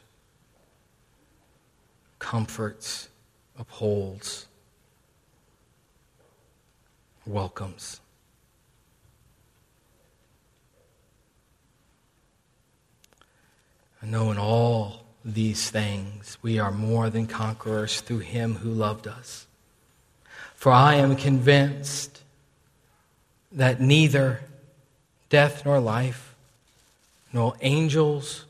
comforts, 2.17 3.09
upholds, 3.57 4.47
welcomes. 7.25 7.99
I 14.02 14.06
know 14.06 14.32
in 14.32 14.38
all 14.38 15.06
these 15.26 15.70
things. 15.70 16.38
We 16.41 16.60
are 16.60 16.72
more 16.72 17.10
than 17.10 17.28
conquerors 17.28 18.02
through 18.02 18.20
him 18.20 18.56
who 18.56 18.70
loved 18.70 19.08
us. 19.08 19.45
For 20.56 20.72
I 20.72 20.95
am 20.95 21.16
convinced 21.16 22.22
that 23.52 23.82
neither 23.82 24.41
death 25.30 25.66
nor 25.66 25.80
life, 25.80 26.36
nor 27.34 27.56
angels 27.62 28.45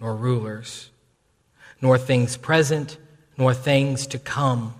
nor 0.00 0.14
rulers, 0.14 0.90
nor 1.80 1.98
things 1.98 2.36
present 2.36 2.98
nor 3.38 3.54
things 3.54 4.06
to 4.08 4.18
come, 4.18 4.74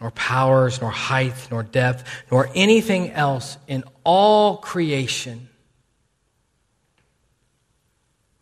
nor 0.00 0.10
powers, 0.10 0.80
nor 0.80 0.90
height, 0.90 1.48
nor 1.50 1.62
depth, 1.62 2.04
nor 2.30 2.50
anything 2.54 3.10
else 3.12 3.56
in 3.66 3.84
all 4.02 4.56
creation 4.58 5.48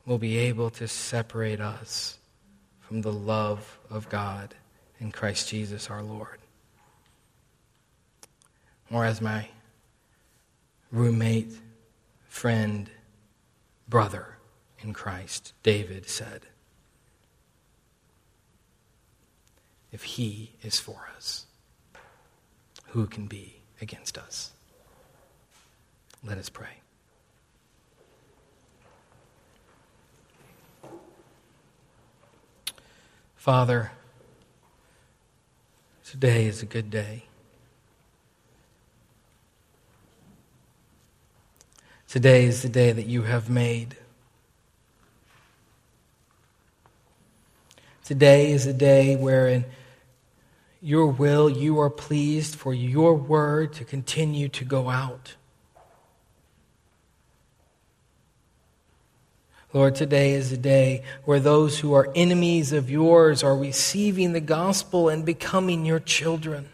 will 0.05 0.18
be 0.18 0.36
able 0.36 0.70
to 0.70 0.88
separate 0.88 1.61
us 1.61 2.18
from 2.80 3.03
the 3.03 3.12
love 3.12 3.78
of 3.88 4.09
God 4.09 4.55
in 4.98 5.12
Christ 5.12 5.48
Jesus 5.48 5.90
our 5.90 6.03
Lord. 6.03 6.38
Or 8.90 9.05
as 9.05 9.20
my 9.20 9.48
roommate, 10.90 11.53
friend, 12.28 12.90
brother 13.88 14.36
in 14.80 14.92
Christ, 14.92 15.53
David 15.62 16.09
said, 16.09 16.42
if 19.90 20.03
he 20.03 20.53
is 20.62 20.80
for 20.80 21.09
us, 21.16 21.46
who 22.88 23.07
can 23.07 23.26
be 23.26 23.62
against 23.80 24.18
us? 24.18 24.53
Let 26.24 26.38
us 26.38 26.48
pray. 26.48 26.81
Father, 33.43 33.90
today 36.05 36.47
is 36.47 36.62
a 36.62 36.64
good 36.64 36.90
day. 36.90 37.24
Today 42.07 42.45
is 42.45 42.62
the 42.62 42.68
day 42.68 42.93
that 42.93 43.07
you 43.07 43.22
have 43.22 43.51
made. 43.51 43.97
Today 48.05 48.53
is 48.53 48.64
a 48.66 48.72
day 48.72 49.16
wherein 49.16 49.64
your 50.80 51.09
will, 51.09 51.51
you 51.51 51.80
are 51.80 51.90
pleased 51.90 52.55
for 52.55 52.72
your 52.72 53.16
word 53.16 53.72
to 53.72 53.84
continue 53.84 54.49
to 54.51 54.64
go 54.64 54.88
out. 54.88 55.34
Lord, 59.72 59.94
today 59.94 60.34
is 60.34 60.52
a 60.52 60.58
day 60.58 61.02
where 61.24 61.40
those 61.40 61.78
who 61.78 61.94
are 61.94 62.10
enemies 62.14 62.72
of 62.72 62.90
yours 62.90 63.42
are 63.42 63.56
receiving 63.56 64.32
the 64.32 64.40
gospel 64.40 65.08
and 65.08 65.24
becoming 65.24 65.86
your 65.86 66.00
children. 66.00 66.68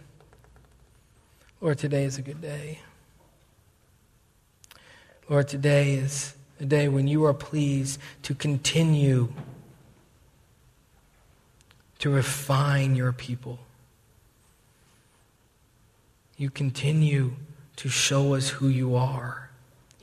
Lord, 1.60 1.78
today 1.78 2.04
is 2.04 2.18
a 2.18 2.22
good 2.22 2.40
day. 2.40 2.80
Lord, 5.28 5.46
today 5.46 5.94
is 5.94 6.34
a 6.58 6.64
day 6.64 6.88
when 6.88 7.06
you 7.06 7.24
are 7.24 7.34
pleased 7.34 8.00
to 8.22 8.34
continue 8.34 9.32
to 12.00 12.10
refine 12.10 12.96
your 12.96 13.12
people. 13.12 13.58
You 16.36 16.50
continue 16.50 17.32
to 17.76 17.88
show 17.88 18.34
us 18.34 18.48
who 18.48 18.68
you 18.68 18.96
are. 18.96 19.47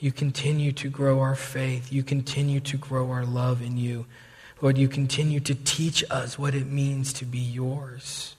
You 0.05 0.11
continue 0.11 0.71
to 0.73 0.87
grow 0.87 1.19
our 1.21 1.33
faith. 1.33 1.91
You 1.91 2.03
continue 2.03 2.59
to 2.59 2.77
grow 2.77 3.09
our 3.09 3.25
love 3.25 3.63
in 3.63 3.75
you. 3.75 4.05
Lord, 4.61 4.77
you 4.77 4.87
continue 4.87 5.39
to 5.39 5.55
teach 5.55 6.03
us 6.11 6.37
what 6.37 6.53
it 6.53 6.67
means 6.67 7.11
to 7.13 7.25
be 7.25 7.39
yours. 7.39 8.35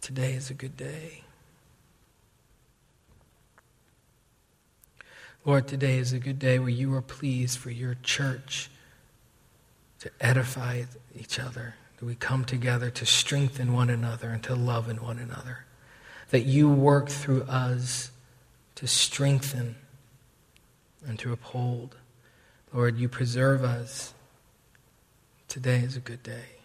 Today 0.00 0.32
is 0.32 0.50
a 0.50 0.54
good 0.54 0.76
day. 0.76 1.22
Lord, 5.44 5.68
today 5.68 5.98
is 5.98 6.12
a 6.12 6.18
good 6.18 6.40
day 6.40 6.58
where 6.58 6.70
you 6.70 6.92
are 6.96 7.02
pleased 7.02 7.56
for 7.56 7.70
your 7.70 7.96
church 8.02 8.68
to 10.00 10.10
edify 10.20 10.82
each 11.16 11.38
other. 11.38 11.76
That 11.98 12.04
we 12.04 12.16
come 12.16 12.44
together 12.44 12.90
to 12.90 13.06
strengthen 13.06 13.72
one 13.72 13.90
another 13.90 14.30
and 14.30 14.42
to 14.42 14.56
love 14.56 14.88
in 14.88 14.96
one 14.96 15.20
another. 15.20 15.66
That 16.30 16.46
you 16.46 16.68
work 16.68 17.08
through 17.10 17.44
us 17.44 18.10
to 18.74 18.88
strengthen 18.88 19.76
and 21.06 21.18
to 21.20 21.32
uphold. 21.32 21.96
Lord, 22.72 22.98
you 22.98 23.08
preserve 23.08 23.64
us. 23.64 24.12
Today 25.48 25.78
is 25.78 25.96
a 25.96 26.00
good 26.00 26.22
day. 26.22 26.56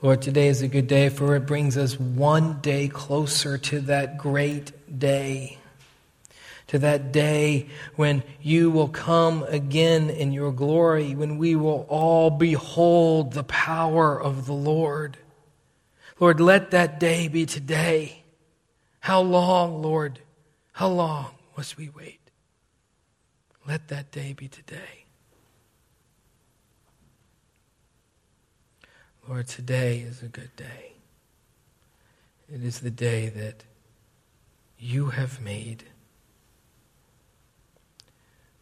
Lord, 0.00 0.20
today 0.20 0.48
is 0.48 0.62
a 0.62 0.68
good 0.68 0.88
day, 0.88 1.10
for 1.10 1.36
it 1.36 1.46
brings 1.46 1.76
us 1.76 2.00
one 2.00 2.60
day 2.60 2.88
closer 2.88 3.56
to 3.56 3.80
that 3.82 4.18
great 4.18 4.98
day. 4.98 5.58
To 6.68 6.78
that 6.78 7.12
day 7.12 7.68
when 7.96 8.24
you 8.40 8.70
will 8.70 8.88
come 8.88 9.44
again 9.44 10.10
in 10.10 10.32
your 10.32 10.50
glory, 10.50 11.14
when 11.14 11.36
we 11.38 11.54
will 11.54 11.86
all 11.88 12.30
behold 12.30 13.32
the 13.32 13.44
power 13.44 14.20
of 14.20 14.46
the 14.46 14.54
Lord. 14.54 15.18
Lord, 16.18 16.40
let 16.40 16.70
that 16.70 16.98
day 16.98 17.28
be 17.28 17.46
today. 17.46 18.22
How 19.00 19.20
long, 19.20 19.82
Lord? 19.82 20.20
How 20.72 20.88
long 20.88 21.32
must 21.56 21.76
we 21.76 21.90
wait? 21.90 22.21
Let 23.66 23.88
that 23.88 24.10
day 24.10 24.32
be 24.32 24.48
today. 24.48 25.04
Lord, 29.28 29.46
today 29.46 30.00
is 30.00 30.22
a 30.22 30.28
good 30.28 30.54
day. 30.56 30.92
It 32.52 32.64
is 32.64 32.80
the 32.80 32.90
day 32.90 33.28
that 33.28 33.64
you 34.78 35.06
have 35.10 35.40
made. 35.40 35.84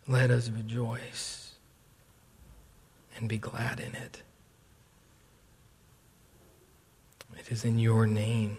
Let 0.06 0.30
us 0.30 0.50
rejoice 0.50 1.54
and 3.16 3.28
be 3.28 3.38
glad 3.38 3.80
in 3.80 3.94
it. 3.94 4.22
It 7.38 7.50
is 7.50 7.64
in 7.64 7.78
your 7.78 8.06
name, 8.06 8.58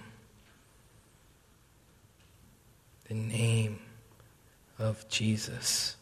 the 3.08 3.14
name 3.14 3.80
of 4.80 5.08
Jesus, 5.08 5.98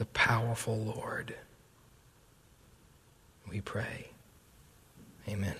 the 0.00 0.06
powerful 0.06 0.78
Lord 0.78 1.34
we 3.50 3.60
pray. 3.60 4.12
Amen. 5.28 5.56